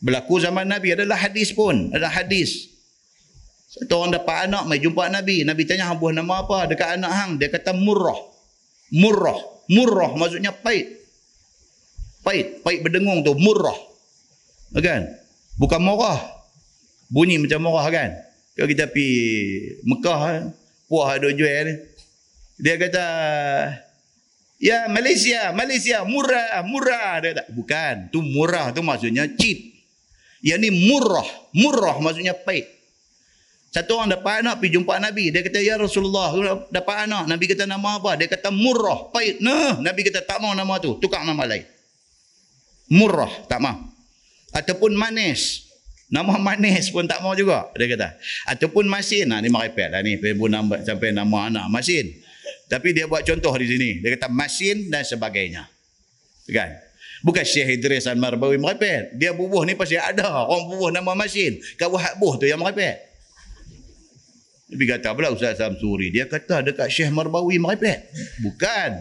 Berlaku 0.00 0.40
zaman 0.40 0.64
Nabi. 0.64 0.96
Adalah 0.96 1.20
hadis 1.28 1.52
pun. 1.52 1.92
Ada 1.92 2.08
hadis. 2.08 2.72
Satu 3.68 4.00
orang 4.00 4.16
dapat 4.16 4.48
anak. 4.48 4.64
Mai 4.64 4.80
jumpa 4.80 5.12
Nabi. 5.12 5.44
Nabi 5.44 5.68
tanya 5.68 5.92
buah 5.92 6.16
nama 6.16 6.40
apa 6.40 6.72
dekat 6.72 6.96
anak 6.96 7.12
hang. 7.12 7.30
Dia 7.36 7.52
kata 7.52 7.76
murrah. 7.76 8.16
Murrah. 8.96 9.36
Murrah 9.68 10.16
maksudnya 10.16 10.56
pahit. 10.56 10.88
Pahit. 12.24 12.64
Pahit 12.64 12.80
berdengung 12.80 13.20
tu. 13.20 13.36
Murrah. 13.36 13.76
Kan? 14.72 15.04
Bukan 15.60 15.80
murah. 15.84 16.16
Bunyi 17.12 17.36
macam 17.36 17.60
murah 17.60 17.92
kan? 17.92 18.31
Kalau 18.52 18.68
kita 18.68 18.84
pergi 18.88 19.16
Mekah, 19.88 20.52
puah 20.84 21.08
ada 21.16 21.28
jual 21.32 21.60
ni. 21.64 21.74
Dia 22.60 22.76
kata, 22.76 23.06
ya 24.60 24.86
Malaysia, 24.92 25.50
Malaysia, 25.56 26.04
murah, 26.04 26.60
murah. 26.62 27.18
Dia 27.24 27.28
kata, 27.32 27.44
bukan, 27.48 27.94
tu 28.12 28.20
murah 28.20 28.68
tu 28.76 28.84
maksudnya 28.84 29.24
cheap. 29.40 29.72
Yang 30.44 30.58
ni 30.68 30.70
murah, 30.90 31.28
murah 31.56 31.96
maksudnya 32.02 32.36
baik. 32.36 32.68
Satu 33.72 33.96
orang 33.96 34.12
dapat 34.20 34.44
anak 34.44 34.60
pergi 34.60 34.76
jumpa 34.76 35.00
Nabi. 35.00 35.32
Dia 35.32 35.40
kata, 35.40 35.58
ya 35.64 35.80
Rasulullah, 35.80 36.28
dapat 36.68 37.08
anak. 37.08 37.24
Nabi 37.24 37.44
kata 37.48 37.64
nama 37.64 37.96
apa? 37.96 38.20
Dia 38.20 38.28
kata 38.28 38.52
murah, 38.52 39.08
baik. 39.08 39.40
Nah, 39.40 39.80
Nabi 39.80 40.00
kata 40.04 40.20
tak 40.28 40.44
mau 40.44 40.52
nama 40.52 40.76
tu, 40.76 41.00
tukar 41.00 41.24
nama 41.24 41.48
lain. 41.48 41.64
Murah, 42.92 43.32
tak 43.48 43.64
mau. 43.64 43.80
Ataupun 44.52 44.92
manis. 44.92 45.71
Nama 46.12 46.36
manis 46.36 46.92
pun 46.92 47.08
tak 47.08 47.24
mau 47.24 47.32
juga. 47.32 47.72
Dia 47.72 47.88
kata. 47.88 48.08
Ataupun 48.52 48.84
masin. 48.84 49.32
Nah, 49.32 49.40
ni 49.40 49.48
merepet 49.48 49.88
lah 49.88 50.04
ni. 50.04 50.20
Sampai 50.84 51.08
nama 51.08 51.48
anak. 51.48 51.72
Masin. 51.72 52.12
Tapi 52.68 52.92
dia 52.92 53.08
buat 53.08 53.24
contoh 53.24 53.56
di 53.56 53.64
sini. 53.64 53.90
Dia 54.04 54.20
kata 54.20 54.28
masin 54.28 54.92
dan 54.92 55.08
sebagainya. 55.08 55.64
Kan? 56.52 56.68
Bukan 57.24 57.48
Syekh 57.48 57.80
Idris 57.80 58.04
dan 58.04 58.20
Marbawi 58.20 58.60
merepet. 58.60 59.16
Dia 59.16 59.32
bubuh 59.32 59.64
ni 59.64 59.72
pasti 59.72 59.96
ada. 59.96 60.44
Orang 60.44 60.68
bubuh 60.68 60.92
nama 60.92 61.16
masin. 61.16 61.56
Kau 61.80 61.96
hak 61.96 62.20
buh 62.20 62.36
tu 62.36 62.44
yang 62.44 62.60
merepet. 62.60 63.08
Tapi 64.68 64.84
kata 64.84 65.16
pula 65.16 65.32
Ustaz 65.32 65.64
Samsuri. 65.64 66.12
Dia 66.12 66.28
kata 66.28 66.60
dekat 66.60 66.92
Syekh 66.92 67.08
Marbawi 67.08 67.56
merepet. 67.56 68.12
Bukan. 68.44 69.00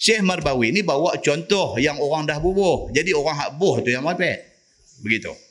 Syekh 0.00 0.24
Marbawi 0.24 0.72
ni 0.72 0.80
bawa 0.80 1.20
contoh 1.20 1.76
yang 1.76 2.00
orang 2.00 2.24
dah 2.24 2.40
bubuh. 2.40 2.88
Jadi 2.88 3.12
orang 3.12 3.36
hak 3.36 3.50
buh 3.60 3.84
tu 3.84 3.92
yang 3.92 4.00
merepet. 4.00 4.48
Begitu. 5.04 5.47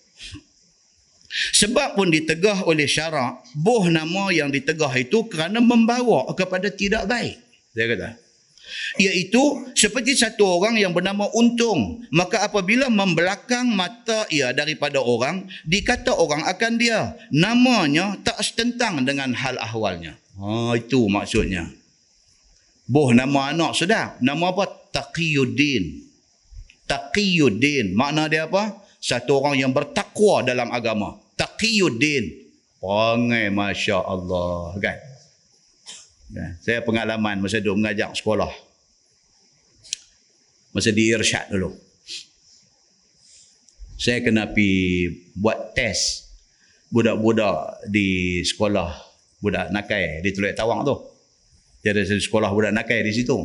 Sebab 1.28 2.00
pun 2.00 2.08
ditegah 2.08 2.64
oleh 2.64 2.88
syarak, 2.88 3.44
boh 3.52 3.92
nama 3.92 4.32
yang 4.32 4.48
ditegah 4.48 4.92
itu 4.96 5.28
kerana 5.28 5.60
membawa 5.60 6.24
kepada 6.32 6.72
tidak 6.72 7.04
baik. 7.04 7.36
Dia 7.76 7.86
kata. 7.92 8.10
Iaitu 9.00 9.72
seperti 9.76 10.16
satu 10.16 10.44
orang 10.44 10.76
yang 10.80 10.92
bernama 10.92 11.28
Untung. 11.36 12.04
Maka 12.12 12.44
apabila 12.48 12.92
membelakang 12.92 13.68
mata 13.72 14.28
ia 14.32 14.52
daripada 14.52 15.00
orang, 15.00 15.48
dikata 15.64 16.16
orang 16.16 16.44
akan 16.48 16.74
dia. 16.80 17.16
Namanya 17.32 18.20
tak 18.24 18.40
setentang 18.44 19.04
dengan 19.04 19.32
hal 19.36 19.56
ahwalnya. 19.60 20.20
Ha, 20.40 20.76
itu 20.80 21.08
maksudnya. 21.08 21.68
Boh 22.88 23.12
nama 23.12 23.52
anak 23.52 23.76
sedap. 23.76 24.20
Nama 24.24 24.46
apa? 24.52 24.64
Taqiyuddin. 24.96 26.08
Taqiyuddin. 26.88 27.92
Makna 27.92 28.32
dia 28.32 28.48
apa? 28.48 28.87
Satu 29.08 29.40
orang 29.40 29.56
yang 29.56 29.72
bertakwa 29.72 30.44
dalam 30.44 30.68
agama. 30.68 31.16
Taqiyuddin. 31.40 32.28
Perangai 32.84 33.48
Masya 33.56 34.04
Allah. 34.04 34.76
Kan? 34.84 34.98
kan? 36.36 36.52
Saya 36.60 36.84
pengalaman 36.84 37.40
masa 37.40 37.64
duduk 37.64 37.80
mengajak 37.80 38.12
sekolah. 38.20 38.52
Masa 40.76 40.92
di 40.92 41.08
Irsyad 41.08 41.48
dulu. 41.48 41.72
Saya 43.96 44.20
kena 44.20 44.52
pergi 44.52 45.08
buat 45.40 45.72
test 45.72 46.28
budak-budak 46.92 47.88
di 47.88 48.44
sekolah 48.44 48.92
budak 49.40 49.72
nakai 49.72 50.20
di 50.20 50.36
Teluk 50.36 50.52
Tawang 50.52 50.84
tu. 50.84 50.96
Dia 51.80 51.96
ada 51.96 52.04
sekolah 52.04 52.52
budak 52.52 52.76
nakai 52.76 53.08
di 53.08 53.16
situ. 53.16 53.40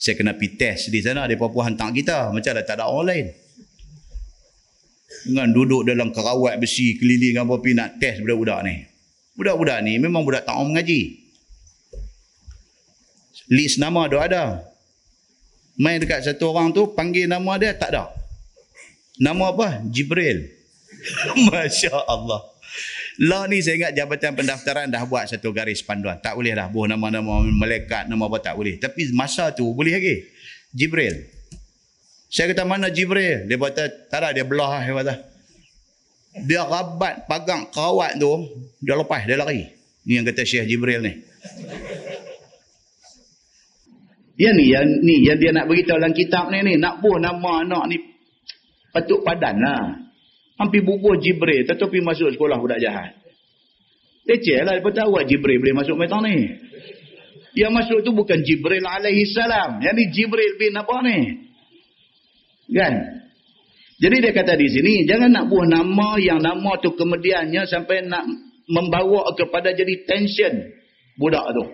Saya 0.00 0.16
kena 0.16 0.32
pergi 0.32 0.56
test 0.56 0.88
di 0.88 1.04
sana. 1.04 1.28
Dia 1.28 1.36
pun 1.36 1.52
hantar 1.60 1.92
kita. 1.92 2.32
Macam 2.32 2.50
dah 2.56 2.64
tak 2.64 2.80
ada 2.80 2.88
orang 2.88 3.06
lain. 3.12 3.28
Dengan 5.08 5.48
duduk 5.56 5.88
dalam 5.88 6.12
kerawat 6.12 6.60
besi 6.60 7.00
keliling 7.00 7.40
apa 7.40 7.56
pergi 7.56 7.74
nak 7.76 7.96
test 7.96 8.20
budak-budak 8.20 8.60
ni. 8.68 8.76
Budak-budak 9.38 9.78
ni 9.80 9.96
memang 9.96 10.22
budak 10.22 10.44
tak 10.44 10.56
mengaji. 10.60 11.16
List 13.48 13.80
nama 13.80 14.04
tu 14.06 14.20
ada. 14.20 14.60
Main 15.78 16.02
dekat 16.02 16.26
satu 16.26 16.52
orang 16.52 16.74
tu, 16.74 16.90
panggil 16.92 17.30
nama 17.30 17.54
dia, 17.56 17.70
tak 17.72 17.94
ada. 17.94 18.10
Nama 19.16 19.54
apa? 19.54 19.68
Jibril. 19.88 20.50
Masya 21.48 21.94
Allah. 22.04 22.42
Lah 23.18 23.50
ni 23.50 23.58
saya 23.58 23.74
ingat 23.78 23.92
Jabatan 23.94 24.34
Pendaftaran 24.34 24.86
dah 24.90 25.02
buat 25.06 25.26
satu 25.26 25.50
garis 25.50 25.82
panduan. 25.82 26.18
Tak 26.22 26.38
boleh 26.38 26.54
dah 26.54 26.70
buh 26.70 26.86
nama-nama 26.86 27.42
malaikat, 27.42 28.06
nama 28.06 28.26
apa 28.26 28.38
tak 28.38 28.54
boleh. 28.54 28.78
Tapi 28.78 29.10
masa 29.14 29.50
tu 29.50 29.70
boleh 29.70 29.98
lagi. 29.98 30.22
Jibril. 30.70 31.37
Saya 32.28 32.52
kata 32.52 32.68
mana 32.68 32.92
Jibril? 32.92 33.48
Dia 33.48 33.56
kata 33.56 34.08
tak 34.12 34.20
ada 34.20 34.28
dia 34.36 34.44
belah 34.44 34.84
dia 34.84 34.92
kata. 34.92 35.14
Dia 36.44 36.62
rabat 36.68 37.24
pagang 37.24 37.72
kawat 37.72 38.20
tu, 38.20 38.30
dia 38.84 38.94
lepas, 38.94 39.24
dia 39.24 39.40
lari. 39.40 39.64
Ni 40.04 40.20
yang 40.20 40.28
kata 40.28 40.44
Syekh 40.44 40.68
Jibril 40.68 41.00
ni. 41.02 41.12
Ya 44.38 44.54
ni, 44.54 44.70
yang 44.70 44.86
ni 45.02 45.26
yang 45.26 45.40
dia 45.40 45.50
nak 45.50 45.66
beritahu 45.66 45.98
dalam 45.98 46.14
kitab 46.14 46.52
ni 46.52 46.62
ni, 46.62 46.78
nak 46.78 47.02
buh 47.02 47.18
nama 47.18 47.66
anak 47.66 47.84
ni 47.90 47.96
patut 48.94 49.24
padan 49.26 49.56
lah. 49.58 49.82
Hampir 50.58 50.82
bubuh 50.82 51.14
Jibril. 51.18 51.66
Tetapi 51.66 52.02
masuk 52.02 52.34
sekolah 52.34 52.58
budak 52.58 52.82
jahat. 52.82 53.14
Leceh 54.26 54.58
lah. 54.66 54.78
Dia 54.82 54.90
tahu 54.90 55.22
Jibril 55.22 55.62
boleh 55.62 55.74
masuk 55.78 55.94
metang 55.94 56.26
ni. 56.26 56.50
Yang 57.54 57.72
masuk 57.78 57.98
tu 58.02 58.10
bukan 58.10 58.42
Jibril 58.42 58.82
alaihi 58.82 59.22
salam. 59.30 59.78
Yang 59.78 59.94
ni 59.94 60.04
Jibril 60.10 60.52
bin 60.58 60.74
apa 60.74 60.98
ni? 61.06 61.47
Kan? 62.68 62.94
Jadi 63.98 64.16
dia 64.22 64.32
kata 64.32 64.54
di 64.54 64.68
sini, 64.70 65.02
jangan 65.08 65.34
nak 65.34 65.44
buah 65.50 65.66
nama 65.66 66.08
yang 66.22 66.38
nama 66.38 66.78
tu 66.78 66.94
kemudiannya 66.94 67.66
sampai 67.66 68.06
nak 68.06 68.22
membawa 68.70 69.26
kepada 69.34 69.74
jadi 69.74 70.06
tension 70.06 70.54
budak 71.18 71.42
tu. 71.50 71.64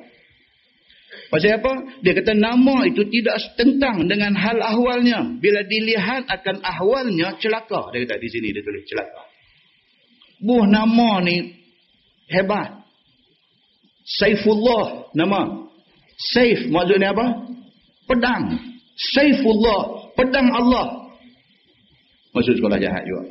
Pasal 1.28 1.58
apa? 1.58 1.72
Dia 2.00 2.14
kata 2.14 2.32
nama 2.32 2.86
itu 2.86 3.02
tidak 3.10 3.36
tentang 3.58 4.06
dengan 4.06 4.38
hal 4.38 4.58
ahwalnya. 4.62 5.36
Bila 5.42 5.66
dilihat 5.66 6.30
akan 6.30 6.62
ahwalnya, 6.62 7.34
celaka. 7.42 7.90
Dia 7.90 8.06
kata 8.06 8.22
di 8.22 8.28
sini 8.30 8.54
dia 8.54 8.62
tulis 8.62 8.86
celaka. 8.86 9.22
Buh 10.44 10.64
nama 10.68 11.24
ni 11.24 11.54
hebat. 12.30 12.86
Saifullah 14.04 15.10
nama. 15.16 15.64
Saif 16.14 16.70
maksudnya 16.70 17.10
apa? 17.10 17.26
Pedang. 18.06 18.42
Saifullah. 19.16 20.03
Pedang 20.14 20.48
Allah. 20.50 20.86
Maksud 22.34 22.58
sekolah 22.58 22.78
jahat 22.82 23.06
juga. 23.06 23.30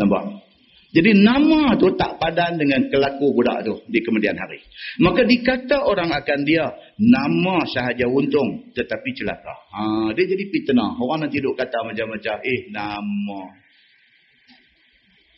Nampak? 0.00 0.50
Jadi 0.90 1.22
nama 1.22 1.78
tu 1.78 1.86
tak 1.94 2.18
padan 2.18 2.58
dengan 2.58 2.82
kelaku 2.90 3.30
budak 3.30 3.62
tu 3.62 3.78
di 3.86 4.02
kemudian 4.02 4.34
hari. 4.34 4.58
Maka 4.98 5.22
dikata 5.22 5.86
orang 5.86 6.10
akan 6.10 6.38
dia 6.42 6.66
nama 6.98 7.62
sahaja 7.70 8.10
untung 8.10 8.74
tetapi 8.74 9.08
celaka. 9.14 9.54
Ha, 9.70 10.10
dia 10.18 10.26
jadi 10.26 10.44
fitnah. 10.50 10.98
Orang 10.98 11.22
nanti 11.22 11.38
duk 11.38 11.54
kata 11.54 11.86
macam-macam. 11.86 12.36
Eh 12.42 12.60
nama. 12.74 13.40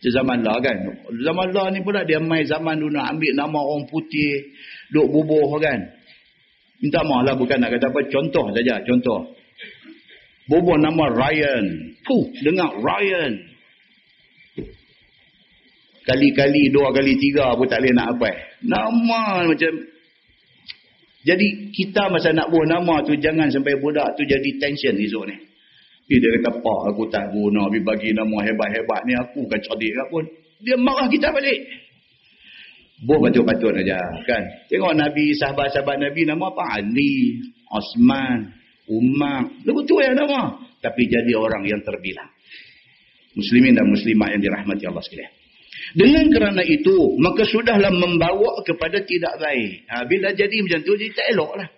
Zaman 0.02 0.38
lah 0.40 0.56
kan. 0.64 0.76
Zaman 1.20 1.48
lah 1.52 1.68
ni 1.68 1.84
pula 1.84 2.02
dia 2.08 2.18
main 2.18 2.48
zaman 2.48 2.80
dulu 2.80 2.96
nak 2.96 3.12
ambil 3.12 3.32
nama 3.36 3.58
orang 3.60 3.84
putih. 3.92 4.56
Duk 4.88 5.04
bubuh 5.12 5.52
kan. 5.60 5.78
Minta 6.80 7.04
maaf 7.04 7.28
lah 7.28 7.34
bukan 7.36 7.60
nak 7.60 7.76
kata 7.76 7.92
apa. 7.92 8.00
Contoh 8.08 8.56
saja. 8.56 8.80
Contoh. 8.88 9.41
Bubuh 10.50 10.78
nama 10.78 11.04
Ryan. 11.10 11.64
Puh 12.02 12.26
dengar 12.42 12.74
Ryan. 12.82 13.32
Kali-kali, 16.02 16.66
dua 16.74 16.90
kali, 16.90 17.14
tiga 17.14 17.54
pun 17.54 17.70
tak 17.70 17.78
boleh 17.78 17.94
nak 17.94 18.08
apa. 18.18 18.30
Nama 18.66 19.46
macam... 19.46 19.72
Jadi 21.22 21.70
kita 21.70 22.10
masa 22.10 22.34
nak 22.34 22.50
buah 22.50 22.66
nama 22.66 22.98
tu 23.06 23.14
jangan 23.14 23.46
sampai 23.46 23.78
budak 23.78 24.18
tu 24.18 24.26
jadi 24.26 24.58
tension 24.58 24.98
esok 24.98 25.30
ni. 25.30 25.38
Eh, 26.10 26.18
dia 26.18 26.34
kata, 26.42 26.58
Pak 26.58 26.80
aku 26.90 27.06
tak 27.06 27.30
guna 27.30 27.70
habis 27.70 27.78
bagi 27.86 28.10
nama 28.10 28.42
hebat-hebat 28.42 29.00
ni 29.06 29.14
aku 29.14 29.46
kan 29.46 29.62
cerdik 29.62 29.94
ke 29.94 30.04
pun. 30.10 30.24
Dia 30.66 30.74
marah 30.74 31.06
kita 31.06 31.30
balik. 31.30 31.62
Buah 33.06 33.18
patut-patut 33.22 33.70
aja 33.70 33.98
kan. 34.26 34.42
Tengok 34.66 34.98
Nabi, 34.98 35.38
sahabat-sahabat 35.38 36.02
Nabi 36.02 36.26
nama 36.26 36.50
apa? 36.50 36.62
Ali, 36.82 37.38
Osman, 37.70 38.50
Umar. 38.92 39.48
Lebih 39.64 39.84
tu 39.88 39.96
ya 40.02 40.12
nama. 40.12 40.60
Tapi 40.82 41.02
jadi 41.08 41.32
orang 41.38 41.64
yang 41.64 41.80
terbilang. 41.80 42.28
Muslimin 43.32 43.72
dan 43.72 43.88
muslimat 43.88 44.36
yang 44.36 44.42
dirahmati 44.44 44.84
Allah 44.84 45.00
sekalian. 45.00 45.32
Dengan 45.92 46.24
kerana 46.32 46.62
itu, 46.64 47.16
maka 47.20 47.44
sudahlah 47.48 47.92
membawa 47.92 48.60
kepada 48.64 49.00
tidak 49.04 49.34
baik. 49.40 49.88
Ha, 49.88 50.04
bila 50.04 50.32
jadi 50.32 50.56
macam 50.64 50.80
tu, 50.84 50.96
jadi 50.96 51.12
tak 51.12 51.26
elok 51.36 51.52
lah. 51.56 51.68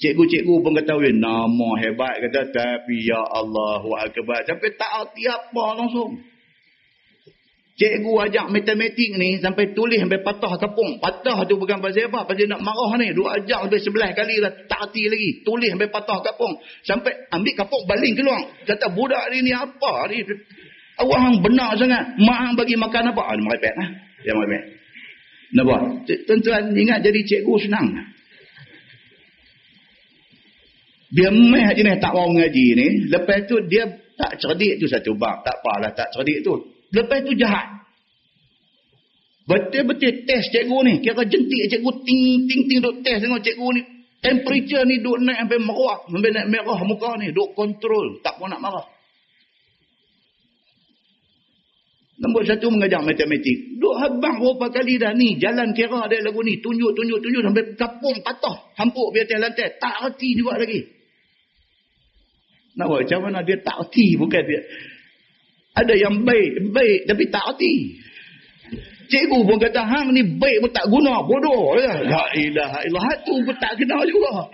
Cikgu-cikgu 0.00 0.54
pun 0.64 0.72
kata, 0.76 0.98
nama 1.14 1.70
hebat. 1.80 2.16
Kata, 2.28 2.48
tapi 2.50 3.06
ya 3.06 3.20
Allah, 3.22 3.84
Akbar. 4.08 4.40
Sampai 4.48 4.72
tak 4.74 4.90
arti 4.90 5.28
apa 5.28 5.64
langsung. 5.78 6.31
Cikgu 7.72 8.12
ajak 8.28 8.52
matematik 8.52 9.16
ni, 9.16 9.40
sampai 9.40 9.72
tulis, 9.72 9.96
sampai 9.96 10.20
patah 10.20 10.60
tepung. 10.60 11.00
Patah 11.00 11.40
tu 11.48 11.56
bukan 11.56 11.80
pasal 11.80 12.12
apa, 12.12 12.28
pasal 12.28 12.44
nak 12.44 12.60
marah 12.60 13.00
ni. 13.00 13.16
Dua 13.16 13.40
ajak 13.40 13.64
sampai 13.64 13.80
sebelah 13.80 14.12
kali 14.12 14.44
lah, 14.44 14.52
tak 14.68 14.92
arti 14.92 15.08
lagi. 15.08 15.40
Tulis 15.40 15.72
sampai 15.72 15.88
patah 15.88 16.20
kapung. 16.20 16.60
Sampai 16.84 17.16
ambil 17.32 17.54
kapung, 17.56 17.82
baling 17.88 18.12
keluar. 18.12 18.44
Kata, 18.68 18.92
budak 18.92 19.24
ni 19.32 19.48
ni 19.48 19.52
apa 19.56 19.92
ni? 20.12 20.20
Awak 21.00 21.18
hang 21.24 21.36
benar 21.40 21.72
sangat. 21.80 22.04
Mak 22.20 22.38
hang 22.44 22.52
bagi 22.60 22.76
makan 22.76 23.08
apa? 23.08 23.22
Ah, 23.24 23.36
merepek 23.40 23.74
lah. 23.80 23.88
Dia 24.20 24.32
merepek. 24.36 24.62
Nampak? 25.56 25.80
Tuan-tuan 26.28 26.76
ingat 26.76 27.00
jadi 27.00 27.20
cikgu 27.24 27.54
senang. 27.56 27.88
Dia 31.12 31.28
meh 31.28 31.66
je 31.76 31.82
ni 31.84 31.92
tak 32.00 32.12
mau 32.12 32.28
mengaji 32.28 32.66
ni. 32.76 32.86
Lepas 33.08 33.48
tu 33.48 33.56
dia 33.68 33.84
tak 34.16 34.36
cerdik 34.40 34.80
tu 34.80 34.88
satu 34.88 35.16
bab. 35.16 35.40
Tak 35.44 35.60
apalah 35.60 35.92
tak 35.96 36.08
cerdik 36.12 36.44
tu. 36.44 36.56
Lepas 36.92 37.24
tu 37.24 37.32
jahat. 37.40 37.82
Betul-betul 39.48 40.22
test 40.28 40.54
cikgu 40.54 40.78
ni. 40.86 40.94
Kira 41.02 41.24
jentik 41.26 41.62
cikgu 41.72 41.90
ting-ting-ting 42.06 42.78
duk 42.78 42.96
test 43.02 43.26
tengok 43.26 43.42
cikgu 43.42 43.68
ni. 43.74 43.82
Temperature 44.22 44.86
ni 44.86 45.02
duk 45.02 45.18
naik 45.18 45.42
sampai 45.42 45.58
merah. 45.58 45.98
Sampai 46.06 46.30
naik 46.30 46.48
merah 46.52 46.78
muka 46.86 47.10
ni. 47.18 47.34
Duk 47.34 47.58
kontrol. 47.58 48.22
Tak 48.22 48.38
pun 48.38 48.52
nak 48.52 48.62
marah. 48.62 48.86
Nombor 52.22 52.46
satu 52.46 52.70
mengajar 52.70 53.02
matematik. 53.02 53.82
Duk 53.82 53.98
habang 53.98 54.38
berapa 54.38 54.70
kali 54.70 54.94
dah 55.02 55.10
ni. 55.10 55.42
Jalan 55.42 55.74
kira 55.74 56.06
ada 56.06 56.16
lagu 56.22 56.38
ni. 56.46 56.62
Tunjuk, 56.62 56.94
tunjuk, 56.94 57.18
tunjuk. 57.18 57.42
Sampai 57.42 57.64
kapung 57.74 58.16
patah. 58.22 58.70
Hampuk 58.78 59.10
di 59.10 59.26
atas 59.26 59.38
lantai. 59.42 59.74
Tak 59.80 60.06
erti 60.06 60.38
juga 60.38 60.54
lagi. 60.54 60.86
Nak 62.78 62.86
buat 62.86 63.04
macam 63.04 63.20
mana 63.26 63.42
dia 63.42 63.58
tak 63.58 63.74
erti. 63.74 64.14
Bukan 64.14 64.42
dia. 64.46 64.62
Ada 65.72 65.94
yang 65.96 66.24
baik. 66.24 66.72
Baik 66.72 67.00
tapi 67.08 67.24
tak 67.32 67.44
erti. 67.56 67.74
Cikgu 69.12 69.44
pun 69.44 69.60
kata, 69.60 69.84
hang 69.84 70.16
ni 70.16 70.24
baik 70.24 70.64
pun 70.64 70.70
tak 70.72 70.88
guna. 70.88 71.20
Bodoh. 71.24 71.76
Ya. 71.76 72.00
La 72.00 72.24
ilaha 72.32 72.78
ilah. 72.88 73.02
Hatu 73.12 73.34
pun 73.44 73.56
tak 73.60 73.76
kena 73.76 74.00
juga. 74.08 74.48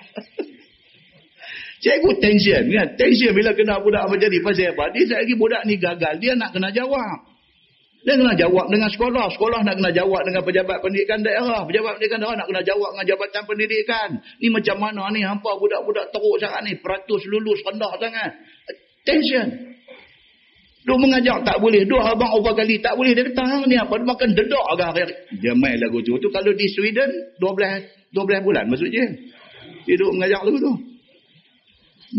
Cikgu 1.82 2.10
tension. 2.18 2.62
Kan? 2.66 2.88
Tension 2.98 3.30
bila 3.30 3.54
kena 3.54 3.78
budak 3.78 4.10
apa 4.10 4.14
jadi. 4.18 4.38
Pasal 4.42 4.74
apa? 4.74 4.90
Dia 4.90 5.22
lagi 5.22 5.34
budak 5.38 5.62
ni 5.62 5.78
gagal. 5.78 6.18
Dia 6.18 6.34
nak 6.34 6.50
kena 6.50 6.74
jawab. 6.74 7.38
Dia 8.02 8.18
kena 8.18 8.34
jawab 8.34 8.66
dengan 8.66 8.90
sekolah. 8.90 9.26
Sekolah 9.30 9.62
nak 9.62 9.78
kena 9.78 9.90
jawab 9.94 10.26
dengan 10.26 10.42
pejabat 10.42 10.78
pendidikan 10.82 11.22
daerah. 11.22 11.62
Pejabat 11.62 11.98
pendidikan 11.98 12.18
daerah 12.18 12.36
nak 12.42 12.48
kena 12.50 12.62
jawab 12.66 12.90
dengan 12.98 13.06
jabatan 13.14 13.42
pendidikan. 13.46 14.08
Ni 14.42 14.48
macam 14.50 14.76
mana 14.82 15.02
ni? 15.14 15.22
Hampa 15.22 15.50
budak-budak 15.54 16.10
teruk 16.10 16.36
sangat 16.42 16.66
ni. 16.66 16.72
Peratus 16.82 17.22
lulus 17.30 17.62
rendah 17.62 17.94
sangat. 18.02 18.30
Tension. 19.06 19.77
Dua 20.88 20.96
mengajak 20.96 21.44
tak 21.44 21.60
boleh. 21.60 21.84
Dua 21.84 22.00
abang 22.16 22.32
over 22.32 22.56
kali 22.56 22.80
tak 22.80 22.96
boleh. 22.96 23.12
Dia 23.12 23.28
kata, 23.28 23.68
ni 23.68 23.76
apa? 23.76 23.92
Dia 23.92 24.08
makan 24.08 24.28
dedak 24.32 24.64
agak 24.72 24.88
akhir. 24.96 25.08
Dia 25.36 25.52
main 25.52 25.76
lagu 25.76 26.00
tu. 26.00 26.16
tu 26.16 26.32
kalau 26.32 26.48
di 26.56 26.64
Sweden, 26.72 27.36
12, 27.36 28.16
12 28.16 28.40
bulan 28.40 28.64
je. 28.72 29.04
Dia 29.84 29.94
duduk 30.00 30.16
mengajak 30.16 30.40
lagu 30.48 30.56
tu. 30.56 30.72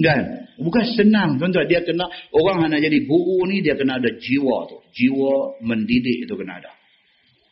Kan? 0.06 0.22
Bukan 0.62 0.86
senang 0.86 1.42
tuan-tuan. 1.42 1.66
Dia 1.66 1.82
kena, 1.82 2.06
orang 2.30 2.70
nak 2.70 2.78
jadi 2.78 3.10
guru 3.10 3.50
ni 3.50 3.66
dia 3.66 3.74
kena 3.74 3.98
ada 3.98 4.14
jiwa 4.22 4.70
tu. 4.70 4.78
Jiwa 4.94 5.66
mendidik 5.66 6.30
itu 6.30 6.34
kena 6.38 6.62
ada. 6.62 6.70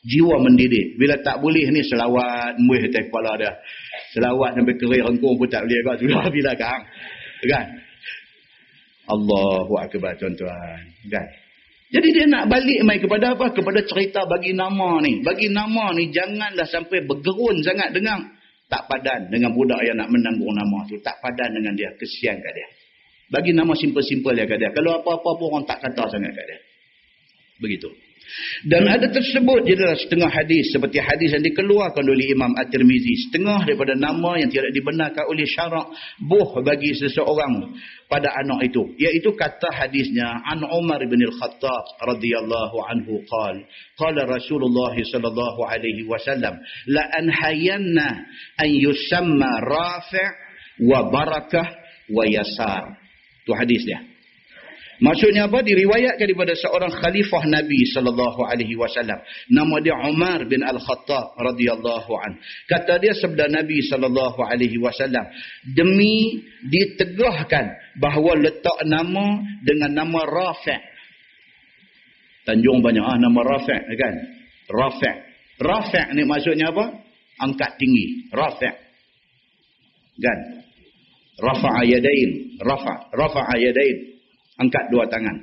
Jiwa 0.05 0.37
mendidik. 0.37 1.01
Bila 1.01 1.17
tak 1.25 1.41
boleh 1.41 1.65
ni 1.73 1.81
selawat, 1.81 2.61
muih 2.61 2.93
atas 2.93 3.09
kepala 3.09 3.41
dia. 3.41 3.57
Selawat 4.13 4.53
sampai 4.53 4.77
kerir 4.77 5.01
rengkung 5.01 5.33
pun 5.33 5.49
tak 5.49 5.65
boleh. 5.65 5.81
Sudah 5.97 6.29
bila 6.29 6.53
kan? 6.53 6.85
Kan? 7.41 7.86
Allahu 9.07 9.73
Akbar 9.79 10.19
tuan-tuan. 10.19 10.83
Kan? 11.07 11.27
Jadi 11.87 12.07
dia 12.11 12.25
nak 12.27 12.51
balik 12.51 12.83
mai 12.83 12.99
kepada 12.99 13.31
apa? 13.31 13.55
Kepada 13.55 13.79
cerita 13.87 14.27
bagi 14.27 14.51
nama 14.51 14.99
ni. 14.99 15.23
Bagi 15.23 15.47
nama 15.47 15.95
ni 15.95 16.11
janganlah 16.11 16.67
sampai 16.67 17.07
bergerun 17.07 17.63
sangat 17.63 17.95
dengan 17.95 18.19
tak 18.67 18.83
padan 18.91 19.31
dengan 19.31 19.55
budak 19.55 19.79
yang 19.87 19.95
nak 19.95 20.11
menanggung 20.11 20.51
nama 20.51 20.83
tu. 20.91 20.99
Tak 20.99 21.23
padan 21.23 21.55
dengan 21.55 21.71
dia. 21.79 21.87
Kesian 21.95 22.35
kat 22.43 22.51
dia. 22.51 22.67
Bagi 23.31 23.55
nama 23.55 23.71
simple-simple 23.71 24.35
ya 24.35 24.43
kat 24.43 24.59
dia. 24.59 24.71
Kalau 24.75 24.99
apa-apa 24.99 25.29
pun 25.39 25.47
orang 25.55 25.63
tak 25.63 25.79
kata 25.79 26.03
sangat 26.11 26.35
kat 26.35 26.45
dia. 26.47 26.59
Begitu. 27.63 28.06
Dan 28.67 28.89
ada 28.89 29.07
tersebut 29.07 29.65
je 29.65 29.75
dalam 29.77 29.97
setengah 29.97 30.29
hadis 30.29 30.73
seperti 30.73 30.99
hadis 30.99 31.35
yang 31.35 31.43
dikeluarkan 31.45 32.03
oleh 32.03 32.27
Imam 32.31 32.51
At-Tirmizi. 32.57 33.29
Setengah 33.29 33.63
daripada 33.67 33.93
nama 33.95 34.37
yang 34.39 34.49
tidak 34.51 34.71
dibenarkan 34.73 35.23
oleh 35.29 35.45
syarak 35.47 35.87
buh 36.23 36.59
bagi 36.61 36.91
seseorang 36.97 37.77
pada 38.07 38.31
anak 38.39 38.71
itu. 38.71 38.83
Iaitu 38.99 39.35
kata 39.35 39.71
hadisnya 39.71 40.43
an 40.47 40.63
Umar 40.63 40.99
bin 41.05 41.19
Al-Khattab 41.19 41.85
radhiyallahu 42.07 42.77
anhu 42.87 43.19
qala 43.27 43.61
qala 43.99 44.21
Rasulullah 44.27 44.95
sallallahu 44.95 45.59
alaihi 45.67 46.07
wasallam 46.07 46.55
la 46.87 47.03
anhayanna 47.19 48.07
an 48.59 48.69
yusamma 48.71 49.59
rafi' 49.63 50.47
wa 50.85 51.09
barakah 51.09 51.67
wa 52.13 52.23
yasar 52.23 52.95
tu 53.43 53.51
hadis 53.57 53.83
dia 53.83 53.99
Maksudnya 54.97 55.45
apa? 55.45 55.61
Diriwayatkan 55.61 56.25
daripada 56.25 56.57
seorang 56.57 56.89
khalifah 56.89 57.45
Nabi 57.45 57.85
sallallahu 57.93 58.41
alaihi 58.41 58.73
wasallam. 58.73 59.21
Nama 59.53 59.75
dia 59.85 59.93
Umar 59.93 60.41
bin 60.49 60.65
Al-Khattab 60.65 61.37
radhiyallahu 61.37 62.11
an. 62.17 62.41
Kata 62.65 62.97
dia 62.97 63.13
sabda 63.13 63.45
Nabi 63.45 63.85
sallallahu 63.85 64.41
alaihi 64.41 64.81
wasallam, 64.81 65.21
demi 65.69 66.41
ditegahkan 66.65 67.77
bahawa 68.01 68.41
letak 68.41 68.79
nama 68.89 69.37
dengan 69.61 69.93
nama 69.93 70.19
Rafi'. 70.25 70.81
Tanjung 72.49 72.81
banyak 72.81 73.05
ah 73.05 73.17
nama 73.21 73.39
Rafi' 73.45 73.81
kan? 74.01 74.13
Rafi'. 74.65 75.15
Rafi' 75.61 76.05
ni 76.17 76.25
maksudnya 76.25 76.73
apa? 76.73 77.05
Angkat 77.37 77.77
tinggi. 77.77 78.33
Rafi'. 78.33 78.73
Kan? 80.17 80.39
Rafa'a 81.37 81.85
yadain. 81.85 82.57
Rafa' 82.65 83.13
Rafa'a 83.13 83.61
yadain 83.61 84.16
angkat 84.57 84.89
dua 84.89 85.05
tangan. 85.07 85.37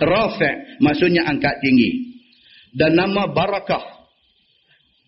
Rafi' 0.00 0.80
maksudnya 0.80 1.26
angkat 1.28 1.60
tinggi. 1.60 2.14
Dan 2.74 2.98
nama 2.98 3.30
barakah. 3.30 3.84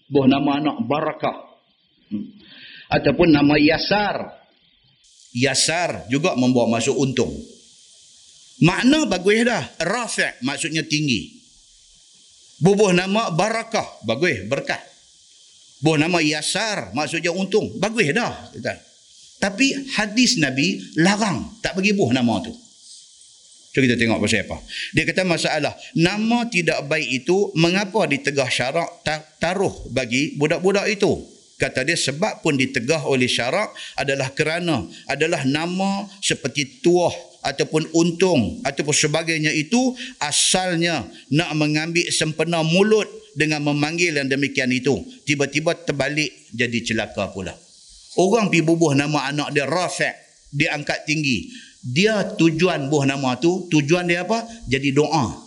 Buah 0.07 0.29
nama 0.31 0.63
anak 0.63 0.77
barakah. 0.87 1.37
Hmm. 2.15 2.27
Ataupun 2.87 3.35
nama 3.35 3.59
yasar. 3.59 4.47
Yasar 5.35 6.07
juga 6.07 6.39
membawa 6.39 6.79
masuk 6.79 6.95
untung. 6.95 7.35
Makna 8.63 9.11
bagus 9.11 9.43
dah. 9.43 9.63
Rafi' 9.83 10.47
maksudnya 10.47 10.87
tinggi. 10.87 11.35
Bubuh 12.63 12.95
nama 12.95 13.35
barakah. 13.35 14.07
Bagus, 14.07 14.47
berkat. 14.47 14.81
Buah 15.83 16.01
nama 16.01 16.23
yasar 16.23 16.95
maksudnya 16.95 17.35
untung. 17.35 17.77
Bagus 17.83 18.07
dah. 18.15 18.33
Tapi 19.43 19.93
hadis 19.99 20.41
Nabi 20.41 20.81
larang. 20.97 21.59
Tak 21.61 21.77
bagi 21.77 21.93
buah 21.93 22.15
nama 22.17 22.41
tu. 22.41 22.66
Cuba 23.77 23.93
kita 23.93 24.01
tengok 24.01 24.25
pasal 24.25 24.41
apa. 24.49 24.57
Dia 24.97 25.05
kata 25.05 25.21
masalah 25.29 25.77
nama 25.93 26.49
tidak 26.49 26.81
baik 26.89 27.21
itu 27.21 27.53
mengapa 27.61 28.09
ditegah 28.09 28.49
syarak 28.49 28.89
taruh 29.37 29.93
bagi 29.93 30.33
budak-budak 30.41 30.89
itu. 30.89 31.21
Kata 31.61 31.85
dia 31.85 31.93
sebab 31.93 32.41
pun 32.41 32.57
ditegah 32.57 33.05
oleh 33.05 33.29
syarak 33.29 33.69
adalah 34.01 34.33
kerana 34.33 34.81
adalah 35.05 35.45
nama 35.45 36.09
seperti 36.25 36.81
tuah 36.81 37.13
ataupun 37.45 37.93
untung 37.93 38.65
ataupun 38.65 38.97
sebagainya 38.97 39.53
itu 39.53 39.93
asalnya 40.25 41.05
nak 41.29 41.53
mengambil 41.53 42.09
sempena 42.09 42.65
mulut 42.65 43.05
dengan 43.37 43.61
memanggil 43.61 44.17
yang 44.17 44.25
demikian 44.33 44.73
itu. 44.73 45.05
Tiba-tiba 45.29 45.77
terbalik 45.77 46.33
jadi 46.49 46.81
celaka 46.81 47.29
pula. 47.29 47.53
Orang 48.17 48.49
pergi 48.49 48.65
bubuh 48.65 48.97
nama 48.97 49.29
anak 49.29 49.53
dia 49.53 49.69
Rafiq. 49.69 50.25
Dia 50.57 50.73
angkat 50.73 51.05
tinggi 51.05 51.53
dia 51.87 52.27
tujuan 52.35 52.91
buah 52.91 53.07
nama 53.07 53.39
tu 53.39 53.71
tujuan 53.71 54.11
dia 54.11 54.27
apa? 54.27 54.43
Jadi 54.67 54.91
doa. 54.91 55.47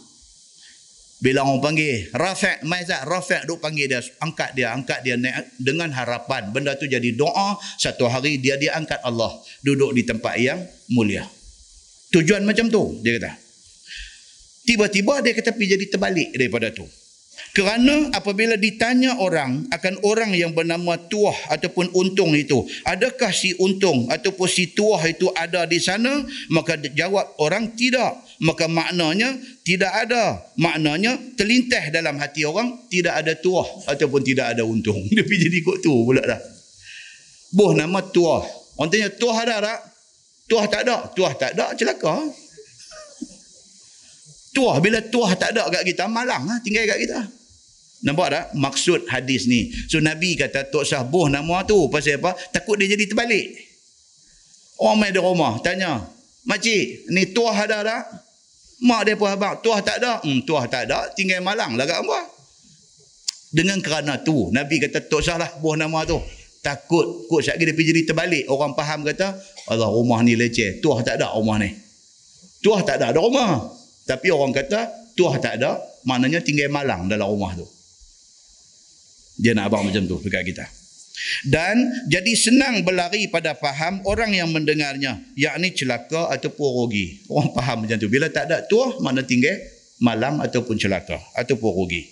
Bila 1.20 1.44
orang 1.44 1.60
panggil 1.60 2.08
Rafiq 2.16 2.64
Maizat 2.64 3.04
Rafiq 3.04 3.44
duk 3.44 3.60
panggil 3.60 3.92
dia 3.92 4.00
angkat 4.24 4.56
dia 4.56 4.72
angkat 4.72 5.04
dia 5.04 5.20
naik 5.20 5.52
dengan 5.60 5.92
harapan. 5.92 6.48
Benda 6.56 6.80
tu 6.80 6.88
jadi 6.88 7.12
doa 7.12 7.60
satu 7.76 8.08
hari 8.08 8.40
dia 8.40 8.56
diangkat 8.56 9.04
Allah 9.04 9.36
duduk 9.60 9.92
di 9.92 10.08
tempat 10.08 10.40
yang 10.40 10.64
mulia. 10.96 11.28
Tujuan 12.16 12.48
macam 12.48 12.72
tu 12.72 13.04
dia 13.04 13.20
kata. 13.20 13.36
Tiba-tiba 14.64 15.20
dia 15.20 15.36
kata 15.36 15.52
pergi 15.52 15.76
jadi 15.76 15.86
terbalik 15.92 16.30
daripada 16.40 16.72
tu 16.72 16.88
kerana 17.50 18.14
apabila 18.14 18.54
ditanya 18.62 19.18
orang 19.18 19.66
akan 19.74 19.98
orang 20.06 20.38
yang 20.38 20.54
bernama 20.54 21.02
tuah 21.10 21.34
ataupun 21.50 21.90
untung 21.98 22.38
itu, 22.38 22.62
adakah 22.86 23.34
si 23.34 23.58
untung 23.58 24.06
ataupun 24.06 24.46
si 24.46 24.70
tuah 24.78 25.02
itu 25.10 25.34
ada 25.34 25.66
di 25.66 25.82
sana? 25.82 26.22
Maka 26.54 26.78
jawab 26.94 27.34
orang 27.42 27.74
tidak. 27.74 28.22
Maka 28.40 28.70
maknanya 28.70 29.34
tidak 29.66 29.90
ada. 30.08 30.46
Maknanya 30.62 31.36
terlintas 31.36 31.90
dalam 31.90 32.22
hati 32.22 32.46
orang 32.46 32.86
tidak 32.88 33.18
ada 33.18 33.34
tuah 33.34 33.66
ataupun 33.90 34.22
tidak 34.22 34.54
ada 34.54 34.62
untung. 34.62 35.02
Dia 35.14 35.26
pergi 35.26 35.50
jadi 35.50 35.58
ikut 35.66 35.78
tu 35.82 35.94
pula 36.06 36.22
dah. 36.22 36.40
Buh 37.50 37.74
nama 37.74 38.00
tuah. 38.06 38.46
Orang 38.78 38.94
tanya 38.94 39.10
tuah 39.10 39.38
ada 39.42 39.56
tak? 39.58 39.80
Tuah 40.46 40.66
tak 40.70 40.82
ada. 40.86 40.98
Tuah 41.18 41.34
tak 41.34 41.52
ada 41.58 41.66
celaka. 41.74 42.14
Tuah 44.54 44.76
bila 44.82 45.02
tuah 45.02 45.34
tak 45.34 45.58
ada 45.58 45.66
kat 45.70 45.84
kita 45.86 46.06
malang 46.06 46.46
lah 46.46 46.62
tinggal 46.62 46.86
kat 46.86 47.02
kita. 47.02 47.39
Nampak 48.00 48.28
tak 48.32 48.46
maksud 48.56 49.12
hadis 49.12 49.44
ni? 49.52 49.68
So 49.92 50.00
Nabi 50.00 50.40
kata 50.40 50.72
tak 50.72 50.88
usah 50.88 51.04
buh 51.04 51.28
nama 51.28 51.68
tu 51.68 51.92
pasal 51.92 52.20
apa? 52.24 52.32
Takut 52.56 52.80
dia 52.80 52.96
jadi 52.96 53.12
terbalik. 53.12 53.52
Orang 54.80 55.04
main 55.04 55.12
di 55.12 55.20
rumah 55.20 55.60
tanya, 55.60 56.08
"Makcik, 56.48 57.12
ni 57.12 57.36
tuah 57.36 57.68
ada 57.68 57.84
tak?" 57.84 58.04
Mak 58.80 59.02
dia 59.04 59.20
pun 59.20 59.28
abang, 59.28 59.60
"Tuah 59.60 59.84
tak 59.84 60.00
ada." 60.00 60.24
"Hmm, 60.24 60.40
tuah 60.48 60.64
tak 60.72 60.88
ada, 60.88 61.12
tinggal 61.12 61.44
malang 61.44 61.76
lah 61.76 61.84
kat 61.84 62.00
hangpa." 62.00 62.22
Dengan 63.52 63.84
kerana 63.84 64.24
tu, 64.24 64.48
Nabi 64.56 64.80
kata 64.80 65.04
tak 65.04 65.20
usahlah 65.20 65.60
buh 65.60 65.76
nama 65.76 66.08
tu. 66.08 66.16
Takut 66.64 67.28
kot 67.28 67.44
sekali 67.44 67.68
dia 67.68 67.76
pergi 67.76 67.92
jadi 67.92 68.02
terbalik. 68.08 68.44
Orang 68.48 68.72
faham 68.80 69.04
kata, 69.04 69.36
"Allah, 69.68 69.92
rumah 69.92 70.24
ni 70.24 70.40
leceh. 70.40 70.80
Tuah 70.80 71.04
tak 71.04 71.20
ada 71.20 71.36
rumah 71.36 71.60
ni." 71.60 71.76
Tuah 72.60 72.84
tak 72.84 73.00
ada 73.00 73.16
ada 73.16 73.20
rumah. 73.24 73.72
Tapi 74.04 74.28
orang 74.32 74.52
kata, 74.52 74.88
tuah 75.16 75.40
tak 75.40 75.64
ada, 75.64 75.80
maknanya 76.04 76.44
tinggal 76.44 76.68
malang 76.68 77.08
dalam 77.08 77.32
rumah 77.32 77.56
tu. 77.56 77.68
Dia 79.40 79.56
nak 79.56 79.72
abang 79.72 79.88
macam 79.88 80.04
tu 80.04 80.20
dekat 80.20 80.44
kita. 80.52 80.66
Dan 81.48 82.08
jadi 82.08 82.32
senang 82.36 82.84
berlari 82.84 83.28
pada 83.32 83.56
faham 83.56 84.04
orang 84.08 84.36
yang 84.36 84.52
mendengarnya. 84.52 85.20
Yakni 85.36 85.72
celaka 85.76 86.32
ataupun 86.32 86.68
rugi. 86.84 87.24
Orang 87.32 87.56
faham 87.56 87.88
macam 87.88 87.96
tu. 88.00 88.12
Bila 88.12 88.28
tak 88.28 88.52
ada 88.52 88.64
tuah, 88.68 89.00
mana 89.00 89.24
tinggal 89.24 89.56
malam 90.00 90.40
ataupun 90.40 90.80
celaka 90.80 91.20
ataupun 91.36 91.72
rugi. 91.76 92.04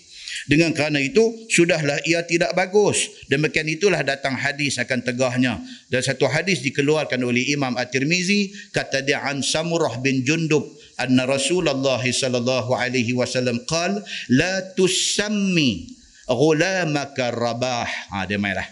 Dengan 0.48 0.72
kerana 0.72 0.96
itu, 1.00 1.20
sudahlah 1.52 2.00
ia 2.08 2.24
tidak 2.24 2.56
bagus. 2.56 3.04
Demikian 3.28 3.68
itulah 3.68 4.00
datang 4.00 4.32
hadis 4.32 4.80
akan 4.80 5.04
tegahnya. 5.04 5.60
Dan 5.92 6.00
satu 6.00 6.24
hadis 6.24 6.64
dikeluarkan 6.64 7.20
oleh 7.20 7.52
Imam 7.52 7.76
At-Tirmizi, 7.76 8.52
kata 8.72 9.04
dia 9.04 9.24
an 9.24 9.44
Samurah 9.44 10.00
bin 10.00 10.24
Jundub, 10.24 10.64
anna 10.96 11.28
Rasulullah 11.28 12.00
sallallahu 12.00 12.72
alaihi 12.72 13.12
wasallam 13.12 13.60
qal, 13.68 14.00
la 14.32 14.64
tusammi 14.72 15.97
ghulamaka 16.28 17.32
rabah. 17.32 17.88
Ha 18.12 18.28
dia 18.28 18.36
mainlah. 18.36 18.68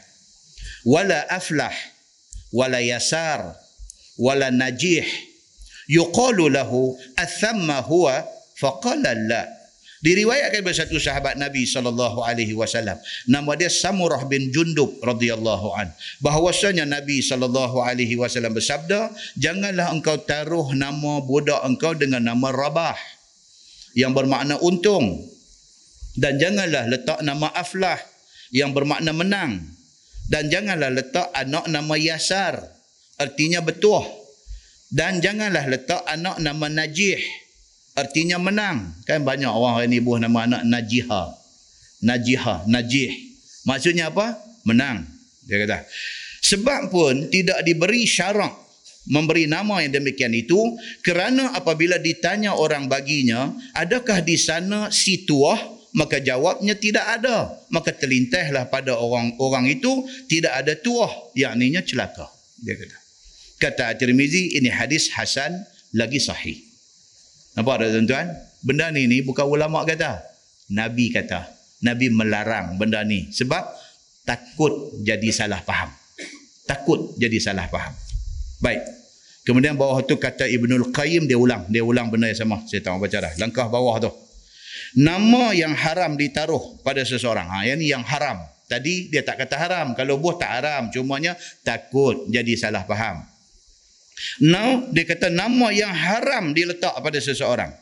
Wala 0.86 1.26
aflah 1.26 1.72
wala 2.54 2.78
yasar 2.78 3.57
wala 4.20 4.52
najih. 4.52 5.04
Yuqalu 5.90 6.50
lahu 6.52 6.94
athamma 7.18 7.82
huwa? 7.82 8.22
Faqala 8.57 9.12
la. 9.12 9.42
Diriwayatkan 10.07 10.61
oleh 10.61 10.76
satu 10.76 11.00
sahabat 11.00 11.34
Nabi 11.40 11.64
sallallahu 11.64 12.22
alaihi 12.22 12.52
wasallam. 12.52 13.00
Nama 13.26 13.50
dia 13.59 13.72
Samurah 13.72 14.22
bin 14.28 14.52
Jundub 14.52 15.02
radhiyallahu 15.02 15.72
an. 15.72 15.88
Bahwasanya 16.20 16.84
Nabi 16.84 17.24
sallallahu 17.24 17.80
alaihi 17.80 18.14
wasallam 18.14 18.54
bersabda 18.54 19.11
janganlah 19.40 19.90
engkau 19.90 20.20
taruh 20.22 20.68
nama 20.76 21.24
budak 21.24 21.59
engkau 21.64 21.96
dengan 21.96 22.22
nama 22.22 22.52
Rabah 22.52 22.96
yang 23.96 24.12
bermakna 24.12 24.61
untung 24.61 25.24
dan 26.17 26.41
janganlah 26.41 26.89
letak 26.89 27.21
nama 27.21 27.53
aflah 27.53 28.01
yang 28.51 28.73
bermakna 28.73 29.12
menang. 29.12 29.61
Dan 30.27 30.51
janganlah 30.51 30.91
letak 30.91 31.31
anak 31.39 31.71
nama 31.71 31.95
yasar 31.95 32.59
artinya 33.14 33.62
betuah. 33.62 34.03
Dan 34.91 35.23
janganlah 35.23 35.71
letak 35.71 36.03
anak 36.03 36.43
nama 36.43 36.67
Najih 36.67 37.21
artinya 37.95 38.41
menang. 38.43 38.97
Kan 39.07 39.23
banyak 39.23 39.47
orang 39.47 39.79
hari 39.79 39.87
ni 39.93 40.03
buah 40.03 40.27
nama 40.27 40.51
anak 40.51 40.62
Najiha. 40.67 41.23
Najiha 42.03 42.67
Najih. 42.67 43.12
Maksudnya 43.69 44.11
apa? 44.11 44.35
Menang. 44.67 45.07
Dia 45.47 45.62
kata. 45.62 45.87
Sebab 46.43 46.91
pun 46.91 47.31
tidak 47.31 47.62
diberi 47.62 48.03
syarak 48.03 48.67
memberi 49.07 49.47
nama 49.47 49.79
yang 49.87 50.03
demikian 50.03 50.35
itu 50.35 50.59
kerana 51.07 51.55
apabila 51.55 51.95
ditanya 51.95 52.59
orang 52.59 52.91
baginya 52.91 53.55
adakah 53.79 54.19
di 54.19 54.35
sana 54.35 54.91
si 54.91 55.23
tuah 55.23 55.76
maka 55.97 56.20
jawabnya 56.20 56.76
tidak 56.76 57.09
ada 57.09 57.57
maka 57.72 57.90
terlintahlah 57.90 58.68
pada 58.68 58.94
orang-orang 58.94 59.72
itu 59.72 60.05
tidak 60.28 60.53
ada 60.53 60.76
tuah 60.76 61.11
yakninya 61.32 61.80
celaka 61.80 62.28
dia 62.61 62.76
kata 62.76 63.07
Kata 63.57 63.97
At-Tirmizi, 63.97 64.61
ini 64.61 64.68
hadis 64.68 65.09
Hasan 65.16 65.64
lagi 65.97 66.20
sahih. 66.20 66.61
Nampak 67.57 67.80
tak 67.80 67.88
tuan-tuan? 67.97 68.26
Benda 68.61 68.92
ni 68.92 69.09
ni 69.09 69.24
bukan 69.24 69.49
ulama 69.49 69.80
kata. 69.88 70.20
Nabi 70.68 71.09
kata. 71.09 71.49
Nabi 71.80 72.12
melarang 72.12 72.76
benda 72.76 73.01
ni. 73.01 73.32
Sebab 73.32 73.64
takut 74.28 75.01
jadi 75.01 75.32
salah 75.32 75.64
faham. 75.64 75.88
Takut 76.68 77.16
jadi 77.16 77.40
salah 77.40 77.64
faham. 77.72 77.97
Baik. 78.61 78.84
Kemudian 79.49 79.72
bawah 79.80 80.05
tu 80.05 80.20
kata 80.20 80.44
Ibnul 80.44 80.92
Qayyim 80.92 81.24
dia 81.24 81.40
ulang. 81.40 81.64
Dia 81.72 81.80
ulang 81.80 82.12
benda 82.12 82.28
yang 82.28 82.36
sama. 82.36 82.61
Saya 82.68 82.84
tahu 82.84 83.01
baca 83.01 83.24
dah. 83.24 83.32
Langkah 83.40 83.72
bawah 83.72 83.97
tu. 84.05 84.12
Nama 84.97 85.53
yang 85.53 85.76
haram 85.76 86.16
ditaruh 86.16 86.80
pada 86.80 87.05
seseorang. 87.05 87.44
Ha, 87.53 87.68
yang 87.68 87.76
ni 87.76 87.92
yang 87.92 88.01
haram. 88.01 88.40
Tadi 88.64 89.12
dia 89.12 89.20
tak 89.20 89.44
kata 89.44 89.61
haram. 89.61 89.92
Kalau 89.92 90.16
buah 90.16 90.40
tak 90.40 90.51
haram. 90.57 90.88
Cumanya 90.88 91.36
takut 91.61 92.24
jadi 92.32 92.57
salah 92.57 92.88
faham. 92.88 93.20
Now 94.40 94.88
dia 94.88 95.05
kata 95.05 95.28
nama 95.28 95.68
yang 95.68 95.92
haram 95.92 96.57
diletak 96.57 96.97
pada 96.97 97.20
seseorang. 97.20 97.76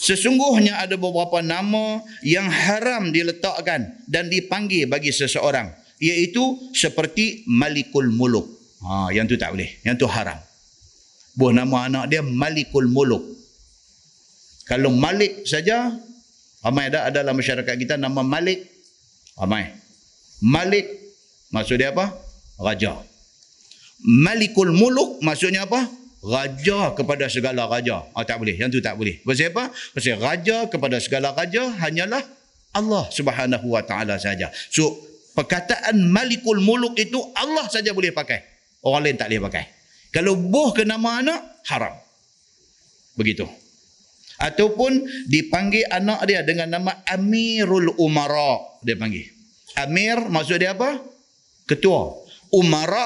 Sesungguhnya 0.00 0.80
ada 0.84 1.00
beberapa 1.00 1.40
nama 1.40 2.04
yang 2.20 2.48
haram 2.52 3.08
diletakkan 3.08 3.96
dan 4.04 4.28
dipanggil 4.28 4.84
bagi 4.84 5.16
seseorang. 5.16 5.72
Iaitu 5.96 6.72
seperti 6.76 7.48
Malikul 7.48 8.12
Muluk. 8.12 8.48
Ha, 8.84 9.12
yang 9.16 9.24
tu 9.24 9.40
tak 9.40 9.56
boleh. 9.56 9.80
Yang 9.80 10.04
tu 10.04 10.06
haram. 10.12 10.36
Buah 11.40 11.56
nama 11.56 11.88
anak 11.88 12.04
dia 12.12 12.20
Malikul 12.20 12.84
Muluk. 12.84 13.24
Kalau 14.68 14.92
Malik 14.92 15.48
saja, 15.48 15.90
ramai 16.60 16.92
ada 16.92 17.12
dalam 17.12 17.36
masyarakat 17.36 17.74
kita 17.76 17.94
nama 17.96 18.20
Malik. 18.24 18.64
Ramai. 19.36 19.72
Malik, 20.40 20.88
maksud 21.52 21.80
dia 21.80 21.92
apa? 21.92 22.12
Raja. 22.60 23.00
Malikul 24.00 24.72
Muluk 24.72 25.20
maksudnya 25.20 25.68
apa? 25.68 25.84
Raja 26.20 26.92
kepada 26.92 27.28
segala 27.32 27.64
raja. 27.64 28.04
Oh, 28.12 28.24
tak 28.24 28.40
boleh. 28.40 28.56
Yang 28.56 28.76
tu 28.76 28.80
tak 28.84 28.96
boleh. 28.96 29.20
Pasal 29.24 29.52
apa? 29.52 29.72
Pasal 29.72 30.16
raja 30.20 30.68
kepada 30.68 31.00
segala 31.00 31.32
raja 31.32 31.68
hanyalah 31.80 32.20
Allah 32.76 33.04
subhanahu 33.08 33.66
wa 33.72 33.82
ta'ala 33.84 34.20
saja. 34.20 34.52
So, 34.72 35.00
perkataan 35.32 35.96
Malikul 36.12 36.60
Muluk 36.60 36.96
itu 37.00 37.20
Allah 37.36 37.68
saja 37.68 37.92
boleh 37.96 38.12
pakai. 38.12 38.40
Orang 38.84 39.04
lain 39.04 39.16
tak 39.16 39.32
boleh 39.32 39.48
pakai. 39.48 39.64
Kalau 40.12 40.36
boh 40.36 40.72
ke 40.72 40.84
nama 40.84 41.20
anak, 41.24 41.40
haram. 41.68 41.94
Begitu. 43.16 43.44
Ataupun 44.40 45.04
dipanggil 45.28 45.84
anak 45.92 46.24
dia 46.24 46.40
dengan 46.40 46.80
nama 46.80 47.04
Amirul 47.04 47.92
Umara. 48.00 48.80
Dia 48.80 48.96
panggil. 48.96 49.28
Amir 49.76 50.16
maksud 50.32 50.56
dia 50.56 50.72
apa? 50.72 50.96
Ketua. 51.68 52.16
Umara 52.50 53.04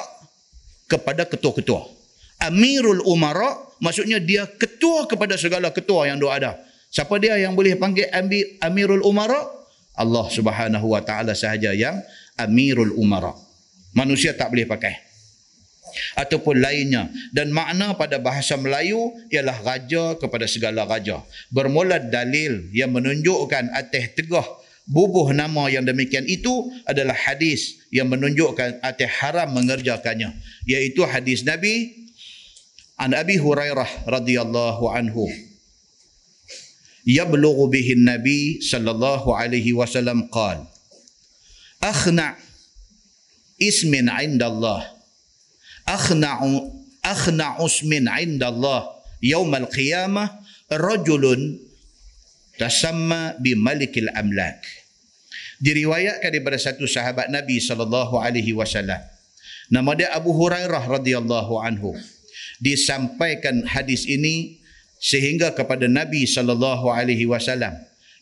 kepada 0.86 1.26
ketua-ketua. 1.26 1.90
Amirul 2.38 3.02
Umara 3.02 3.50
maksudnya 3.82 4.22
dia 4.22 4.46
ketua 4.46 5.10
kepada 5.10 5.34
segala 5.34 5.74
ketua 5.74 6.06
yang 6.06 6.22
doa 6.22 6.38
ada. 6.38 6.52
Siapa 6.94 7.18
dia 7.18 7.34
yang 7.34 7.58
boleh 7.58 7.74
panggil 7.74 8.06
Amirul 8.62 9.02
Umara? 9.02 9.42
Allah 9.98 10.26
Subhanahu 10.30 10.94
wa 10.94 11.02
taala 11.02 11.34
sahaja 11.34 11.74
yang 11.74 11.98
Amirul 12.38 12.94
Umara. 12.94 13.34
Manusia 13.94 14.34
tak 14.34 14.54
boleh 14.54 14.66
pakai. 14.66 15.13
Ataupun 16.14 16.60
lainnya. 16.60 17.10
Dan 17.30 17.50
makna 17.50 17.94
pada 17.94 18.18
bahasa 18.22 18.54
Melayu 18.54 19.14
ialah 19.30 19.58
raja 19.62 20.18
kepada 20.18 20.46
segala 20.46 20.86
raja. 20.86 21.22
Bermula 21.50 21.98
dalil 21.98 22.70
yang 22.74 22.94
menunjukkan 22.94 23.70
atas 23.74 24.14
tegah 24.14 24.46
bubuh 24.84 25.32
nama 25.32 25.72
yang 25.72 25.84
demikian 25.84 26.28
itu 26.28 26.68
adalah 26.84 27.16
hadis 27.16 27.80
yang 27.88 28.08
menunjukkan 28.12 28.84
atas 28.84 29.10
haram 29.20 29.48
mengerjakannya 29.56 30.36
iaitu 30.68 31.08
hadis 31.08 31.40
Nabi 31.40 32.04
an 33.00 33.16
Abi 33.16 33.40
Hurairah 33.40 34.04
radhiyallahu 34.04 34.84
anhu 34.92 35.24
yablughu 37.08 37.72
bihi 37.72 37.96
Nabi 37.96 38.60
sallallahu 38.60 39.32
alaihi 39.32 39.72
wasallam 39.72 40.28
qal 40.28 40.68
akhna 41.80 42.36
ismin 43.56 44.12
'inda 44.12 44.52
Allah 44.52 44.93
akhna 45.84 46.40
akhna 47.04 47.60
usmin 47.60 48.08
'inda 48.08 48.52
Allah 48.52 48.90
yawm 49.20 49.52
al-qiyamah 49.52 50.40
rajulun 50.68 51.60
tasamma 52.56 53.36
bi 53.40 53.56
malikil 53.56 54.08
amlak 54.12 54.84
diriwayatkan 55.64 56.28
daripada 56.28 56.60
satu 56.60 56.84
sahabat 56.84 57.32
Nabi 57.32 57.56
sallallahu 57.56 58.20
alaihi 58.20 58.52
wasallam. 58.52 59.00
Nama 59.72 59.90
dia 59.96 60.08
Abu 60.12 60.36
Hurairah 60.36 60.84
radhiyallahu 60.84 61.56
anhu. 61.64 61.96
Disampaikan 62.60 63.64
hadis 63.64 64.04
ini 64.04 64.60
sehingga 65.00 65.56
kepada 65.56 65.88
Nabi 65.88 66.28
sallallahu 66.28 66.92
alaihi 66.92 67.24
wasallam. 67.24 67.72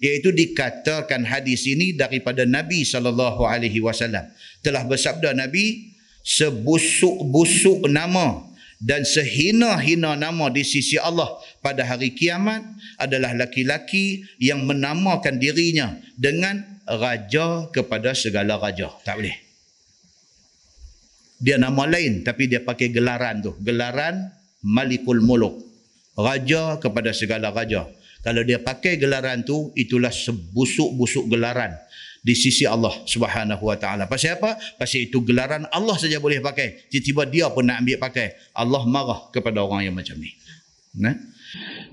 Iaitu 0.02 0.34
dikatakan 0.34 1.26
hadis 1.26 1.66
ini 1.66 1.94
daripada 1.94 2.46
Nabi 2.46 2.86
sallallahu 2.86 3.42
alaihi 3.42 3.82
wasallam. 3.82 4.26
Telah 4.62 4.86
bersabda 4.86 5.34
Nabi 5.34 5.91
sebusuk-busuk 6.22 7.90
nama 7.90 8.46
dan 8.82 9.06
sehina-hina 9.06 10.18
nama 10.18 10.50
di 10.50 10.66
sisi 10.66 10.98
Allah 10.98 11.30
pada 11.62 11.86
hari 11.86 12.14
kiamat 12.14 12.66
adalah 12.98 13.30
laki-laki 13.34 14.26
yang 14.42 14.66
menamakan 14.66 15.38
dirinya 15.38 15.94
dengan 16.18 16.82
raja 16.86 17.70
kepada 17.70 18.10
segala 18.14 18.58
raja. 18.58 18.90
Tak 19.06 19.14
boleh. 19.22 19.36
Dia 21.42 21.58
nama 21.58 21.86
lain 21.86 22.26
tapi 22.26 22.50
dia 22.50 22.62
pakai 22.62 22.90
gelaran 22.90 23.42
tu. 23.42 23.54
Gelaran 23.62 24.30
Malikul 24.62 25.22
Muluk. 25.22 25.58
Raja 26.18 26.78
kepada 26.78 27.10
segala 27.14 27.50
raja. 27.50 27.86
Kalau 28.22 28.46
dia 28.46 28.62
pakai 28.62 29.02
gelaran 29.02 29.42
tu, 29.42 29.74
itulah 29.74 30.14
sebusuk-busuk 30.14 31.26
gelaran 31.26 31.74
di 32.22 32.38
sisi 32.38 32.62
Allah 32.62 33.02
Subhanahu 33.02 33.66
wa 33.66 33.74
taala. 33.74 34.06
Pasal 34.06 34.38
apa? 34.38 34.54
Pasal 34.78 35.10
itu 35.10 35.26
gelaran 35.26 35.66
Allah 35.74 35.98
saja 35.98 36.22
boleh 36.22 36.38
pakai. 36.38 36.86
Tiba-tiba 36.86 37.22
dia 37.26 37.46
pun 37.50 37.66
nak 37.66 37.82
ambil 37.82 37.98
pakai. 37.98 38.38
Allah 38.54 38.86
marah 38.86 39.26
kepada 39.34 39.58
orang 39.66 39.90
yang 39.90 39.94
macam 39.98 40.14
ni. 40.22 40.30
Nah. 41.02 41.18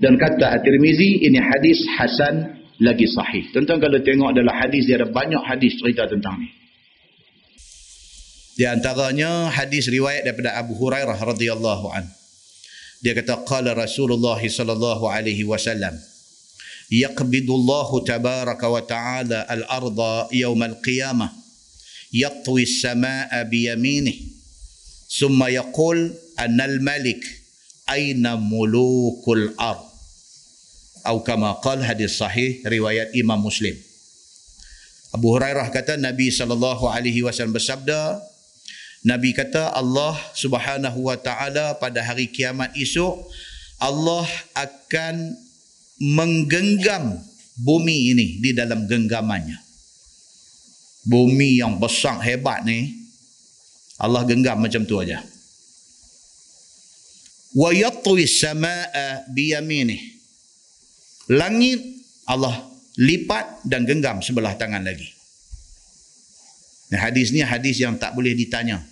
Dan 0.00 0.16
kata 0.16 0.56
At-Tirmizi 0.56 1.26
ini 1.26 1.36
hadis 1.36 1.84
hasan 1.98 2.62
lagi 2.80 3.04
sahih. 3.10 3.44
Tentang 3.52 3.82
kalau 3.82 4.00
tengok 4.00 4.32
dalam 4.32 4.54
hadis 4.54 4.88
dia 4.88 4.96
ada 4.96 5.10
banyak 5.10 5.42
hadis 5.44 5.76
cerita 5.76 6.06
tentang 6.08 6.40
ni. 6.40 6.48
Di 8.56 8.64
antaranya 8.70 9.50
hadis 9.50 9.90
riwayat 9.90 10.24
daripada 10.24 10.56
Abu 10.56 10.78
Hurairah 10.78 11.18
radhiyallahu 11.18 11.86
an. 11.90 12.06
Dia 13.02 13.16
kata 13.16 13.44
qala 13.48 13.72
Rasulullah 13.72 14.36
sallallahu 14.36 15.08
alaihi 15.08 15.44
wasallam 15.48 15.96
يقبض 16.91 17.49
الله 17.51 17.89
تبارك 18.03 18.63
وتعالى 18.63 19.47
الارض 19.51 19.99
يوم 20.33 20.63
القيامه 20.63 21.27
يطوي 22.13 22.63
السماء 22.63 23.43
بيمينه 23.43 24.13
ثم 25.19 25.43
يقول 25.43 26.13
ان 26.39 26.61
الملك 26.61 27.23
اين 27.89 28.23
ملوك 28.33 29.29
الارض 29.29 29.85
او 31.07 31.23
كما 31.23 31.51
قال 31.51 31.85
حديث 31.85 32.17
صحيح 32.17 32.67
روايه 32.67 33.21
امام 33.21 33.45
مسلم 33.45 33.77
Abu 35.15 35.31
Hurairah 35.31 35.71
kata 35.71 35.95
Nabi 35.95 36.27
sallallahu 36.27 36.91
alaihi 36.91 37.23
wasallam 37.23 37.55
bersabda 37.55 38.19
Nabi 39.07 39.31
kata 39.31 39.71
Allah 39.71 40.11
Subhanahu 40.35 41.07
wa 41.07 41.15
taala 41.15 41.79
pada 41.79 42.03
hari 42.03 42.27
kiamat 42.27 42.75
esok 42.75 43.23
Allah 43.79 44.27
akan 44.59 45.39
menggenggam 46.00 47.20
bumi 47.60 48.16
ini 48.16 48.26
di 48.40 48.56
dalam 48.56 48.88
genggamannya. 48.88 49.60
Bumi 51.04 51.60
yang 51.60 51.80
besar 51.80 52.20
hebat 52.20 52.64
ni 52.64 52.92
Allah 54.00 54.24
genggam 54.24 54.56
macam 54.60 54.84
tu 54.88 54.96
aja. 54.96 55.20
Wa 57.52 57.72
yatwi 57.72 58.24
samaa 58.24 59.28
bi 59.28 59.52
Langit 61.30 61.80
Allah 62.26 62.56
lipat 62.98 63.64
dan 63.68 63.84
genggam 63.86 64.24
sebelah 64.24 64.56
tangan 64.56 64.82
lagi. 64.82 65.08
Nah, 66.90 66.98
hadis 67.06 67.30
ni 67.30 67.38
hadis 67.44 67.78
yang 67.78 67.94
tak 67.94 68.18
boleh 68.18 68.34
ditanya. 68.34 68.82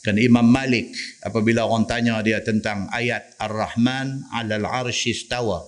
Kan 0.00 0.16
Imam 0.16 0.48
Malik 0.48 0.96
apabila 1.20 1.68
orang 1.68 1.84
tanya 1.84 2.24
dia 2.24 2.40
tentang 2.40 2.88
ayat 2.88 3.36
Ar-Rahman 3.36 4.24
'alal 4.32 4.64
'arsy 4.64 5.12
istawa. 5.12 5.60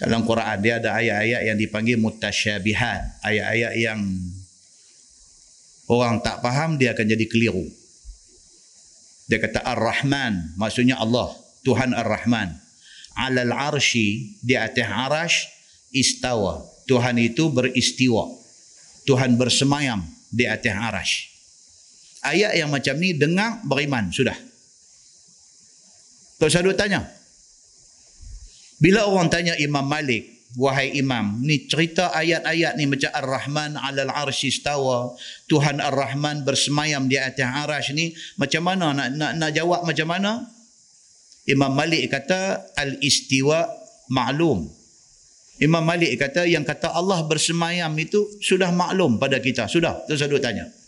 Dalam 0.00 0.24
Quran 0.24 0.56
dia 0.64 0.80
ada 0.80 0.96
ayat-ayat 0.96 1.52
yang 1.52 1.58
dipanggil 1.60 2.00
mutasyabihat, 2.00 3.20
ayat-ayat 3.20 3.72
yang 3.76 4.00
orang 5.92 6.24
tak 6.24 6.40
faham 6.40 6.80
dia 6.80 6.96
akan 6.96 7.04
jadi 7.04 7.26
keliru. 7.28 7.68
Dia 9.28 9.38
kata 9.44 9.60
Ar-Rahman, 9.60 10.56
maksudnya 10.56 10.96
Allah, 10.96 11.36
Tuhan 11.68 11.92
Ar-Rahman. 11.92 12.48
'Alal 13.12 13.52
'arsy 13.52 14.40
di 14.40 14.56
atas 14.56 14.88
arash 14.88 15.52
istawa. 15.92 16.64
Tuhan 16.88 17.20
itu 17.20 17.52
beristiwa. 17.52 18.24
Tuhan 19.04 19.36
bersemayam 19.36 20.00
di 20.32 20.48
atas 20.48 20.72
arash 20.72 21.31
ayat 22.22 22.54
yang 22.54 22.70
macam 22.70 22.94
ni 22.96 23.18
dengar 23.18 23.60
beriman 23.66 24.08
sudah. 24.14 24.34
Tak 26.38 26.46
usah 26.50 26.62
duk 26.62 26.78
tanya. 26.78 27.06
Bila 28.82 29.06
orang 29.06 29.30
tanya 29.30 29.54
Imam 29.58 29.86
Malik 29.86 30.32
wahai 30.58 30.92
imam 31.00 31.40
ni 31.40 31.64
cerita 31.64 32.12
ayat-ayat 32.12 32.76
ni 32.76 32.84
macam 32.84 33.08
Ar-Rahman 33.08 33.80
alal 33.80 34.12
arsy 34.12 34.52
istawa 34.52 35.16
Tuhan 35.48 35.80
Ar-Rahman 35.80 36.44
bersemayam 36.44 37.08
di 37.08 37.16
atas 37.16 37.46
arash 37.46 37.94
ni 37.96 38.12
macam 38.36 38.68
mana? 38.68 38.92
Nak 38.92 39.08
nak, 39.16 39.32
nak 39.38 39.50
jawab 39.54 39.86
macam 39.86 40.10
mana? 40.10 40.44
Imam 41.46 41.72
Malik 41.74 42.06
kata 42.10 42.70
al-istiwa 42.78 43.66
ma'lum. 44.12 44.66
Imam 45.62 45.82
Malik 45.82 46.14
kata 46.18 46.46
yang 46.46 46.66
kata 46.66 46.90
Allah 46.90 47.22
bersemayam 47.26 47.90
itu 47.98 48.18
sudah 48.42 48.70
maklum 48.74 49.18
pada 49.18 49.38
kita. 49.38 49.70
Sudah 49.70 50.04
usah 50.10 50.26
duk 50.26 50.42
tanya 50.42 50.81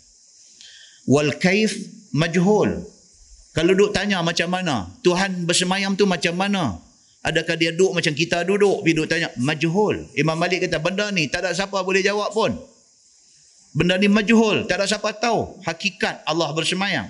wal 1.09 1.33
kaif 1.37 1.77
majhul. 2.13 2.85
Kalau 3.55 3.73
duk 3.79 3.95
tanya 3.95 4.19
macam 4.19 4.51
mana 4.51 4.91
Tuhan 5.07 5.47
bersemayam 5.47 5.95
tu 5.95 6.11
macam 6.11 6.35
mana? 6.35 6.83
Adakah 7.25 7.57
dia 7.57 7.73
duduk 7.73 7.97
macam 7.97 8.13
kita 8.13 8.45
duduk? 8.45 8.85
Pergi 8.85 8.93
duk 8.99 9.09
tanya 9.09 9.29
majhul. 9.41 10.05
Imam 10.13 10.37
Malik 10.37 10.69
kata 10.69 10.77
benda 10.83 11.09
ni 11.09 11.31
tak 11.31 11.47
ada 11.47 11.57
siapa 11.57 11.81
boleh 11.81 12.05
jawab 12.05 12.35
pun. 12.35 12.53
Benda 13.73 13.97
ni 13.97 14.11
majhul 14.11 14.69
tak 14.69 14.83
ada 14.83 14.87
siapa 14.91 15.15
tahu. 15.17 15.65
Hakikat 15.65 16.27
Allah 16.29 16.53
bersemayam. 16.53 17.09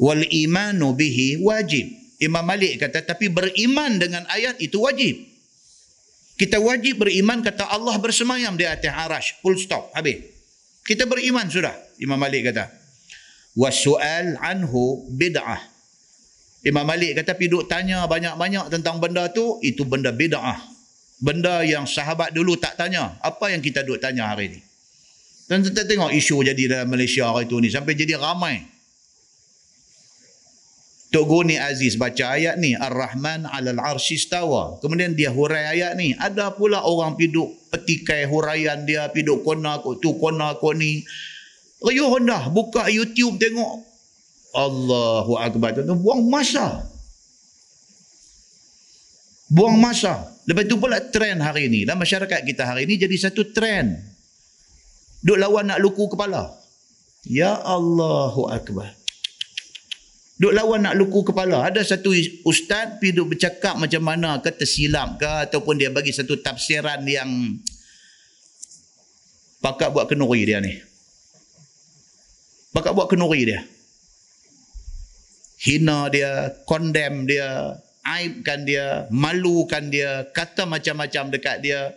Wal 0.00 0.24
imanu 0.30 0.96
bihi 0.96 1.44
wajib. 1.44 1.92
Imam 2.22 2.46
Malik 2.46 2.80
kata 2.80 3.02
tapi 3.02 3.28
beriman 3.28 3.98
dengan 3.98 4.24
ayat 4.30 4.56
itu 4.62 4.78
wajib. 4.80 5.18
Kita 6.38 6.56
wajib 6.62 7.02
beriman 7.04 7.44
kata 7.44 7.68
Allah 7.68 7.98
bersemayam 8.00 8.56
di 8.56 8.64
atas 8.64 8.94
arash 8.94 9.28
full 9.44 9.58
stop. 9.60 9.92
Habis 9.92 10.22
kita 10.82 11.06
beriman 11.06 11.46
sudah 11.46 11.74
Imam 12.02 12.18
Malik 12.18 12.50
kata. 12.50 12.70
Wasu'al 13.52 14.40
anhu 14.40 15.06
bid'ah. 15.12 15.60
Imam 16.64 16.86
Malik 16.86 17.18
kata 17.18 17.34
pergi 17.36 17.52
duk 17.52 17.66
tanya 17.68 18.06
banyak-banyak 18.06 18.70
tentang 18.70 19.02
benda 19.02 19.28
tu, 19.28 19.60
itu 19.60 19.84
benda 19.84 20.14
bid'ah. 20.14 20.58
Benda 21.22 21.62
yang 21.62 21.86
sahabat 21.86 22.34
dulu 22.34 22.58
tak 22.58 22.74
tanya. 22.74 23.14
Apa 23.22 23.54
yang 23.54 23.62
kita 23.62 23.86
duk 23.86 24.02
tanya 24.02 24.26
hari 24.32 24.58
ni? 24.58 24.60
Kita 25.46 25.84
tengok 25.84 26.10
isu 26.16 26.40
jadi 26.42 26.62
dalam 26.64 26.88
Malaysia 26.88 27.28
hari 27.28 27.44
tu 27.44 27.60
ni. 27.60 27.68
Sampai 27.68 27.92
jadi 27.92 28.16
ramai. 28.16 28.71
Tok 31.12 31.28
Guni 31.28 31.60
Aziz 31.60 32.00
baca 32.00 32.32
ayat 32.32 32.56
ni. 32.56 32.72
Ar-Rahman 32.72 33.44
alal 33.44 33.76
arsi 33.84 34.16
stawa. 34.16 34.80
Kemudian 34.80 35.12
dia 35.12 35.28
hurai 35.28 35.76
ayat 35.76 35.92
ni. 35.92 36.16
Ada 36.16 36.56
pula 36.56 36.80
orang 36.88 37.20
piduk 37.20 37.52
petikai 37.68 38.24
huraian 38.24 38.80
dia. 38.88 39.12
Piduk 39.12 39.44
kona 39.44 39.76
kok 39.84 40.00
tu, 40.00 40.16
kona 40.16 40.56
kok 40.56 40.72
ni. 40.72 41.04
Riuh 41.84 42.08
rendah. 42.16 42.48
Buka 42.48 42.88
YouTube 42.88 43.36
tengok. 43.36 43.84
Allahu 44.56 45.36
Akbar. 45.36 45.76
Tuan, 45.76 46.00
buang 46.00 46.24
masa. 46.32 46.80
Buang 49.52 49.76
masa. 49.76 50.32
Lepas 50.48 50.64
tu 50.64 50.80
pula 50.80 50.96
trend 50.96 51.44
hari 51.44 51.68
ni. 51.68 51.84
Dalam 51.84 52.00
masyarakat 52.00 52.40
kita 52.40 52.64
hari 52.64 52.88
ni 52.88 52.96
jadi 52.96 53.28
satu 53.28 53.52
trend. 53.52 54.00
Duk 55.20 55.36
lawan 55.36 55.68
nak 55.68 55.76
luku 55.76 56.08
kepala. 56.08 56.56
Ya 57.28 57.60
Allahu 57.60 58.48
Akbar. 58.48 59.01
Duk 60.42 60.50
lawan 60.58 60.82
nak 60.82 60.98
luku 60.98 61.22
kepala. 61.22 61.70
Ada 61.70 61.86
satu 61.86 62.10
ustaz 62.42 62.98
pergi 62.98 63.14
duk 63.14 63.30
bercakap 63.38 63.78
macam 63.78 64.02
mana 64.02 64.42
ke 64.42 64.50
tersilap 64.50 65.14
ke 65.14 65.30
ataupun 65.46 65.78
dia 65.78 65.94
bagi 65.94 66.10
satu 66.10 66.34
tafsiran 66.42 66.98
yang 67.06 67.30
pakat 69.62 69.94
buat 69.94 70.10
kenuri 70.10 70.42
dia 70.42 70.58
ni. 70.58 70.74
Pakat 72.74 72.90
buat 72.90 73.06
kenuri 73.06 73.54
dia. 73.54 73.62
Hina 75.62 76.10
dia, 76.10 76.50
condemn 76.66 77.22
dia, 77.22 77.78
aibkan 78.02 78.66
dia, 78.66 79.06
malukan 79.14 79.94
dia, 79.94 80.26
kata 80.34 80.66
macam-macam 80.66 81.30
dekat 81.38 81.62
dia. 81.62 81.94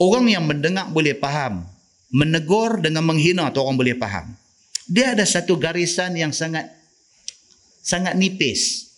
Orang 0.00 0.32
yang 0.32 0.48
mendengar 0.48 0.88
boleh 0.88 1.12
faham. 1.12 1.68
Menegur 2.08 2.80
dengan 2.80 3.04
menghina 3.04 3.52
tu 3.52 3.60
orang 3.60 3.76
boleh 3.76 4.00
faham. 4.00 4.32
Dia 4.88 5.12
ada 5.12 5.28
satu 5.28 5.60
garisan 5.60 6.16
yang 6.16 6.32
sangat 6.32 6.77
sangat 7.88 8.12
nipis. 8.20 8.92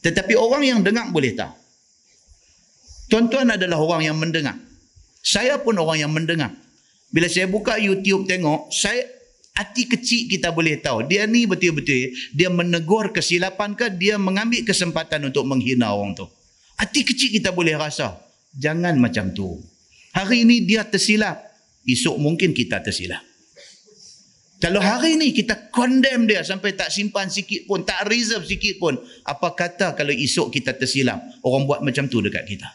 Tetapi 0.00 0.32
orang 0.32 0.64
yang 0.64 0.80
dengar 0.80 1.12
boleh 1.12 1.36
tahu. 1.36 1.52
Tuan-tuan 3.12 3.52
adalah 3.52 3.76
orang 3.76 4.08
yang 4.08 4.16
mendengar. 4.16 4.56
Saya 5.20 5.60
pun 5.60 5.76
orang 5.76 6.08
yang 6.08 6.08
mendengar. 6.08 6.56
Bila 7.12 7.28
saya 7.28 7.44
buka 7.44 7.76
YouTube 7.76 8.24
tengok, 8.24 8.72
saya 8.72 9.04
hati 9.52 9.84
kecil 9.84 10.32
kita 10.32 10.48
boleh 10.48 10.80
tahu. 10.80 11.04
Dia 11.04 11.28
ni 11.28 11.44
betul-betul 11.44 12.16
dia 12.32 12.48
menegur 12.48 13.12
kesilapan 13.12 13.76
ke 13.76 13.92
dia 13.92 14.16
mengambil 14.16 14.64
kesempatan 14.64 15.28
untuk 15.28 15.44
menghina 15.44 15.92
orang 15.92 16.16
tu. 16.16 16.24
Hati 16.80 17.04
kecil 17.04 17.28
kita 17.28 17.52
boleh 17.52 17.76
rasa. 17.76 18.16
Jangan 18.56 18.96
macam 18.96 19.28
tu. 19.36 19.60
Hari 20.16 20.48
ini 20.48 20.64
dia 20.64 20.88
tersilap. 20.88 21.52
Esok 21.84 22.16
mungkin 22.16 22.56
kita 22.56 22.80
tersilap. 22.80 23.20
Kalau 24.62 24.78
hari 24.78 25.18
ini 25.18 25.34
kita 25.34 25.74
condemn 25.74 26.30
dia 26.30 26.46
sampai 26.46 26.78
tak 26.78 26.94
simpan 26.94 27.26
sikit 27.26 27.66
pun, 27.66 27.82
tak 27.82 28.06
reserve 28.06 28.46
sikit 28.46 28.78
pun, 28.78 28.94
apa 29.26 29.58
kata 29.58 29.98
kalau 29.98 30.14
esok 30.14 30.54
kita 30.54 30.78
tersilap, 30.78 31.18
orang 31.42 31.66
buat 31.66 31.80
macam 31.82 32.06
tu 32.06 32.22
dekat 32.22 32.46
kita. 32.46 32.70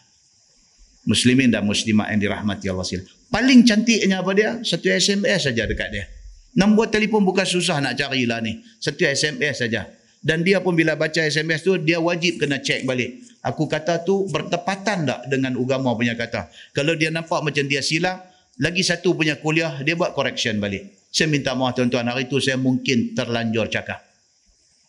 Muslimin 1.07 1.47
dan 1.47 1.63
muslimat 1.63 2.11
yang 2.11 2.19
dirahmati 2.19 2.67
Allah 2.67 2.83
SWT. 2.83 3.31
Paling 3.31 3.63
cantiknya 3.63 4.19
apa 4.19 4.35
dia? 4.35 4.59
Satu 4.67 4.91
SMS 4.91 5.47
saja 5.47 5.63
dekat 5.63 5.87
dia. 5.95 6.11
Nombor 6.59 6.91
telefon 6.91 7.23
bukan 7.23 7.47
susah 7.47 7.79
nak 7.79 7.95
carilah 7.95 8.43
ni. 8.43 8.59
Satu 8.83 9.07
SMS 9.07 9.63
saja. 9.63 9.87
Dan 10.19 10.43
dia 10.43 10.59
pun 10.59 10.75
bila 10.75 10.99
baca 10.99 11.23
SMS 11.23 11.63
tu, 11.63 11.79
dia 11.79 12.03
wajib 12.03 12.43
kena 12.43 12.59
cek 12.59 12.83
balik. 12.83 13.23
Aku 13.47 13.63
kata 13.71 14.03
tu 14.03 14.27
bertepatan 14.27 15.07
tak 15.07 15.19
dengan 15.31 15.55
agama 15.55 15.95
punya 15.95 16.19
kata. 16.19 16.51
Kalau 16.75 16.99
dia 16.99 17.15
nampak 17.15 17.39
macam 17.47 17.63
dia 17.63 17.79
silap, 17.79 18.27
lagi 18.59 18.83
satu 18.83 19.15
punya 19.15 19.39
kuliah, 19.39 19.79
dia 19.87 19.95
buat 19.95 20.11
correction 20.11 20.59
balik. 20.59 20.96
Saya 21.17 21.33
minta 21.33 21.57
maaf 21.57 21.73
tuan-tuan, 21.73 22.05
hari 22.05 22.29
itu 22.29 22.37
saya 22.37 22.61
mungkin 22.61 23.17
terlanjur 23.17 23.73
cakap. 23.73 24.05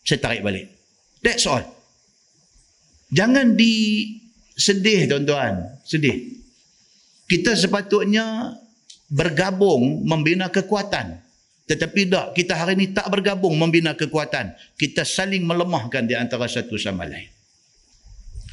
Saya 0.05 0.21
tarik 0.21 0.45
balik. 0.45 0.69
That's 1.25 1.49
all. 1.49 1.65
Jangan 3.09 3.57
di 3.57 4.05
sedih 4.53 5.09
tuan-tuan. 5.09 5.81
Sedih. 5.81 6.37
Kita 7.25 7.57
sepatutnya 7.57 8.53
bergabung 9.09 10.05
membina 10.05 10.53
kekuatan. 10.53 11.17
Tetapi 11.65 12.01
tak, 12.05 12.37
kita 12.37 12.53
hari 12.61 12.77
ini 12.77 12.93
tak 12.93 13.09
bergabung 13.09 13.57
membina 13.57 13.97
kekuatan. 13.97 14.53
Kita 14.77 15.01
saling 15.01 15.41
melemahkan 15.41 16.05
di 16.05 16.13
antara 16.13 16.45
satu 16.45 16.77
sama 16.77 17.09
lain. 17.09 17.29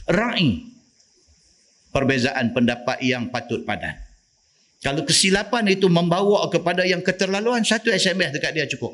Ra'i. 0.09 0.65
Perbezaan 1.93 2.57
pendapat 2.57 3.05
yang 3.05 3.28
patut 3.28 3.69
padan. 3.69 4.06
Kalau 4.85 5.03
kesilapan 5.03 5.73
itu 5.73 5.89
membawa 5.89 6.47
kepada 6.53 6.85
yang 6.85 7.01
keterlaluan, 7.01 7.65
satu 7.65 7.89
SMS 7.89 8.36
dekat 8.36 8.53
dia 8.53 8.69
cukup. 8.69 8.93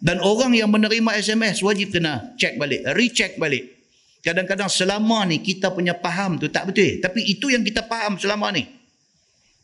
Dan 0.00 0.20
orang 0.24 0.56
yang 0.56 0.72
menerima 0.72 1.20
SMS 1.20 1.60
wajib 1.60 1.92
kena 1.92 2.32
cek 2.40 2.56
balik, 2.56 2.80
recheck 2.96 3.36
balik. 3.36 3.80
Kadang-kadang 4.20 4.68
selama 4.68 5.24
ni 5.28 5.40
kita 5.40 5.72
punya 5.72 5.96
faham 5.96 6.36
tu 6.40 6.48
tak 6.48 6.72
betul. 6.72 7.00
Tapi 7.00 7.20
itu 7.24 7.52
yang 7.52 7.64
kita 7.64 7.84
faham 7.84 8.16
selama 8.16 8.52
ni. 8.52 8.64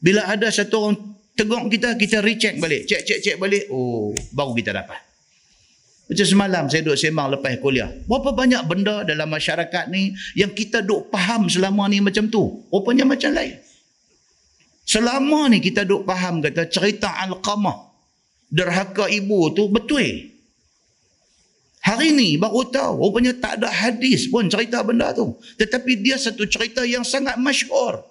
Bila 0.01 0.28
ada 0.28 0.48
satu 0.52 0.77
orang 0.77 0.97
tegur 1.36 1.64
kita, 1.73 1.97
kita 1.97 2.20
recheck 2.20 2.60
balik. 2.60 2.85
Cek-cek-cek 2.89 3.36
balik, 3.40 3.68
oh 3.73 4.12
baru 4.32 4.52
kita 4.56 4.77
dapat. 4.77 5.01
Macam 6.06 6.23
semalam 6.23 6.64
saya 6.70 6.86
duduk 6.86 7.01
sembang 7.01 7.28
lepas 7.36 7.59
kuliah. 7.59 7.90
Berapa 8.06 8.31
banyak 8.31 8.62
benda 8.70 9.02
dalam 9.02 9.27
masyarakat 9.27 9.90
ni 9.90 10.14
yang 10.39 10.55
kita 10.55 10.78
duduk 10.78 11.10
faham 11.10 11.51
selama 11.51 11.90
ni 11.90 11.98
macam 11.98 12.31
tu. 12.31 12.62
Rupanya 12.70 13.02
macam 13.02 13.35
lain. 13.35 13.65
Selama 14.86 15.50
ni 15.50 15.58
kita 15.58 15.82
duk 15.82 16.06
faham 16.06 16.38
kata 16.38 16.70
cerita 16.70 17.10
Al-Qamah. 17.26 17.90
Derhaka 18.46 19.10
ibu 19.10 19.50
tu 19.50 19.66
betul. 19.66 20.30
Hari 21.82 22.14
ni 22.14 22.38
baru 22.38 22.70
tahu. 22.70 23.02
Rupanya 23.02 23.34
tak 23.34 23.62
ada 23.62 23.70
hadis 23.70 24.30
pun 24.30 24.46
cerita 24.46 24.86
benda 24.86 25.10
tu. 25.10 25.34
Tetapi 25.58 26.06
dia 26.06 26.14
satu 26.14 26.46
cerita 26.46 26.86
yang 26.86 27.02
sangat 27.02 27.34
masyur. 27.34 28.02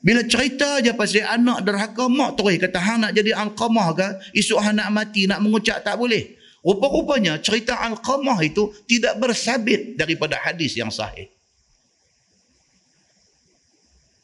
Bila 0.00 0.24
cerita 0.24 0.80
je 0.80 0.96
pasal 0.96 1.28
anak 1.28 1.60
derhaka 1.68 2.08
mak 2.08 2.40
terus 2.40 2.56
kata 2.56 2.80
hang 2.80 3.04
nak 3.04 3.12
jadi 3.12 3.36
alqamah 3.36 3.88
ke? 3.92 4.08
Esok 4.40 4.60
hang 4.64 4.80
nak 4.80 4.88
mati 4.88 5.28
nak 5.28 5.44
mengucap 5.44 5.84
tak 5.84 6.00
boleh. 6.00 6.40
Rupa-rupanya 6.64 7.36
cerita 7.40 7.76
alqamah 7.76 8.40
itu 8.40 8.72
tidak 8.88 9.20
bersabit 9.20 10.00
daripada 10.00 10.40
hadis 10.40 10.72
yang 10.76 10.88
sahih. 10.88 11.28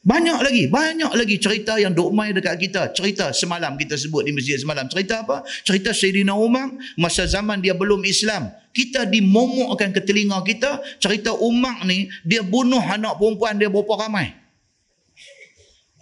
Banyak 0.06 0.38
lagi, 0.38 0.70
banyak 0.70 1.10
lagi 1.18 1.34
cerita 1.42 1.82
yang 1.82 1.90
duk 1.90 2.14
mai 2.14 2.30
dekat 2.30 2.62
kita. 2.62 2.94
Cerita 2.94 3.34
semalam 3.34 3.74
kita 3.74 3.98
sebut 3.98 4.22
di 4.22 4.30
masjid 4.30 4.54
semalam. 4.54 4.86
Cerita 4.86 5.26
apa? 5.26 5.42
Cerita 5.66 5.90
Sayyidina 5.90 6.30
Umar 6.30 6.70
masa 6.94 7.26
zaman 7.26 7.58
dia 7.58 7.74
belum 7.74 8.06
Islam. 8.06 8.54
Kita 8.70 9.02
dimomokkan 9.02 9.90
ke 9.90 9.98
telinga 10.06 10.38
kita. 10.46 10.78
Cerita 11.02 11.34
Umar 11.34 11.82
ni, 11.82 12.06
dia 12.22 12.46
bunuh 12.46 12.78
anak 12.78 13.18
perempuan 13.18 13.58
dia 13.58 13.66
berapa 13.66 14.06
ramai. 14.06 14.30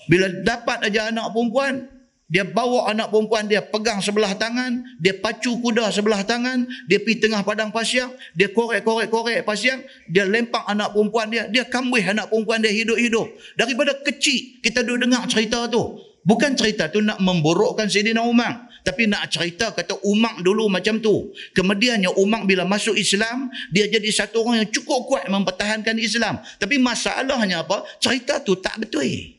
Bila 0.04 0.28
dapat 0.44 0.92
aja 0.92 1.08
anak 1.08 1.32
perempuan, 1.32 1.88
dia 2.34 2.42
bawa 2.42 2.90
anak 2.90 3.14
perempuan 3.14 3.46
dia 3.46 3.62
pegang 3.62 4.02
sebelah 4.02 4.34
tangan, 4.34 4.82
dia 4.98 5.14
pacu 5.14 5.54
kuda 5.62 5.86
sebelah 5.94 6.26
tangan, 6.26 6.66
dia 6.90 6.98
pergi 6.98 7.22
tengah 7.22 7.46
padang 7.46 7.70
pasir, 7.70 8.10
dia 8.34 8.50
korek-korek-korek 8.50 9.46
pasir, 9.46 9.78
dia 10.10 10.26
lempak 10.26 10.66
anak 10.66 10.90
perempuan 10.90 11.30
dia, 11.30 11.46
dia 11.46 11.62
kambuh 11.62 12.02
anak 12.02 12.26
perempuan 12.26 12.58
dia 12.58 12.74
hidup-hidup. 12.74 13.30
Daripada 13.54 13.94
kecil 14.02 14.58
kita 14.66 14.82
duduk 14.82 15.06
dengar 15.06 15.30
cerita 15.30 15.70
tu. 15.70 15.94
Bukan 16.26 16.58
cerita 16.58 16.90
tu 16.90 16.98
nak 16.98 17.22
memburukkan 17.22 17.86
Sayyidina 17.86 18.26
Umar. 18.26 18.66
Tapi 18.82 19.06
nak 19.06 19.30
cerita 19.30 19.70
kata 19.70 20.02
Umar 20.02 20.42
dulu 20.42 20.66
macam 20.66 20.98
tu. 20.98 21.30
Kemudiannya 21.54 22.18
Umar 22.18 22.50
bila 22.50 22.66
masuk 22.66 22.98
Islam, 22.98 23.46
dia 23.70 23.86
jadi 23.86 24.10
satu 24.10 24.42
orang 24.42 24.66
yang 24.66 24.70
cukup 24.74 25.06
kuat 25.06 25.24
mempertahankan 25.30 25.96
Islam. 26.02 26.42
Tapi 26.58 26.82
masalahnya 26.82 27.62
apa? 27.62 27.86
Cerita 28.02 28.42
tu 28.42 28.58
tak 28.58 28.82
betul. 28.82 29.38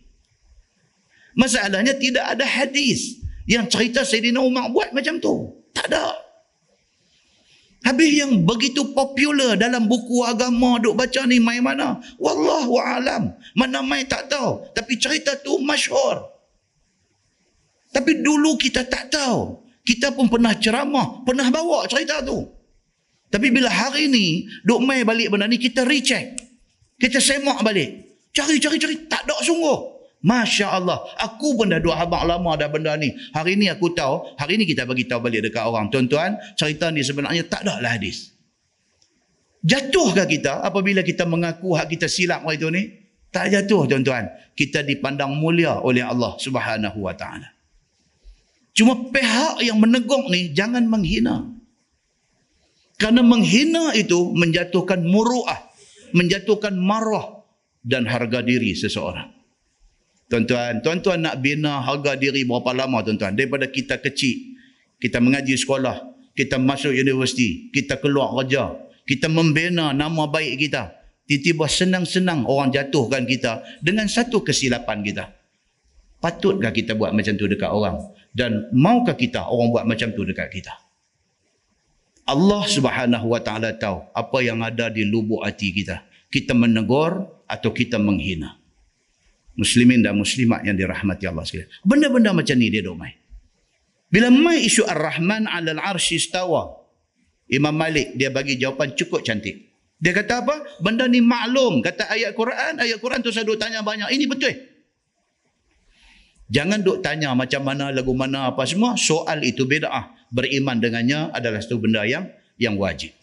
Masalahnya 1.35 1.93
tidak 1.99 2.25
ada 2.25 2.47
hadis 2.47 3.19
yang 3.45 3.67
cerita 3.67 4.01
Sayyidina 4.07 4.39
Umar 4.39 4.71
buat 4.71 4.95
macam 4.95 5.19
tu. 5.19 5.51
Tak 5.75 5.91
ada. 5.91 6.25
Habis 7.85 8.11
yang 8.17 8.41
begitu 8.41 8.97
popular 8.97 9.53
dalam 9.53 9.85
buku 9.85 10.25
agama 10.25 10.81
duk 10.81 10.97
baca 10.97 11.21
ni 11.29 11.37
mai 11.37 11.61
mana? 11.61 12.01
Wallahu 12.17 12.81
alam. 12.81 13.37
Mana 13.53 13.85
mai 13.85 14.09
tak 14.09 14.25
tahu. 14.25 14.73
Tapi 14.73 14.97
cerita 14.97 15.37
tu 15.37 15.61
masyhur. 15.61 16.25
Tapi 17.93 18.25
dulu 18.25 18.57
kita 18.57 18.89
tak 18.89 19.13
tahu. 19.13 19.61
Kita 19.85 20.17
pun 20.17 20.25
pernah 20.25 20.57
ceramah, 20.57 21.21
pernah 21.21 21.45
bawa 21.53 21.85
cerita 21.85 22.25
tu. 22.25 22.41
Tapi 23.29 23.53
bila 23.53 23.69
hari 23.69 24.09
ni 24.09 24.49
duk 24.65 24.81
mai 24.81 25.05
balik 25.05 25.29
benda 25.29 25.45
ni 25.45 25.61
kita 25.61 25.85
recheck. 25.85 26.41
Kita 26.97 27.21
semak 27.21 27.61
balik. 27.61 28.17
Cari-cari-cari 28.33 29.05
tak 29.05 29.29
ada 29.29 29.37
sungguh. 29.45 29.94
Masya 30.25 30.73
Allah. 30.73 31.05
Aku 31.21 31.53
pun 31.53 31.69
dah 31.69 31.77
dua 31.77 32.01
abang 32.01 32.25
lama 32.25 32.57
dah 32.57 32.65
benda 32.65 32.97
ni. 32.97 33.13
Hari 33.29 33.61
ni 33.61 33.69
aku 33.69 33.93
tahu. 33.93 34.33
Hari 34.41 34.57
ni 34.57 34.65
kita 34.65 34.89
bagi 34.89 35.05
tahu 35.05 35.21
balik 35.21 35.45
dekat 35.45 35.61
orang. 35.61 35.93
Tuan-tuan, 35.93 36.33
cerita 36.57 36.89
ni 36.89 37.05
sebenarnya 37.05 37.45
tak 37.45 37.61
ada 37.61 37.77
lah 37.77 37.93
hadis. 37.93 38.33
Jatuhkah 39.61 40.25
kita 40.25 40.65
apabila 40.65 41.05
kita 41.05 41.29
mengaku 41.29 41.77
hak 41.77 41.93
kita 41.93 42.09
silap 42.09 42.41
hari 42.41 42.57
itu 42.57 42.73
ni? 42.73 42.89
Tak 43.29 43.53
jatuh 43.53 43.85
tuan-tuan. 43.85 44.25
Kita 44.57 44.81
dipandang 44.81 45.37
mulia 45.37 45.77
oleh 45.77 46.01
Allah 46.01 46.33
subhanahu 46.41 47.05
wa 47.05 47.13
ta'ala. 47.13 47.53
Cuma 48.73 48.97
pihak 49.13 49.61
yang 49.61 49.77
menegung 49.77 50.25
ni 50.33 50.49
jangan 50.57 50.89
menghina. 50.89 51.53
Kerana 52.97 53.21
menghina 53.21 53.93
itu 53.93 54.33
menjatuhkan 54.33 55.05
muru'ah. 55.05 55.69
Menjatuhkan 56.17 56.73
marah 56.79 57.43
dan 57.83 58.07
harga 58.07 58.39
diri 58.41 58.71
seseorang. 58.73 59.34
Tuan-tuan, 60.25 60.81
tuan-tuan 60.81 61.21
nak 61.21 61.37
bina 61.37 61.85
harga 61.85 62.17
diri 62.17 62.41
berapa 62.49 62.73
lama 62.73 63.05
tuan-tuan? 63.05 63.37
Daripada 63.37 63.69
kita 63.69 64.01
kecil, 64.01 64.57
kita 64.97 65.21
mengaji 65.21 65.53
sekolah, 65.53 66.01
kita 66.33 66.57
masuk 66.57 66.97
universiti, 66.97 67.69
kita 67.69 68.01
keluar 68.01 68.33
kerja, 68.41 68.73
kita 69.05 69.29
membina 69.29 69.93
nama 69.93 70.25
baik 70.25 70.65
kita. 70.65 70.97
Tiba-tiba 71.25 71.65
senang-senang 71.69 72.45
orang 72.45 72.73
jatuhkan 72.73 73.25
kita 73.25 73.61
dengan 73.81 74.09
satu 74.09 74.41
kesilapan 74.41 75.05
kita. 75.05 75.29
Patutkah 76.21 76.73
kita 76.73 76.97
buat 76.97 77.13
macam 77.13 77.33
tu 77.37 77.45
dekat 77.45 77.69
orang? 77.69 77.97
Dan 78.33 78.69
maukah 78.73 79.13
kita 79.13 79.45
orang 79.45 79.69
buat 79.69 79.85
macam 79.85 80.09
tu 80.13 80.25
dekat 80.25 80.49
kita? 80.49 80.73
Allah 82.25 82.65
subhanahu 82.65 83.29
wa 83.29 83.41
ta'ala 83.41 83.77
tahu 83.77 84.09
apa 84.09 84.37
yang 84.41 84.65
ada 84.65 84.89
di 84.89 85.05
lubuk 85.05 85.45
hati 85.45 85.69
kita. 85.69 86.01
Kita 86.33 86.57
menegur 86.57 87.45
atau 87.45 87.69
kita 87.69 88.01
menghina 88.01 88.64
muslimin 89.55 90.03
dan 90.03 90.15
muslimat 90.19 90.63
yang 90.63 90.75
dirahmati 90.75 91.25
Allah 91.27 91.43
sekalian. 91.47 91.71
Benda-benda 91.83 92.31
macam 92.35 92.55
ni 92.59 92.67
dia 92.71 92.83
dok 92.83 92.95
mai. 92.99 93.15
Bila 94.11 94.31
mai 94.31 94.63
isu 94.63 94.85
Ar-Rahman 94.85 95.49
'alal 95.49 95.81
'arsy 95.81 96.19
istawa. 96.19 96.85
Imam 97.51 97.73
Malik 97.75 98.15
dia 98.15 98.31
bagi 98.31 98.55
jawapan 98.59 98.95
cukup 98.95 99.21
cantik. 99.25 99.75
Dia 99.95 100.11
kata 100.11 100.43
apa? 100.43 100.55
Benda 100.83 101.07
ni 101.07 101.23
maklum. 101.23 101.79
Kata 101.79 102.11
ayat 102.11 102.35
Quran, 102.35 102.83
ayat 102.83 102.99
Quran 102.99 103.19
tu 103.23 103.31
saya 103.31 103.47
duk 103.47 103.57
tanya 103.57 103.79
banyak. 103.81 104.11
Ini 104.11 104.25
betul. 104.27 104.53
Jangan 106.45 106.85
duk 106.85 107.01
tanya 107.01 107.33
macam 107.33 107.65
mana 107.65 107.89
lagu 107.89 108.13
mana 108.13 108.53
apa 108.53 108.67
semua. 108.69 108.93
Soal 108.99 109.41
itu 109.41 109.65
bid'ah. 109.65 110.13
Beriman 110.29 110.77
dengannya 110.77 111.33
adalah 111.33 111.63
satu 111.63 111.79
benda 111.81 112.05
yang 112.05 112.27
yang 112.61 112.77
wajib. 112.77 113.15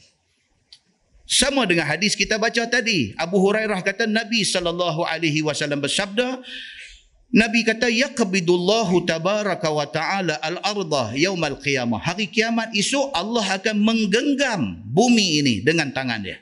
Sama 1.32 1.64
dengan 1.64 1.88
hadis 1.88 2.12
kita 2.12 2.36
baca 2.36 2.60
tadi. 2.68 3.16
Abu 3.16 3.40
Hurairah 3.40 3.80
kata 3.80 4.04
Nabi 4.04 4.44
sallallahu 4.44 5.00
alaihi 5.08 5.40
wasallam 5.40 5.80
bersabda, 5.80 6.44
Nabi 7.32 7.64
kata 7.64 7.88
yaqbidullahu 7.88 9.08
tabaraka 9.08 9.72
wa 9.72 9.88
taala 9.88 10.36
al-ardha 10.44 11.16
yaumal 11.16 11.56
qiyamah. 11.56 12.04
Hari 12.04 12.28
kiamat 12.28 12.76
esok 12.76 13.16
Allah 13.16 13.48
akan 13.48 13.80
menggenggam 13.80 14.84
bumi 14.92 15.40
ini 15.40 15.54
dengan 15.64 15.88
tangan 15.88 16.20
dia. 16.20 16.36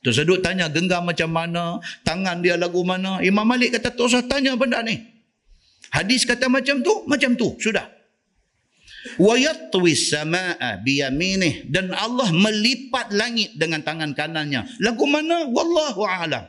Tu 0.00 0.08
sedut 0.08 0.40
tanya 0.40 0.72
genggam 0.72 1.04
macam 1.04 1.28
mana, 1.28 1.76
tangan 2.00 2.40
dia 2.40 2.56
lagu 2.56 2.80
mana. 2.80 3.20
Imam 3.20 3.44
Malik 3.44 3.76
kata 3.76 3.92
tak 3.92 4.08
usah 4.08 4.24
tanya 4.24 4.56
benda 4.56 4.80
ni. 4.80 5.04
Hadis 5.92 6.24
kata 6.24 6.48
macam 6.48 6.80
tu, 6.80 7.04
macam 7.04 7.36
tu, 7.36 7.60
sudah 7.60 7.95
wa 9.18 9.34
yatwi 9.38 9.94
samaa 9.94 10.82
biyaminih 10.82 11.68
dan 11.70 11.94
Allah 11.94 12.30
melipat 12.32 13.14
langit 13.14 13.54
dengan 13.54 13.82
tangan 13.86 14.12
kanannya. 14.12 14.66
Lagu 14.82 15.04
mana? 15.06 15.46
Wallahu 15.48 16.02
a'lam. 16.06 16.44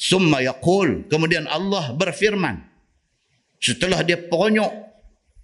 Summa 0.00 0.40
yaqul. 0.40 1.06
Kemudian 1.12 1.44
Allah 1.44 1.92
berfirman. 1.92 2.64
Setelah 3.60 4.00
dia 4.00 4.16
ponyok 4.16 4.72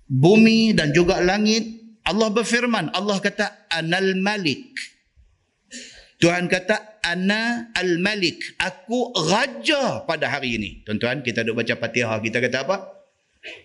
bumi 0.08 0.72
dan 0.72 0.96
juga 0.96 1.20
langit 1.20 1.76
Allah 2.06 2.32
berfirman. 2.32 2.94
Allah 2.96 3.20
kata 3.20 3.68
anal 3.68 4.16
malik. 4.16 4.72
Tuhan 6.16 6.48
kata 6.48 7.04
ana 7.04 7.68
al 7.76 8.00
malik. 8.00 8.56
Aku 8.56 9.12
raja 9.28 10.00
pada 10.08 10.32
hari 10.32 10.56
ini. 10.56 10.70
Tuan-tuan 10.88 11.20
kita 11.20 11.44
duk 11.44 11.60
baca 11.60 11.76
Fatihah. 11.76 12.16
Kita 12.24 12.40
kata 12.40 12.64
apa 12.64 12.95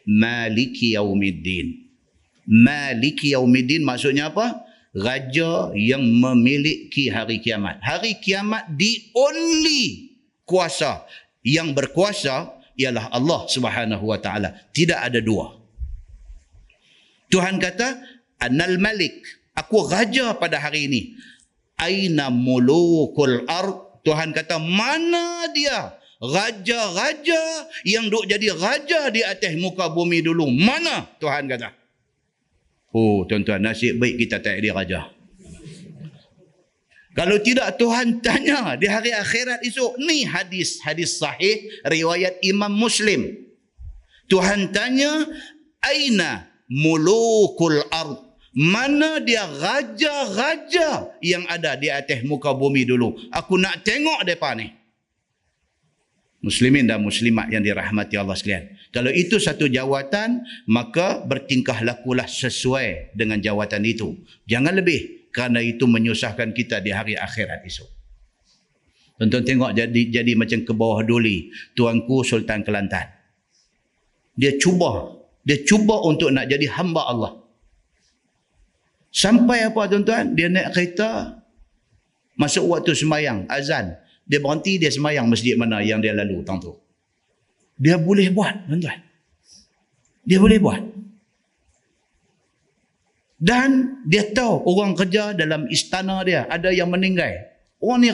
Maliki 0.08 0.98
Yaumiddin. 0.98 1.92
Maliki 2.48 3.32
Yaumiddin 3.34 3.86
maksudnya 3.86 4.34
apa? 4.34 4.66
Raja 4.92 5.72
yang 5.72 6.04
memiliki 6.04 7.08
hari 7.08 7.40
kiamat. 7.40 7.80
Hari 7.80 8.20
kiamat 8.20 8.68
the 8.76 9.08
only 9.16 10.12
kuasa 10.44 11.08
yang 11.48 11.72
berkuasa 11.72 12.52
ialah 12.76 13.08
Allah 13.08 13.48
Subhanahu 13.48 14.04
wa 14.04 14.20
taala. 14.20 14.52
Tidak 14.76 15.00
ada 15.00 15.24
dua. 15.24 15.56
Tuhan 17.32 17.56
kata, 17.64 18.04
"Anal 18.44 18.76
Malik, 18.84 19.24
aku 19.56 19.88
raja 19.88 20.36
pada 20.36 20.60
hari 20.60 20.92
ini." 20.92 21.02
Aina 21.80 22.28
mulukul 22.28 23.48
ard? 23.48 24.04
Tuhan 24.04 24.36
kata, 24.36 24.60
"Mana 24.60 25.48
dia 25.56 26.01
raja-raja 26.22 27.66
yang 27.82 28.06
duk 28.14 28.30
jadi 28.30 28.54
raja 28.54 29.10
di 29.10 29.26
atas 29.26 29.58
muka 29.58 29.90
bumi 29.90 30.22
dulu. 30.22 30.46
Mana 30.54 31.10
Tuhan 31.18 31.50
kata? 31.50 31.74
Oh 32.94 33.26
tuan-tuan 33.26 33.66
nasib 33.66 33.98
baik 33.98 34.22
kita 34.22 34.38
tak 34.38 34.62
jadi 34.62 34.70
raja. 34.72 35.10
Kalau 37.12 37.36
tidak 37.44 37.76
Tuhan 37.76 38.24
tanya 38.24 38.80
di 38.80 38.88
hari 38.88 39.12
akhirat 39.12 39.66
esok. 39.68 40.00
Ni 40.00 40.24
hadis 40.24 40.80
hadis 40.80 41.20
sahih 41.20 41.68
riwayat 41.84 42.40
Imam 42.46 42.72
Muslim. 42.72 43.36
Tuhan 44.32 44.72
tanya 44.72 45.28
aina 45.84 46.48
mulukul 46.72 47.84
ard 47.92 48.32
mana 48.56 49.20
dia 49.20 49.44
raja-raja 49.44 51.12
yang 51.20 51.44
ada 51.52 51.76
di 51.76 51.92
atas 51.92 52.24
muka 52.24 52.56
bumi 52.56 52.88
dulu. 52.88 53.16
Aku 53.32 53.60
nak 53.60 53.84
tengok 53.84 54.24
depan 54.24 54.60
ni 54.60 54.81
muslimin 56.42 56.90
dan 56.90 57.02
muslimat 57.06 57.48
yang 57.54 57.62
dirahmati 57.62 58.18
Allah 58.18 58.34
sekalian. 58.34 58.74
Kalau 58.90 59.14
itu 59.14 59.38
satu 59.38 59.70
jawatan, 59.70 60.42
maka 60.68 61.22
bertingkah 61.24 61.86
lakulah 61.86 62.26
sesuai 62.28 63.16
dengan 63.16 63.40
jawatan 63.40 63.86
itu. 63.86 64.18
Jangan 64.50 64.76
lebih 64.82 65.32
kerana 65.32 65.64
itu 65.64 65.88
menyusahkan 65.88 66.52
kita 66.52 66.84
di 66.84 66.92
hari 66.92 67.16
akhirat 67.16 67.64
esok. 67.64 67.90
Tuan-tuan 69.22 69.46
tengok 69.46 69.72
jadi 69.78 70.02
jadi 70.10 70.34
macam 70.34 70.66
ke 70.66 70.74
bawah 70.74 71.06
duli 71.06 71.54
tuanku 71.78 72.26
Sultan 72.26 72.66
Kelantan. 72.66 73.06
Dia 74.34 74.58
cuba, 74.58 75.14
dia 75.46 75.62
cuba 75.62 76.02
untuk 76.02 76.34
nak 76.34 76.50
jadi 76.50 76.66
hamba 76.74 77.06
Allah. 77.06 77.32
Sampai 79.14 79.62
apa 79.62 79.86
tuan-tuan? 79.86 80.34
Dia 80.34 80.50
naik 80.50 80.74
kereta 80.74 81.38
masuk 82.34 82.66
waktu 82.66 82.98
semayang, 82.98 83.46
azan. 83.46 84.01
Dia 84.26 84.40
berhenti, 84.40 84.80
dia 84.80 84.92
semayang 84.94 85.28
masjid 85.28 85.58
mana 85.58 85.84
yang 85.84 86.00
dia 86.00 86.16
lalu 86.16 86.42
tu. 86.46 86.74
Dia 87.82 87.98
boleh 87.98 88.30
buat 88.30 88.70
tuan-tuan. 88.70 89.00
Dia 90.22 90.38
boleh 90.38 90.60
buat. 90.62 90.82
Dan 93.42 94.02
dia 94.06 94.30
tahu 94.30 94.62
orang 94.70 94.94
kerja 94.94 95.34
dalam 95.34 95.66
istana 95.66 96.22
dia 96.22 96.46
ada 96.46 96.70
yang 96.70 96.94
meninggal. 96.94 97.34
Orang 97.82 98.06
ni 98.06 98.14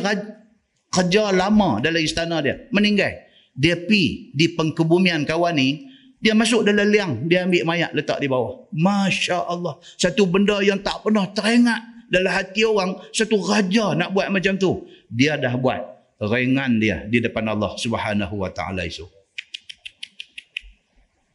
kerja 0.91 1.35
lama 1.35 1.83
dalam 1.83 1.99
istana 1.99 2.39
dia 2.39 2.65
meninggal 2.71 3.11
dia 3.57 3.75
pi 3.75 4.31
di 4.31 4.53
pengkebumian 4.53 5.25
kawan 5.25 5.57
ni 5.57 5.89
dia 6.17 6.33
masuk 6.33 6.65
dalam 6.65 6.87
liang 6.89 7.13
dia 7.25 7.45
ambil 7.45 7.65
mayat 7.65 7.91
letak 7.93 8.21
di 8.21 8.29
bawah 8.29 8.69
Masya 8.73 9.49
Allah 9.49 9.81
satu 9.97 10.25
benda 10.29 10.61
yang 10.61 10.79
tak 10.81 11.01
pernah 11.01 11.29
teringat 11.33 12.09
dalam 12.09 12.31
hati 12.31 12.63
orang 12.63 12.97
satu 13.11 13.41
raja 13.43 13.97
nak 13.97 14.13
buat 14.13 14.29
macam 14.31 14.55
tu 14.55 14.87
dia 15.11 15.35
dah 15.35 15.53
buat 15.57 15.81
ringan 16.21 16.81
dia 16.81 17.05
di 17.05 17.21
depan 17.21 17.45
Allah 17.45 17.77
subhanahu 17.77 18.41
wa 18.41 18.49
ta'ala 18.49 18.85
isu 18.85 19.05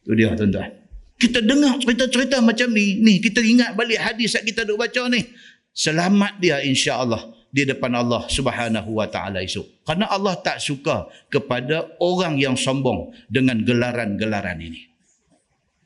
tu 0.03 0.11
dia 0.15 0.35
tuan-tuan 0.35 0.83
kita 1.15 1.39
dengar 1.39 1.79
cerita-cerita 1.79 2.43
macam 2.43 2.67
ni 2.75 2.99
ni 2.99 3.23
kita 3.23 3.39
ingat 3.39 3.79
balik 3.79 3.99
hadis 3.99 4.35
yang 4.35 4.43
kita 4.43 4.67
duk 4.67 4.75
baca 4.75 5.07
ni 5.07 5.23
selamat 5.71 6.39
dia 6.43 6.59
insya 6.59 6.99
Allah 6.99 7.33
di 7.53 7.69
depan 7.69 7.93
Allah 7.93 8.25
Subhanahu 8.25 8.97
wa 8.97 9.05
taala 9.05 9.45
esok. 9.45 9.85
Karena 9.85 10.09
Allah 10.09 10.33
tak 10.41 10.57
suka 10.57 11.05
kepada 11.29 11.85
orang 12.01 12.41
yang 12.41 12.57
sombong 12.57 13.13
dengan 13.29 13.61
gelaran-gelaran 13.61 14.57
ini. 14.57 14.89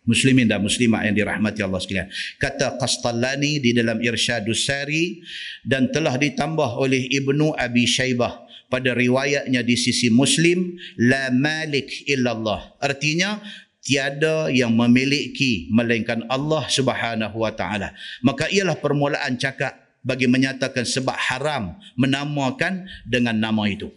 Muslimin 0.08 0.48
dan 0.48 0.64
muslimat 0.64 1.04
yang 1.04 1.20
dirahmati 1.20 1.60
Allah 1.60 1.84
sekalian. 1.84 2.08
Kata 2.40 2.80
Qastallani 2.80 3.60
di 3.60 3.76
dalam 3.76 4.00
Irsyadus 4.00 4.64
Sari 4.64 5.20
dan 5.68 5.92
telah 5.92 6.16
ditambah 6.16 6.80
oleh 6.80 7.12
Ibnu 7.12 7.52
Abi 7.60 7.84
Syaibah 7.84 8.47
pada 8.68 8.96
riwayatnya 8.96 9.64
di 9.64 9.76
sisi 9.76 10.12
Muslim 10.12 10.76
la 11.00 11.32
malik 11.32 12.08
illallah. 12.08 12.80
Artinya 12.84 13.40
tiada 13.84 14.52
yang 14.52 14.76
memiliki 14.76 15.72
melainkan 15.72 16.28
Allah 16.28 16.68
Subhanahu 16.68 17.40
wa 17.40 17.52
taala. 17.56 17.96
Maka 18.24 18.52
ialah 18.52 18.76
permulaan 18.80 19.40
cakap 19.40 19.88
bagi 20.04 20.28
menyatakan 20.28 20.84
sebab 20.84 21.16
haram 21.16 21.80
menamakan 21.96 22.88
dengan 23.08 23.40
nama 23.40 23.64
itu. 23.72 23.88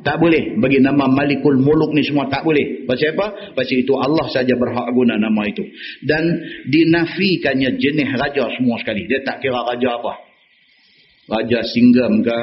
Tak 0.00 0.16
boleh 0.16 0.56
bagi 0.56 0.80
nama 0.80 1.04
Malikul 1.12 1.60
Muluk 1.60 1.92
ni 1.92 2.00
semua 2.00 2.24
tak 2.32 2.40
boleh. 2.46 2.88
Pasal 2.88 3.12
apa? 3.12 3.52
Pasal 3.52 3.84
itu 3.84 3.92
Allah 4.00 4.26
saja 4.32 4.56
berhak 4.56 4.88
guna 4.96 5.20
nama 5.20 5.44
itu. 5.44 5.60
Dan 6.00 6.40
dinafikannya 6.72 7.76
jenis 7.76 8.08
raja 8.16 8.48
semua 8.56 8.80
sekali. 8.80 9.04
Dia 9.04 9.20
tak 9.20 9.44
kira 9.44 9.60
raja 9.60 10.00
apa. 10.00 10.12
Raja 11.28 11.60
Singgam 11.68 12.24
ke? 12.24 12.40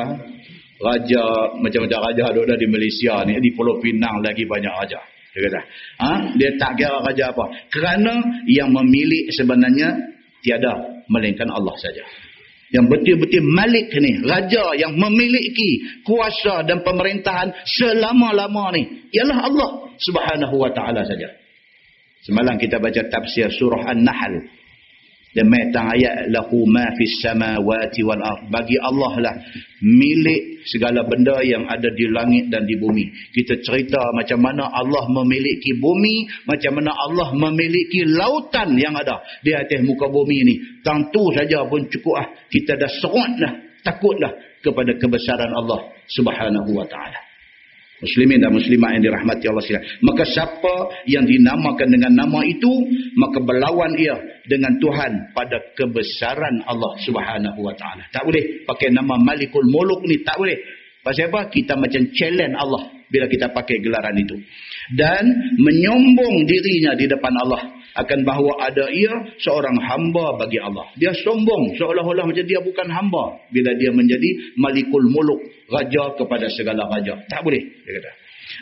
Raja 0.77 1.57
macam-macam 1.57 1.99
raja 2.11 2.23
ada 2.29 2.55
di 2.57 2.67
Malaysia 2.69 3.25
ni. 3.25 3.33
Di 3.41 3.49
Pulau 3.53 3.81
Pinang 3.81 4.21
lagi 4.21 4.45
banyak 4.45 4.73
raja. 4.73 5.01
Dia 5.33 5.41
kata. 5.49 5.61
Ha? 6.01 6.11
Dia 6.37 6.49
tak 6.57 6.71
kira 6.77 6.97
raja 7.01 7.33
apa. 7.33 7.45
Kerana 7.69 8.13
yang 8.45 8.69
memilih 8.73 9.29
sebenarnya 9.33 9.89
tiada. 10.41 10.97
Melainkan 11.07 11.47
Allah 11.47 11.71
saja 11.79 12.03
yang 12.67 12.85
betul-betul 12.91 13.43
malik 13.55 13.87
ni 13.95 14.19
raja 14.27 14.75
yang 14.75 14.91
memiliki 14.91 16.03
kuasa 16.03 16.67
dan 16.67 16.83
pemerintahan 16.83 17.55
selama-lama 17.63 18.75
ni 18.75 19.07
ialah 19.15 19.47
Allah 19.47 19.69
subhanahu 19.95 20.55
wa 20.59 20.67
ta'ala 20.75 21.07
saja 21.07 21.31
semalam 22.27 22.59
kita 22.59 22.75
baca 22.83 23.07
tafsir 23.07 23.47
surah 23.55 23.87
An-Nahl 23.95 24.51
demi 25.35 25.59
ayat 25.71 26.31
lahu 26.31 26.63
ma 26.67 26.91
fis 26.95 27.19
samawati 27.23 28.01
wal 28.03 28.21
ard. 28.21 28.47
Bagi 28.47 28.77
Allah 28.79 29.13
lah 29.19 29.35
milik 29.83 30.63
segala 30.67 31.03
benda 31.07 31.39
yang 31.43 31.67
ada 31.67 31.89
di 31.91 32.05
langit 32.09 32.47
dan 32.51 32.63
di 32.63 32.75
bumi. 32.79 33.05
Kita 33.35 33.59
cerita 33.61 33.99
macam 34.15 34.39
mana 34.39 34.71
Allah 34.71 35.05
memiliki 35.11 35.75
bumi 35.77 36.47
macam 36.47 36.79
mana 36.79 36.91
Allah 36.95 37.35
memiliki 37.35 38.07
lautan 38.07 38.73
yang 38.79 38.95
ada 38.95 39.19
di 39.43 39.51
atas 39.51 39.83
muka 39.83 40.07
bumi 40.07 40.35
ini 40.47 40.55
tentu 40.81 41.31
saja 41.35 41.67
pun 41.67 41.85
cukup 41.91 42.15
ah 42.17 42.27
kita 42.47 42.79
dah 42.79 42.89
serutlah 42.89 43.53
takutlah 43.83 44.31
kepada 44.63 44.95
kebesaran 44.99 45.51
Allah 45.53 45.91
subhanahu 46.11 46.71
wa 46.75 46.87
ta'ala 46.87 47.26
Muslimin 47.97 48.37
dan 48.37 48.53
muslimat 48.53 48.93
yang 48.93 49.09
dirahmati 49.09 49.49
Allah 49.49 49.63
sekalian. 49.65 49.85
Maka 50.05 50.23
siapa 50.29 50.73
yang 51.09 51.25
dinamakan 51.25 51.87
dengan 51.89 52.13
nama 52.13 52.45
itu, 52.45 52.69
maka 53.17 53.41
berlawan 53.41 53.97
ia 53.97 54.13
dengan 54.45 54.77
Tuhan 54.77 55.33
pada 55.33 55.57
kebesaran 55.73 56.61
Allah 56.69 56.93
Subhanahu 57.01 57.57
wa 57.57 57.73
taala. 57.73 58.05
Tak 58.13 58.21
boleh 58.21 58.65
pakai 58.69 58.93
nama 58.93 59.17
Malikul 59.17 59.65
Muluk 59.65 60.05
ni 60.05 60.21
tak 60.21 60.37
boleh. 60.37 60.57
Pasal 61.01 61.33
apa? 61.33 61.49
Kita 61.49 61.73
macam 61.73 62.03
challenge 62.13 62.55
Allah 62.59 62.83
bila 63.09 63.25
kita 63.25 63.49
pakai 63.49 63.81
gelaran 63.81 64.13
itu. 64.19 64.35
Dan 64.93 65.55
menyombong 65.57 66.45
dirinya 66.45 66.93
di 66.93 67.09
depan 67.09 67.33
Allah 67.33 67.76
akan 67.97 68.19
bahawa 68.21 68.51
ada 68.69 68.85
ia 68.93 69.13
seorang 69.41 69.77
hamba 69.81 70.37
bagi 70.37 70.61
Allah. 70.61 70.93
Dia 70.97 71.13
sombong 71.17 71.73
seolah-olah 71.81 72.29
macam 72.29 72.45
dia 72.45 72.61
bukan 72.61 72.87
hamba 72.93 73.41
bila 73.49 73.73
dia 73.77 73.89
menjadi 73.89 74.53
Malikul 74.61 75.09
Muluk, 75.09 75.41
raja 75.73 76.13
kepada 76.13 76.45
segala 76.53 76.85
raja. 76.85 77.17
Tak 77.25 77.41
boleh, 77.41 77.61
dia 77.61 77.93
kata. 77.97 78.11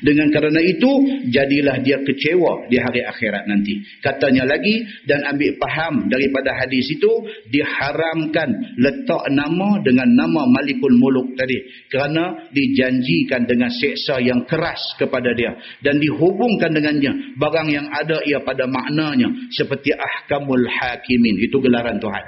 Dengan 0.03 0.27
kerana 0.27 0.59
itu, 0.59 1.23
jadilah 1.31 1.79
dia 1.79 2.03
kecewa 2.03 2.67
di 2.67 2.75
hari 2.75 3.07
akhirat 3.07 3.47
nanti. 3.47 3.79
Katanya 4.03 4.43
lagi, 4.43 4.83
dan 5.07 5.23
ambil 5.23 5.55
faham 5.55 6.11
daripada 6.11 6.51
hadis 6.59 6.83
itu, 6.91 7.11
diharamkan 7.47 8.75
letak 8.75 9.23
nama 9.31 9.79
dengan 9.79 10.11
nama 10.11 10.43
Malikul 10.51 10.99
Muluk 10.99 11.39
tadi. 11.39 11.87
Kerana 11.87 12.51
dijanjikan 12.51 13.47
dengan 13.47 13.71
seksa 13.71 14.19
yang 14.19 14.43
keras 14.43 14.99
kepada 14.99 15.31
dia. 15.31 15.55
Dan 15.79 16.03
dihubungkan 16.03 16.75
dengannya, 16.75 17.39
barang 17.39 17.67
yang 17.71 17.87
ada 17.87 18.19
ia 18.27 18.43
pada 18.43 18.67
maknanya. 18.67 19.31
Seperti 19.55 19.95
Ahkamul 19.95 20.67
Hakimin. 20.67 21.39
Itu 21.39 21.63
gelaran 21.63 22.03
Tuhan. 22.03 22.25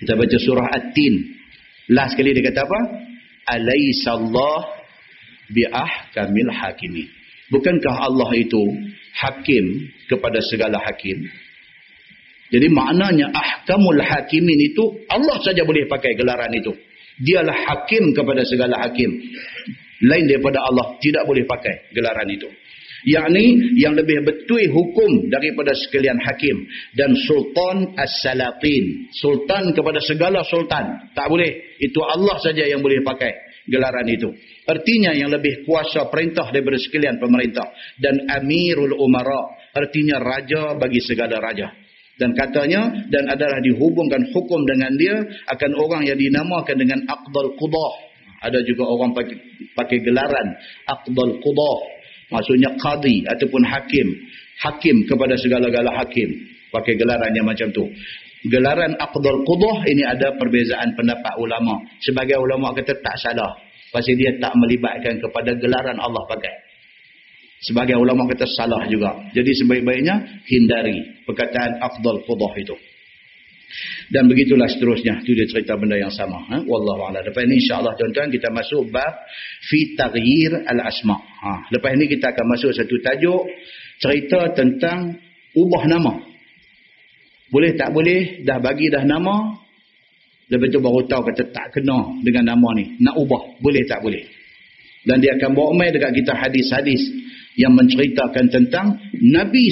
Kita 0.00 0.16
baca 0.16 0.36
surah 0.40 0.68
At-Tin. 0.72 1.14
Last 1.92 2.16
kali 2.16 2.32
dia 2.32 2.48
kata 2.48 2.64
apa? 2.64 2.80
Alaisallah 3.50 4.79
bi'ah 5.50 6.14
kamil 6.14 6.50
hakimi. 6.50 7.06
Bukankah 7.50 8.06
Allah 8.06 8.30
itu 8.38 8.62
hakim 9.18 9.90
kepada 10.06 10.38
segala 10.46 10.78
hakim? 10.86 11.26
Jadi 12.50 12.66
maknanya 12.66 13.30
ahkamul 13.30 14.02
hakimin 14.02 14.58
itu 14.58 15.06
Allah 15.06 15.38
saja 15.42 15.62
boleh 15.62 15.86
pakai 15.86 16.18
gelaran 16.18 16.50
itu. 16.54 16.74
Dialah 17.20 17.54
hakim 17.54 18.10
kepada 18.10 18.42
segala 18.42 18.86
hakim. 18.86 19.10
Lain 20.02 20.24
daripada 20.26 20.64
Allah 20.66 20.98
tidak 20.98 21.26
boleh 21.26 21.46
pakai 21.46 21.94
gelaran 21.94 22.26
itu. 22.26 22.48
Yang 23.00 23.32
ini 23.32 23.44
yang 23.80 23.96
lebih 23.96 24.20
betul 24.26 24.60
hukum 24.72 25.30
daripada 25.30 25.72
sekalian 25.72 26.18
hakim. 26.20 26.56
Dan 26.96 27.14
sultan 27.22 27.94
as-salatin. 27.96 29.08
Sultan 29.14 29.70
kepada 29.70 30.02
segala 30.02 30.42
sultan. 30.44 31.12
Tak 31.14 31.26
boleh. 31.30 31.78
Itu 31.78 32.02
Allah 32.02 32.36
saja 32.42 32.66
yang 32.66 32.82
boleh 32.82 33.00
pakai 33.06 33.49
gelaran 33.68 34.06
itu. 34.08 34.30
Artinya 34.64 35.12
yang 35.12 35.28
lebih 35.32 35.66
kuasa 35.66 36.08
perintah 36.08 36.48
daripada 36.48 36.78
sekalian 36.80 37.18
pemerintah. 37.20 37.66
Dan 37.98 38.28
Amirul 38.30 38.96
Umara. 38.96 39.58
Artinya 39.74 40.18
raja 40.18 40.74
bagi 40.78 41.00
segala 41.02 41.38
raja. 41.38 41.70
Dan 42.20 42.36
katanya, 42.36 43.08
dan 43.08 43.32
adalah 43.32 43.64
dihubungkan 43.64 44.28
hukum 44.28 44.68
dengan 44.68 44.92
dia, 45.00 45.24
akan 45.48 45.72
orang 45.72 46.04
yang 46.04 46.20
dinamakan 46.20 46.76
dengan 46.76 47.00
Aqdal 47.08 47.56
Qudah. 47.56 47.92
Ada 48.44 48.60
juga 48.64 48.84
orang 48.88 49.16
pakai, 49.16 49.36
pakai 49.72 49.98
gelaran 50.04 50.48
Aqdal 50.84 51.40
Qudah. 51.40 51.78
Maksudnya 52.30 52.76
Qadi 52.76 53.24
ataupun 53.24 53.64
Hakim. 53.64 54.08
Hakim 54.60 55.08
kepada 55.08 55.34
segala-gala 55.40 55.96
Hakim. 55.96 56.28
Pakai 56.70 56.94
gelaran 56.94 57.32
yang 57.32 57.48
macam 57.48 57.72
tu. 57.72 57.88
Gelaran 58.40 58.96
Aqdal 58.96 59.44
Qudah 59.44 59.84
ini 59.84 60.00
ada 60.00 60.32
perbezaan 60.40 60.96
pendapat 60.96 61.36
ulama. 61.36 61.76
Sebagai 62.00 62.40
ulama 62.40 62.72
kata 62.72 62.96
tak 63.04 63.16
salah. 63.20 63.52
Pasal 63.92 64.16
dia 64.16 64.32
tak 64.40 64.56
melibatkan 64.56 65.20
kepada 65.20 65.52
gelaran 65.60 65.98
Allah 66.00 66.24
pakai. 66.24 66.54
Sebagai 67.60 68.00
ulama 68.00 68.24
kata 68.24 68.48
salah 68.48 68.88
juga. 68.88 69.28
Jadi 69.36 69.50
sebaik-baiknya 69.60 70.40
hindari 70.48 71.20
perkataan 71.28 71.84
afdal 71.84 72.24
qudah 72.24 72.54
itu. 72.56 72.76
Dan 74.08 74.26
begitulah 74.26 74.66
seterusnya. 74.72 75.20
Itu 75.20 75.36
dia 75.36 75.44
cerita 75.44 75.76
benda 75.76 76.00
yang 76.00 76.10
sama. 76.10 76.40
Ha? 76.48 76.64
Wallahu'ala. 76.64 77.20
Lepas 77.20 77.44
ini 77.44 77.60
insyaAllah 77.60 77.94
tuan-tuan 77.94 78.32
kita 78.32 78.48
masuk 78.50 78.88
bab 78.88 79.12
fi 79.68 79.94
taghyir 79.94 80.64
al-asma. 80.64 81.20
Ha. 81.20 81.70
Lepas 81.70 81.94
ini 81.94 82.08
kita 82.08 82.32
akan 82.32 82.46
masuk 82.56 82.72
satu 82.72 82.96
tajuk 83.04 83.42
cerita 84.00 84.56
tentang 84.56 85.20
ubah 85.52 85.84
nama. 85.86 86.29
Boleh 87.50 87.74
tak 87.74 87.90
boleh 87.90 88.46
dah 88.46 88.62
bagi 88.62 88.88
dah 88.88 89.02
nama 89.02 89.60
Lepas 90.50 90.66
tu 90.74 90.82
baru 90.82 91.06
tahu 91.06 91.22
kata 91.30 91.46
tak 91.54 91.78
kena 91.78 92.10
dengan 92.26 92.50
nama 92.54 92.74
ni. 92.74 92.98
Nak 92.98 93.14
ubah. 93.22 93.62
Boleh 93.62 93.86
tak 93.86 94.02
boleh? 94.02 94.26
Dan 95.06 95.22
dia 95.22 95.38
akan 95.38 95.54
bawa 95.54 95.70
mai 95.78 95.94
dekat 95.94 96.10
kita 96.12 96.34
hadis-hadis 96.34 97.00
yang 97.56 97.72
menceritakan 97.72 98.50
tentang 98.52 98.98
Nabi 99.16 99.70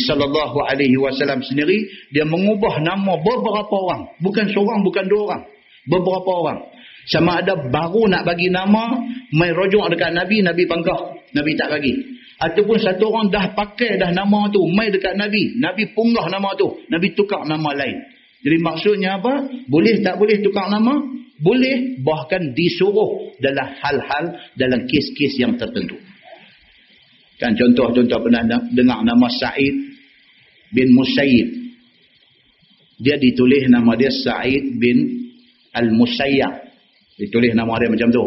wasallam 0.97 1.45
sendiri 1.45 1.85
dia 2.15 2.25
mengubah 2.25 2.81
nama 2.81 3.19
beberapa 3.21 3.75
orang, 3.75 4.09
bukan 4.25 4.49
seorang 4.51 4.81
bukan 4.87 5.05
dua 5.05 5.21
orang, 5.29 5.43
beberapa 5.85 6.31
orang. 6.33 6.61
Sama 7.13 7.45
ada 7.45 7.57
baru 7.57 8.09
nak 8.09 8.25
bagi 8.25 8.49
nama, 8.49 9.05
mai 9.37 9.53
rujuk 9.53 9.85
dekat 9.93 10.17
Nabi, 10.17 10.41
Nabi 10.45 10.65
panggah, 10.65 11.17
Nabi 11.37 11.53
tak 11.61 11.77
bagi. 11.77 11.93
Ataupun 12.39 12.79
satu 12.79 13.11
orang 13.11 13.35
dah 13.35 13.51
pakai 13.51 13.99
dah 13.99 14.15
nama 14.15 14.47
tu, 14.55 14.63
mai 14.71 14.95
dekat 14.95 15.19
Nabi, 15.19 15.59
Nabi 15.59 15.91
punggah 15.91 16.31
nama 16.31 16.55
tu, 16.55 16.71
Nabi 16.87 17.11
tukar 17.19 17.43
nama 17.43 17.75
lain. 17.75 17.99
Jadi 18.47 18.57
maksudnya 18.63 19.19
apa? 19.19 19.67
Boleh 19.67 19.99
tak 20.07 20.23
boleh 20.23 20.39
tukar 20.39 20.71
nama? 20.71 21.03
Boleh, 21.43 21.99
bahkan 22.03 22.55
disuruh 22.55 23.35
dalam 23.43 23.75
hal-hal 23.83 24.25
dalam 24.55 24.87
kes-kes 24.87 25.39
yang 25.39 25.59
tertentu. 25.59 25.99
Kan 27.39 27.55
contoh-contoh 27.55 28.19
pernah 28.23 28.43
dengar 28.75 29.03
nama 29.03 29.27
Sa'id 29.31 29.75
bin 30.75 30.95
Musayyib. 30.95 31.49
Dia 32.99 33.15
ditulis 33.19 33.71
nama 33.71 33.95
dia 33.95 34.11
Sa'id 34.11 34.79
bin 34.79 35.31
Al-Musayyab. 35.71 36.55
Ditulis 37.19 37.55
nama 37.55 37.79
dia 37.79 37.91
macam 37.91 38.11
tu. 38.11 38.25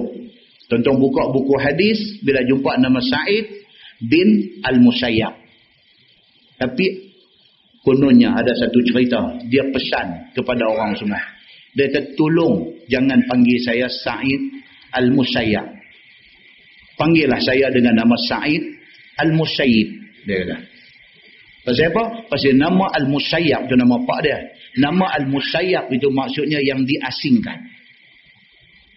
Tonton 0.71 0.95
buka 1.03 1.27
buku 1.35 1.59
hadis 1.59 2.23
bila 2.23 2.39
jumpa 2.47 2.79
nama 2.79 3.03
Sa'id 3.03 3.60
bin 4.01 4.59
Al-Musayyab. 4.65 5.33
Tapi 6.57 6.85
kononnya 7.85 8.37
ada 8.37 8.53
satu 8.53 8.79
cerita. 8.85 9.41
Dia 9.49 9.65
pesan 9.69 10.33
kepada 10.37 10.65
orang 10.69 10.97
semua. 10.97 11.21
Dia 11.73 11.87
kata 11.87 12.19
tolong 12.19 12.83
jangan 12.91 13.23
panggil 13.31 13.57
saya 13.63 13.87
Sa'id 13.87 14.41
Al-Musayyab. 14.91 15.67
Panggillah 16.99 17.39
saya 17.41 17.71
dengan 17.73 18.03
nama 18.03 18.13
Sa'id 18.19 18.61
Al-Musayyib 19.21 19.89
dia 20.25 20.45
kata. 20.45 20.57
Pasal 21.61 21.93
apa? 21.93 22.03
Pasal 22.25 22.57
nama 22.57 22.89
Al-Musayyab 22.89 23.69
itu 23.69 23.75
nama 23.77 23.95
pak 24.01 24.19
dia. 24.25 24.39
Nama 24.81 25.05
Al-Musayyab 25.21 25.93
itu 25.93 26.09
maksudnya 26.09 26.57
yang 26.57 26.81
diasingkan. 26.81 27.69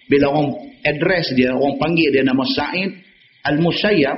Bila 0.09 0.33
orang 0.33 0.73
address 0.85 1.33
dia, 1.37 1.53
orang 1.53 1.77
panggil 1.81 2.09
dia 2.13 2.25
nama 2.25 2.45
Sa'id 2.45 2.93
Al-Musayyab, 3.45 4.17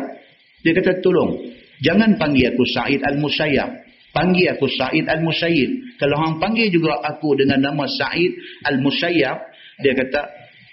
dia 0.67 0.75
kata 0.75 0.99
tolong. 0.99 1.47
Jangan 1.79 2.19
panggil 2.19 2.51
aku 2.51 2.67
Sa'id 2.67 2.99
Al-Musayyab. 3.07 3.71
Panggil 4.11 4.51
aku 4.51 4.67
Sa'id 4.67 5.07
Al-Musayyib. 5.07 6.01
Kalau 6.03 6.19
orang 6.19 6.43
panggil 6.43 6.75
juga 6.75 6.99
aku 7.07 7.39
dengan 7.39 7.71
nama 7.71 7.87
Sa'id 7.87 8.35
Al-Musayyab, 8.67 9.39
dia 9.87 9.93
kata 9.95 10.21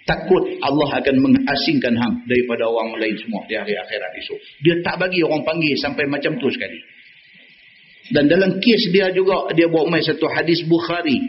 takut 0.10 0.42
Allah 0.66 0.98
akan 0.98 1.16
mengasingkan 1.22 1.94
hang 1.94 2.16
daripada 2.26 2.66
orang 2.66 2.98
lain 2.98 3.14
semua 3.22 3.46
di 3.46 3.54
hari 3.54 3.78
akhirat 3.78 4.12
esok. 4.18 4.40
Dia 4.66 4.82
tak 4.82 4.98
bagi 4.98 5.22
orang 5.22 5.46
panggil 5.46 5.78
sampai 5.78 6.10
macam 6.10 6.42
tu 6.42 6.50
sekali. 6.50 6.82
Dan 8.10 8.26
dalam 8.26 8.58
kes 8.58 8.90
dia 8.90 9.14
juga 9.14 9.54
dia 9.54 9.70
bawa 9.70 9.94
mai 9.94 10.02
satu 10.02 10.26
hadis 10.26 10.66
Bukhari. 10.66 11.22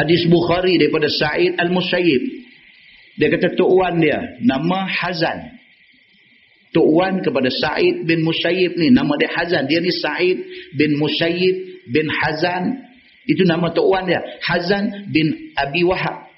Hadis 0.00 0.24
Bukhari 0.32 0.80
daripada 0.80 1.12
Sa'id 1.12 1.60
Al-Musayyib. 1.60 2.22
Dia 3.20 3.28
kata 3.34 3.52
Tok 3.52 3.70
Wan 3.76 3.98
dia 4.00 4.38
nama 4.40 4.86
Hazan. 4.86 5.57
Tok 6.68 6.84
Wan 6.84 7.24
kepada 7.24 7.48
Sa'id 7.48 8.04
bin 8.04 8.20
Musayyib 8.20 8.76
ni 8.76 8.92
nama 8.92 9.16
dia 9.16 9.32
Hazan. 9.32 9.64
Dia 9.64 9.80
ni 9.80 9.88
Sa'id 9.88 10.36
bin 10.76 11.00
Musayyib 11.00 11.88
bin 11.88 12.06
Hazan. 12.12 12.84
Itu 13.24 13.48
nama 13.48 13.72
Tok 13.72 13.88
Wan 13.88 14.04
dia. 14.04 14.20
Hazan 14.44 15.08
bin 15.08 15.52
Abi 15.56 15.80
Wahab. 15.88 16.28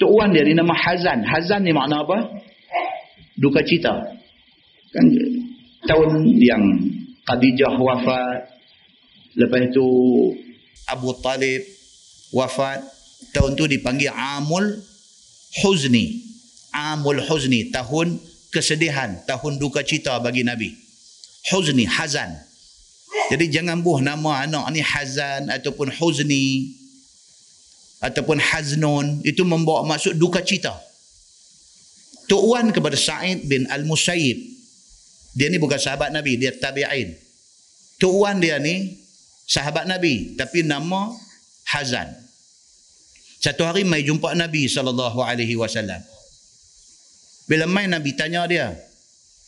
Tok 0.00 0.12
Wan 0.12 0.32
dia 0.32 0.40
ni 0.44 0.56
nama 0.56 0.72
Hazan. 0.72 1.20
Hazan 1.20 1.68
ni 1.68 1.76
makna 1.76 2.00
apa? 2.00 2.32
Duka 3.36 3.60
cita. 3.60 3.92
Kan 4.94 5.04
tahun 5.84 6.40
yang 6.40 6.64
Khadijah 7.28 7.76
wafat. 7.76 8.56
Lepas 9.36 9.60
itu 9.68 9.86
Abu 10.88 11.12
Talib 11.20 11.60
wafat. 12.32 12.80
Tahun 13.36 13.52
tu 13.52 13.68
dipanggil 13.68 14.12
Amul 14.12 14.80
Huzni. 15.60 16.33
Amul 16.74 17.22
Huzni. 17.22 17.70
Tahun 17.70 18.18
kesedihan. 18.50 19.22
Tahun 19.22 19.62
duka 19.62 19.86
cita 19.86 20.18
bagi 20.18 20.42
Nabi. 20.42 20.74
Huzni, 21.54 21.86
Hazan. 21.86 22.34
Jadi 23.30 23.48
jangan 23.48 23.80
buh 23.80 24.02
nama 24.02 24.44
anak 24.44 24.64
ni 24.74 24.82
Hazan 24.82 25.48
ataupun 25.48 25.88
Huzni 25.94 26.76
ataupun 28.04 28.36
haznun 28.36 29.24
itu 29.24 29.40
membawa 29.48 29.80
maksud 29.88 30.20
duka 30.20 30.44
cita. 30.44 30.76
Tok 32.28 32.44
Wan 32.44 32.68
kepada 32.68 32.96
Sa'id 32.96 33.48
bin 33.48 33.64
Al-Musayyib. 33.68 34.36
Dia 35.34 35.48
ni 35.48 35.56
bukan 35.56 35.80
sahabat 35.80 36.12
Nabi, 36.12 36.36
dia 36.36 36.52
tabi'in. 36.52 37.16
Tok 37.96 38.12
Wan 38.12 38.44
dia 38.44 38.60
ni 38.60 39.00
sahabat 39.48 39.88
Nabi 39.88 40.36
tapi 40.36 40.64
nama 40.64 41.12
Hazan. 41.72 42.12
Satu 43.40 43.64
hari 43.64 43.84
mai 43.84 44.04
jumpa 44.04 44.32
Nabi 44.36 44.68
sallallahu 44.68 45.20
alaihi 45.20 45.56
wasallam. 45.56 46.00
Bila 47.44 47.68
mai 47.68 47.84
Nabi 47.88 48.16
tanya 48.16 48.48
dia. 48.48 48.72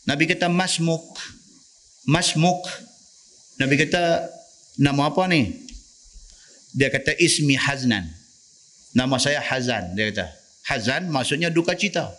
Nabi 0.05 0.29
kata 0.29 0.53
masmuk. 0.53 1.17
Masmuk. 2.05 2.63
Nabi 3.57 3.75
kata 3.81 4.29
nama 4.77 5.09
apa 5.09 5.25
ni? 5.27 5.65
Dia 6.77 6.93
kata 6.93 7.17
ismi 7.17 7.57
Haznan. 7.57 8.05
Nama 8.97 9.17
saya 9.17 9.41
Hazan, 9.41 9.97
dia 9.97 10.13
kata. 10.13 10.29
Hazan 10.69 11.09
maksudnya 11.09 11.49
duka 11.49 11.73
cita. 11.77 12.13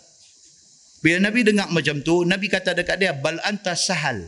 Bila 0.98 1.22
Nabi 1.22 1.46
dengar 1.46 1.70
macam 1.70 2.02
tu, 2.02 2.26
Nabi 2.26 2.50
kata 2.50 2.74
dekat 2.74 2.98
dia, 2.98 3.14
bal 3.14 3.38
anta 3.46 3.78
sahal. 3.78 4.18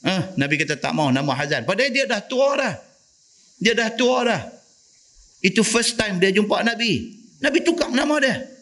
Eh, 0.00 0.22
Nabi 0.40 0.56
kata 0.56 0.80
tak 0.80 0.96
mau 0.96 1.12
nama 1.12 1.36
Hazan. 1.36 1.68
Padahal 1.68 1.92
dia 1.92 2.08
dah 2.08 2.24
tua 2.24 2.56
dah. 2.56 2.74
Dia 3.60 3.76
dah 3.76 3.90
tua 3.92 4.18
dah. 4.24 4.42
Itu 5.44 5.60
first 5.60 6.00
time 6.00 6.16
dia 6.18 6.32
jumpa 6.32 6.64
Nabi. 6.64 7.14
Nabi 7.44 7.58
tukar 7.62 7.92
nama 7.92 8.16
dia. 8.18 8.57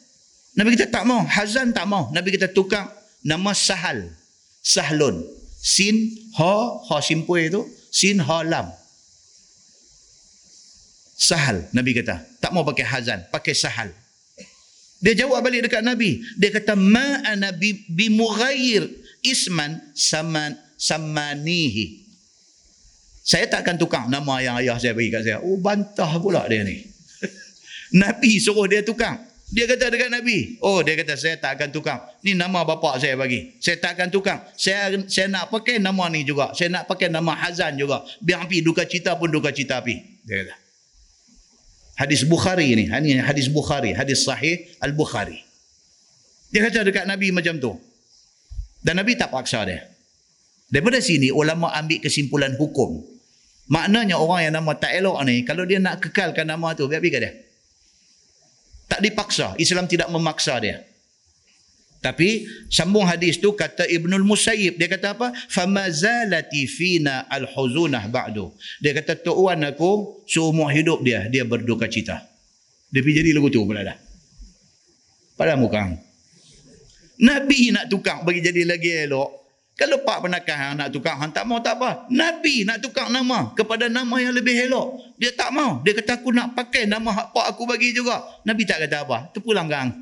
Nabi 0.57 0.74
kata 0.74 0.89
tak 0.89 1.05
mau. 1.05 1.20
Hazan 1.23 1.77
tak 1.77 1.85
mau. 1.85 2.09
Nabi 2.11 2.33
kata 2.33 2.49
tukar 2.49 2.89
nama 3.20 3.53
Sahal. 3.53 4.09
Sahlun. 4.65 5.23
Sin, 5.61 6.11
ha, 6.39 6.78
ha 6.91 6.97
simpul 7.03 7.43
itu. 7.43 7.62
Sin, 7.93 8.19
ha, 8.23 8.43
lam. 8.43 8.66
Sahal, 11.16 11.65
Nabi 11.73 11.97
kata. 11.97 12.23
Tak 12.39 12.53
mau 12.53 12.62
pakai 12.62 12.85
hazan, 12.85 13.24
pakai 13.33 13.57
sahal. 13.57 13.89
Dia 15.01 15.16
jawab 15.16 15.41
balik 15.43 15.66
dekat 15.66 15.81
Nabi. 15.81 16.20
Dia 16.37 16.53
kata, 16.53 16.77
Ma 16.77 17.24
ana 17.24 17.51
bimughayir 17.91 18.85
isman 19.24 19.81
saman 19.97 20.55
samanihi. 20.77 22.05
Saya 23.27 23.51
tak 23.51 23.66
akan 23.66 23.77
tukar 23.81 24.05
nama 24.07 24.39
yang 24.39 24.55
ayah 24.62 24.78
saya 24.78 24.95
bagi 24.95 25.11
kat 25.11 25.27
saya. 25.27 25.43
Oh, 25.43 25.59
bantah 25.59 26.15
pula 26.23 26.47
dia 26.47 26.62
ni. 26.62 26.78
Nabi 28.03 28.39
suruh 28.39 28.70
dia 28.70 28.87
tukar. 28.87 29.19
Dia 29.57 29.65
kata 29.65 29.89
dekat 29.89 30.12
Nabi, 30.12 30.61
oh 30.61 30.85
dia 30.85 31.01
kata 31.01 31.16
saya 31.16 31.41
tak 31.41 31.57
akan 31.57 31.73
tukar. 31.73 32.05
Ni 32.20 32.37
nama 32.37 32.61
bapa 32.61 33.01
saya 33.01 33.16
bagi. 33.16 33.57
Saya 33.57 33.81
tak 33.81 33.97
akan 33.97 34.12
tukar. 34.12 34.45
Saya 34.53 34.93
saya 35.09 35.33
nak 35.33 35.49
pakai 35.49 35.81
nama 35.81 36.12
ni 36.12 36.28
juga. 36.28 36.53
Saya 36.53 36.69
nak 36.69 36.85
pakai 36.85 37.09
nama 37.09 37.33
Hazan 37.33 37.73
juga. 37.81 38.05
Biar 38.20 38.45
api 38.45 38.61
duka 38.61 38.85
cita 38.85 39.16
pun 39.16 39.33
duka 39.33 39.49
cita 39.57 39.81
api. 39.81 39.97
Dia 40.28 40.45
kata. 40.45 40.55
Hadis 42.05 42.28
Bukhari 42.28 42.69
ni. 42.77 42.93
Ini 42.93 43.24
hadis 43.24 43.49
Bukhari. 43.49 43.97
Hadis 43.97 44.28
sahih 44.28 44.61
Al-Bukhari. 44.85 45.41
Dia 46.53 46.61
kata 46.69 46.85
dekat 46.85 47.09
Nabi 47.09 47.33
macam 47.33 47.57
tu. 47.57 47.73
Dan 48.85 49.01
Nabi 49.01 49.16
tak 49.16 49.33
paksa 49.33 49.65
dia. 49.65 49.89
Daripada 50.69 51.01
sini, 51.01 51.33
ulama 51.33 51.73
ambil 51.73 52.05
kesimpulan 52.05 52.53
hukum. 52.61 53.01
Maknanya 53.73 54.20
orang 54.20 54.53
yang 54.53 54.55
nama 54.61 54.77
tak 54.77 54.93
elok 55.01 55.16
ni, 55.24 55.49
kalau 55.49 55.65
dia 55.65 55.81
nak 55.81 56.05
kekalkan 56.05 56.45
nama 56.45 56.77
tu, 56.77 56.85
biar 56.85 57.01
pergi 57.01 57.24
dia. 57.24 57.45
Tak 58.86 59.02
dipaksa. 59.02 59.58
Islam 59.58 59.90
tidak 59.90 60.06
memaksa 60.10 60.58
dia. 60.62 60.86
Tapi 62.06 62.46
sambung 62.70 63.02
hadis 63.02 63.40
tu 63.42 63.50
kata 63.50 63.82
Ibnul 63.82 64.22
Musayyib 64.22 64.78
dia 64.78 64.86
kata 64.86 65.18
apa? 65.18 65.34
Famazalati 65.50 66.70
fina 66.70 67.26
al-huzunah 67.26 68.06
ba'du. 68.06 68.54
Dia 68.78 68.94
kata 68.94 69.18
tok 69.18 69.34
wan 69.34 69.66
aku 69.66 70.22
seumur 70.28 70.70
hidup 70.70 71.02
dia 71.02 71.26
dia 71.26 71.42
berduka 71.42 71.90
cita. 71.90 72.22
Dia 72.94 73.02
pergi 73.02 73.26
jadi 73.26 73.30
lagu 73.34 73.50
tu 73.50 73.66
pula 73.66 73.82
dah. 73.82 73.98
Pada 75.34 75.58
muka. 75.58 75.82
Nabi 77.16 77.74
nak 77.74 77.90
tukar 77.90 78.22
bagi 78.22 78.44
jadi 78.44 78.62
lagi 78.62 78.90
elok. 79.08 79.45
Kalau 79.77 80.01
pak 80.09 80.24
penakah 80.24 80.73
nak 80.73 80.89
tukar 80.89 81.20
hang 81.20 81.36
tak 81.36 81.44
mau 81.44 81.61
tak 81.61 81.77
apa. 81.77 82.09
Nabi 82.09 82.65
nak 82.65 82.81
tukar 82.81 83.12
nama 83.12 83.53
kepada 83.53 83.93
nama 83.93 84.16
yang 84.16 84.32
lebih 84.32 84.57
elok. 84.65 84.97
Dia 85.20 85.36
tak 85.36 85.53
mau. 85.53 85.85
Dia 85.85 85.93
kata 85.93 86.16
aku 86.16 86.32
nak 86.32 86.57
pakai 86.57 86.89
nama 86.89 87.12
hak 87.12 87.36
pak 87.36 87.47
aku 87.53 87.69
bagi 87.69 87.93
juga. 87.93 88.24
Nabi 88.48 88.65
tak 88.65 88.89
kata 88.89 89.05
apa. 89.05 89.28
Terpulang 89.36 89.69
gang. 89.69 89.93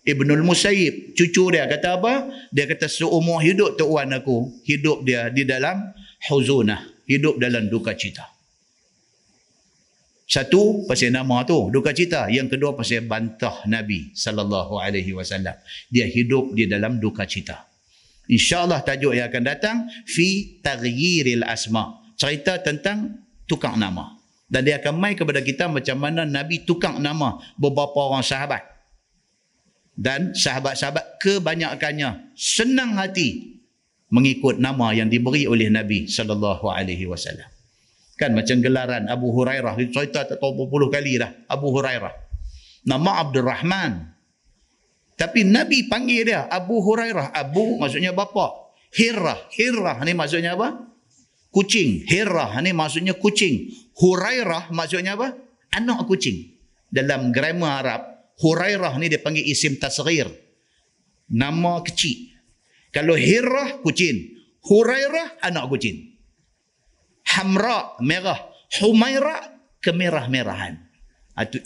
Ibnul 0.00 0.40
Musayyib, 0.40 1.12
cucu 1.12 1.52
dia 1.52 1.68
kata 1.68 2.00
apa? 2.00 2.32
Dia 2.48 2.64
kata 2.64 2.88
seumur 2.88 3.44
hidup 3.44 3.76
Tok 3.76 4.00
Wan 4.00 4.16
aku, 4.16 4.48
hidup 4.64 5.04
dia 5.04 5.28
di 5.28 5.44
dalam 5.44 5.92
huzunah, 6.32 6.80
hidup 7.04 7.36
dalam 7.36 7.68
duka 7.68 7.92
cita. 7.92 8.24
Satu 10.24 10.88
pasal 10.88 11.12
nama 11.12 11.44
tu 11.44 11.68
duka 11.68 11.92
cita. 11.92 12.32
Yang 12.32 12.56
kedua 12.56 12.72
pasal 12.72 13.04
bantah 13.04 13.66
Nabi 13.68 14.14
sallallahu 14.16 14.80
alaihi 14.80 15.12
wasallam. 15.12 15.58
Dia 15.92 16.08
hidup 16.08 16.56
di 16.56 16.64
dalam 16.64 16.96
duka 16.96 17.28
cita. 17.28 17.69
InsyaAllah 18.30 18.86
tajuk 18.86 19.10
yang 19.18 19.26
akan 19.26 19.42
datang 19.42 19.76
fi 20.06 20.62
taghyiril 20.62 21.42
asma. 21.42 21.98
Cerita 22.14 22.62
tentang 22.62 23.26
tukang 23.50 23.74
nama. 23.74 24.14
Dan 24.46 24.66
dia 24.66 24.78
akan 24.78 24.94
mai 24.98 25.18
kepada 25.18 25.42
kita 25.42 25.66
macam 25.66 25.98
mana 25.98 26.22
Nabi 26.22 26.62
tukang 26.62 27.02
nama 27.02 27.42
beberapa 27.58 28.06
orang 28.06 28.22
sahabat. 28.22 28.62
Dan 29.94 30.34
sahabat-sahabat 30.34 31.18
kebanyakannya 31.18 32.34
senang 32.38 32.94
hati 32.94 33.60
mengikut 34.10 34.58
nama 34.58 34.90
yang 34.90 35.06
diberi 35.06 35.46
oleh 35.46 35.70
Nabi 35.70 36.10
sallallahu 36.10 36.66
alaihi 36.66 37.06
wasallam. 37.06 37.46
Kan 38.18 38.36
macam 38.36 38.58
gelaran 38.60 39.06
Abu 39.06 39.32
Hurairah. 39.32 39.78
Cerita 39.90 40.28
tak 40.28 40.38
tahu 40.38 40.66
berpuluh 40.66 40.92
kali 40.92 41.16
dah. 41.16 41.30
Abu 41.48 41.72
Hurairah. 41.72 42.12
Nama 42.84 43.10
Abdul 43.24 43.46
Rahman. 43.46 44.09
Tapi 45.20 45.44
Nabi 45.44 45.84
panggil 45.84 46.32
dia 46.32 46.48
Abu 46.48 46.80
Hurairah. 46.80 47.36
Abu 47.36 47.76
maksudnya 47.76 48.16
bapa. 48.16 48.72
Hirah. 48.96 49.36
Hirah 49.52 50.00
ni 50.00 50.16
maksudnya 50.16 50.56
apa? 50.56 50.88
Kucing. 51.52 52.08
Hirah 52.08 52.56
ni 52.64 52.72
maksudnya 52.72 53.12
kucing. 53.12 53.68
Hurairah 54.00 54.72
maksudnya 54.72 55.20
apa? 55.20 55.36
Anak 55.76 56.08
kucing. 56.08 56.56
Dalam 56.88 57.36
grammar 57.36 57.84
Arab, 57.84 58.02
Hurairah 58.40 58.96
ni 58.96 59.12
dia 59.12 59.20
panggil 59.20 59.44
isim 59.44 59.76
tasghir. 59.76 60.26
Nama 61.30 61.84
kecil. 61.84 62.32
Kalau 62.90 63.14
Hirah, 63.14 63.78
kucing. 63.86 64.40
Hurairah, 64.66 65.38
anak 65.46 65.70
kucing 65.70 66.10
hamra 67.36 67.94
merah 68.02 68.38
humaira 68.80 69.54
kemerah-merahan 69.78 70.82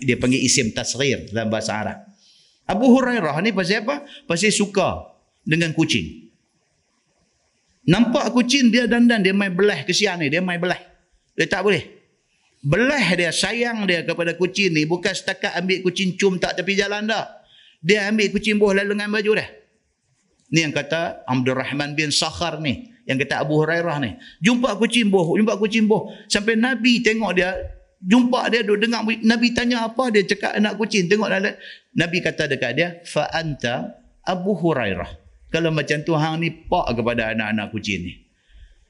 dia 0.05 0.17
panggil 0.21 0.41
isim 0.45 0.71
tasghir 0.77 1.33
dalam 1.33 1.49
bahasa 1.49 1.73
Arab 1.81 1.99
Abu 2.65 2.86
Hurairah 2.89 3.36
ni 3.45 3.53
pasal 3.53 3.85
apa? 3.85 4.05
Pasal 4.24 4.53
suka 4.53 5.12
dengan 5.45 5.73
kucing. 5.77 6.28
Nampak 7.85 8.32
kucing 8.32 8.73
dia 8.73 8.89
dandan 8.89 9.20
dia 9.20 9.36
main 9.36 9.53
belah 9.53 9.85
kesian 9.85 10.20
ni 10.20 10.32
dia 10.32 10.41
main 10.41 10.57
belah. 10.57 10.81
Dia 11.36 11.45
tak 11.45 11.69
boleh. 11.69 11.85
Belah 12.65 13.05
dia 13.12 13.28
sayang 13.28 13.85
dia 13.85 14.01
kepada 14.09 14.32
kucing 14.41 14.73
ni 14.73 14.89
bukan 14.89 15.12
setakat 15.12 15.53
ambil 15.61 15.85
kucing 15.85 16.16
cum 16.16 16.41
tak 16.41 16.57
tepi 16.57 16.73
jalan 16.73 17.05
dah. 17.05 17.28
Dia 17.85 18.09
ambil 18.09 18.32
kucing 18.32 18.57
buah 18.57 18.81
lalu 18.81 18.97
dengan 18.97 19.12
baju 19.12 19.32
dah 19.36 19.49
ni 20.55 20.62
yang 20.62 20.70
kata 20.70 21.27
Abdul 21.27 21.59
Rahman 21.59 21.99
bin 21.99 22.15
Sakhar 22.15 22.62
ni 22.62 22.95
yang 23.11 23.19
kata 23.19 23.43
Abu 23.43 23.59
Hurairah 23.59 23.99
ni. 23.99 24.15
Jumpa 24.39 24.78
kucing 24.78 25.11
boh 25.11 25.35
jumpa 25.35 25.59
kucing 25.59 25.91
boh 25.91 26.15
sampai 26.31 26.55
Nabi 26.55 27.03
tengok 27.03 27.35
dia 27.35 27.59
jumpa 27.99 28.53
dia 28.55 28.62
duduk 28.62 28.86
dengar 28.86 29.03
Nabi 29.03 29.51
tanya 29.51 29.91
apa 29.91 30.15
dia 30.15 30.23
cakap 30.23 30.55
anak 30.55 30.78
kucing. 30.78 31.11
Tengok 31.11 31.28
Nabi 31.95 32.19
kata 32.19 32.51
dekat 32.51 32.73
dia 32.75 32.89
fa 33.07 33.31
anta 33.31 33.95
Abu 34.27 34.59
Hurairah 34.59 35.23
kalau 35.55 35.71
macam 35.71 36.03
tu 36.03 36.12
hang 36.19 36.43
ni 36.43 36.51
pak 36.51 36.99
kepada 36.99 37.31
anak-anak 37.31 37.71
kucing 37.71 38.03
ni 38.03 38.15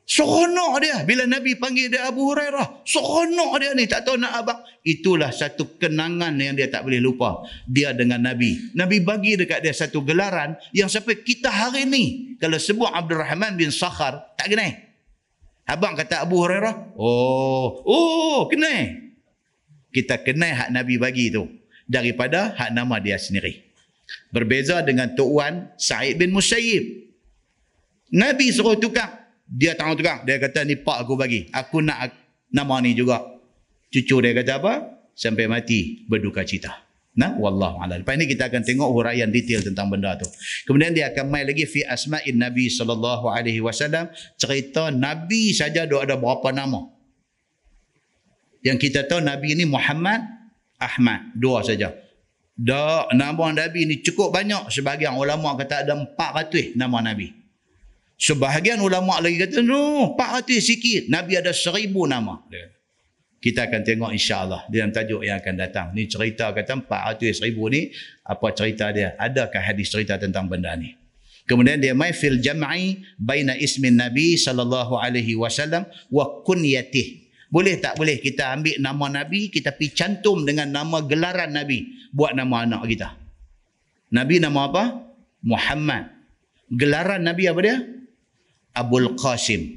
Seronok 0.04 0.84
dia 0.84 1.00
bila 1.08 1.24
Nabi 1.24 1.56
panggil 1.56 1.88
dia 1.88 2.04
Abu 2.04 2.28
Hurairah. 2.28 2.84
Seronok 2.84 3.56
dia 3.56 3.72
ni 3.72 3.88
tak 3.88 4.04
tahu 4.04 4.20
nak 4.20 4.36
abang. 4.36 4.60
Itulah 4.84 5.32
satu 5.32 5.80
kenangan 5.80 6.36
yang 6.36 6.52
dia 6.52 6.68
tak 6.68 6.84
boleh 6.84 7.00
lupa. 7.00 7.40
Dia 7.64 7.96
dengan 7.96 8.20
Nabi. 8.20 8.76
Nabi 8.76 9.00
bagi 9.00 9.40
dekat 9.40 9.64
dia 9.64 9.72
satu 9.72 10.04
gelaran 10.04 10.60
yang 10.76 10.92
sampai 10.92 11.24
kita 11.24 11.48
hari 11.48 11.88
ni 11.88 12.36
kalau 12.36 12.60
sebut 12.60 12.92
Abdul 12.92 13.16
Rahman 13.16 13.56
bin 13.56 13.72
Sakhar 13.72 14.36
tak 14.36 14.52
kenal. 14.52 14.76
Abang 15.64 15.96
kata 15.96 16.20
Abu 16.20 16.36
Hurairah. 16.36 16.92
Oh, 17.00 17.80
oh, 17.88 18.44
kenal. 18.52 19.08
Kita 19.88 20.20
kenal 20.20 20.52
hak 20.52 20.68
Nabi 20.68 21.00
bagi 21.00 21.32
tu 21.32 21.48
daripada 21.84 22.56
hak 22.56 22.70
nama 22.72 22.96
dia 23.00 23.20
sendiri. 23.20 23.64
Berbeza 24.32 24.84
dengan 24.84 25.12
Tok 25.16 25.30
Wan 25.30 25.54
Said 25.80 26.20
bin 26.20 26.34
Musayyib. 26.34 26.84
Nabi 28.14 28.52
suruh 28.52 28.76
tukar. 28.76 29.24
Dia 29.44 29.76
tahu 29.76 30.00
tukang 30.00 30.24
dia 30.24 30.40
kata 30.40 30.64
ni 30.64 30.80
pak 30.80 31.04
aku 31.04 31.14
bagi. 31.16 31.48
Aku 31.52 31.84
nak 31.84 32.12
nama 32.52 32.80
ni 32.80 32.96
juga. 32.96 33.20
Cucu 33.92 34.24
dia 34.24 34.32
kata 34.34 34.58
apa? 34.60 34.74
Sampai 35.14 35.46
mati 35.46 36.04
berduka 36.10 36.42
cita. 36.42 36.84
Nah 37.14 37.38
wallahu 37.38 37.78
a'lam. 37.78 38.02
Lepas 38.02 38.18
ni 38.18 38.26
kita 38.26 38.50
akan 38.50 38.66
tengok 38.66 38.90
huraian 38.90 39.30
detail 39.30 39.62
tentang 39.62 39.86
benda 39.86 40.18
tu. 40.18 40.26
Kemudian 40.66 40.90
dia 40.90 41.14
akan 41.14 41.30
mai 41.30 41.46
lagi 41.46 41.62
fi 41.62 41.86
asma'in 41.86 42.34
nabi 42.34 42.66
sallallahu 42.66 43.30
alaihi 43.30 43.62
wasallam. 43.62 44.10
Cerita 44.34 44.90
nabi 44.90 45.54
saja 45.54 45.86
ada 45.86 46.18
berapa 46.18 46.50
nama. 46.50 46.90
Yang 48.66 48.90
kita 48.90 49.06
tahu 49.06 49.22
nabi 49.22 49.54
ni 49.54 49.62
Muhammad 49.68 50.26
Ahmad 50.84 51.32
dua 51.34 51.64
saja 51.64 51.92
Dah 52.54 53.10
nama 53.10 53.50
Nabi 53.50 53.82
ni 53.82 53.98
cukup 53.98 54.30
banyak 54.30 54.70
sebagian 54.70 55.18
ulama 55.18 55.58
kata 55.58 55.82
ada 55.82 55.98
400 55.98 56.78
nama 56.78 57.02
Nabi. 57.02 57.34
Sebahagian 58.14 58.78
ulama 58.78 59.18
lagi 59.18 59.42
kata, 59.42 59.58
no, 59.58 60.14
400 60.14 60.62
sikit. 60.62 61.02
Nabi 61.10 61.34
ada 61.34 61.50
seribu 61.50 62.06
nama. 62.06 62.38
Kita 63.42 63.66
akan 63.66 63.82
tengok 63.82 64.10
insyaAllah 64.14 64.70
dalam 64.70 64.94
tajuk 64.94 65.26
yang 65.26 65.42
akan 65.42 65.54
datang. 65.58 65.86
Ni 65.98 66.06
cerita 66.06 66.54
kata 66.54 66.78
400 66.78 67.42
seribu 67.42 67.66
ni, 67.66 67.90
apa 68.22 68.46
cerita 68.54 68.94
dia? 68.94 69.18
Adakah 69.18 69.60
hadis 69.60 69.90
cerita 69.90 70.14
tentang 70.14 70.46
benda 70.46 70.78
ni? 70.78 70.94
Kemudian 71.44 71.76
dia 71.76 71.92
mai 71.92 72.14
fil 72.14 72.40
jam'i 72.40 73.04
baina 73.20 73.52
ismin 73.58 73.98
Nabi 74.00 74.38
sallallahu 74.38 74.96
alaihi 74.96 75.36
wasallam 75.36 75.84
wa 76.08 76.40
kunyatih. 76.46 77.23
Boleh 77.52 77.76
tak 77.78 78.00
boleh 78.00 78.18
kita 78.18 78.56
ambil 78.56 78.76
nama 78.80 79.22
Nabi, 79.22 79.52
kita 79.52 79.76
pi 79.76 79.92
cantum 79.92 80.42
dengan 80.42 80.70
nama 80.72 81.04
gelaran 81.04 81.52
Nabi 81.52 82.10
buat 82.10 82.32
nama 82.32 82.64
anak 82.64 82.88
kita. 82.88 83.08
Nabi 84.14 84.38
nama 84.40 84.70
apa? 84.70 84.84
Muhammad. 85.44 86.08
Gelaran 86.72 87.22
Nabi 87.26 87.44
apa 87.50 87.60
dia? 87.60 87.76
Abul 88.74 89.14
Qasim. 89.14 89.76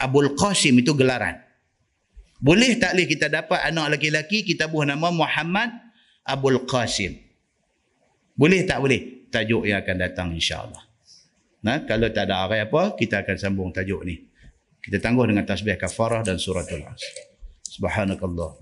Abul 0.00 0.32
Qasim 0.38 0.80
itu 0.80 0.96
gelaran. 0.96 1.36
Boleh 2.40 2.80
tak 2.80 2.96
boleh 2.96 3.06
kita 3.08 3.28
dapat 3.28 3.60
anak 3.68 3.96
lelaki-lelaki 3.96 4.46
kita 4.48 4.64
buah 4.70 4.88
nama 4.88 5.12
Muhammad 5.12 5.76
Abul 6.24 6.64
Qasim. 6.64 7.20
Boleh 8.32 8.64
tak 8.64 8.80
boleh? 8.80 9.28
Tajuk 9.28 9.68
yang 9.68 9.84
akan 9.84 9.96
datang 10.00 10.28
insya-Allah. 10.32 10.80
Nah, 11.60 11.84
kalau 11.84 12.08
tak 12.08 12.32
ada 12.32 12.48
arai 12.48 12.64
apa, 12.64 12.96
kita 12.96 13.20
akan 13.20 13.36
sambung 13.36 13.68
tajuk 13.68 14.00
ni. 14.08 14.29
Kita 14.83 14.97
tangguh 15.01 15.25
dengan 15.25 15.45
tasbih 15.49 15.77
kafarah 15.81 16.21
dan 16.21 16.37
suratul 16.37 16.85
asr. 16.85 17.13
Subhanakallah. 17.65 18.61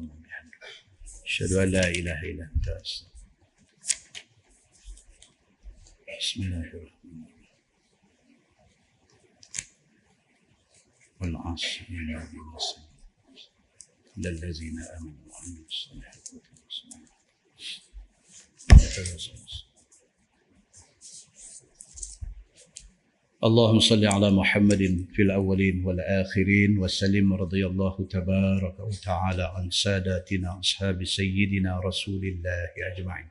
Asyhadu 1.23 1.59
an 1.63 1.67
la 1.75 1.85
ilaha 1.91 2.23
illa 2.23 2.45
anta. 2.47 2.75
Bismillahirrahmanirrahim. 6.07 7.33
والعصر 11.23 11.81
للذين 14.17 14.79
امنوا 14.79 15.31
وعملوا 15.31 15.65
الصالحات 15.65 16.29
اللهم 23.44 23.78
صل 23.78 24.04
على 24.04 24.30
محمد 24.30 25.06
في 25.14 25.22
الأولين 25.22 25.84
والآخرين 25.84 26.78
وسلم 26.78 27.32
رضي 27.32 27.66
الله 27.66 28.06
تبارك 28.10 28.80
وتعالى 28.80 29.52
عن 29.56 29.70
ساداتنا 29.70 30.60
أصحاب 30.60 31.04
سيدنا 31.04 31.80
رسول 31.80 32.24
الله 32.24 32.70
أجمعين. 32.92 33.28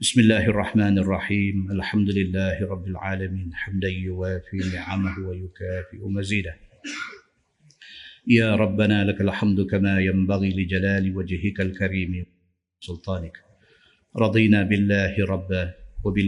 بسم 0.00 0.20
الله 0.20 0.44
الرحمن 0.44 0.98
الرحيم. 0.98 1.70
الحمد 1.70 2.10
لله 2.10 2.66
رب 2.66 2.86
العالمين. 2.86 3.54
حمدا 3.54 3.88
يوافي 3.88 4.56
نعمه 4.74 5.28
ويكافئ 5.28 6.00
مزيده. 6.08 6.54
يا 8.26 8.56
ربنا 8.56 9.04
لك 9.04 9.20
الحمد 9.20 9.60
كما 9.60 10.00
ينبغي 10.00 10.50
لجلال 10.50 11.16
وجهك 11.16 11.60
الكريم 11.60 12.26
سلطانك 12.80 13.36
رضينا 14.16 14.62
بالله 14.62 15.24
ربا 15.24 15.74
وبال 16.04 16.24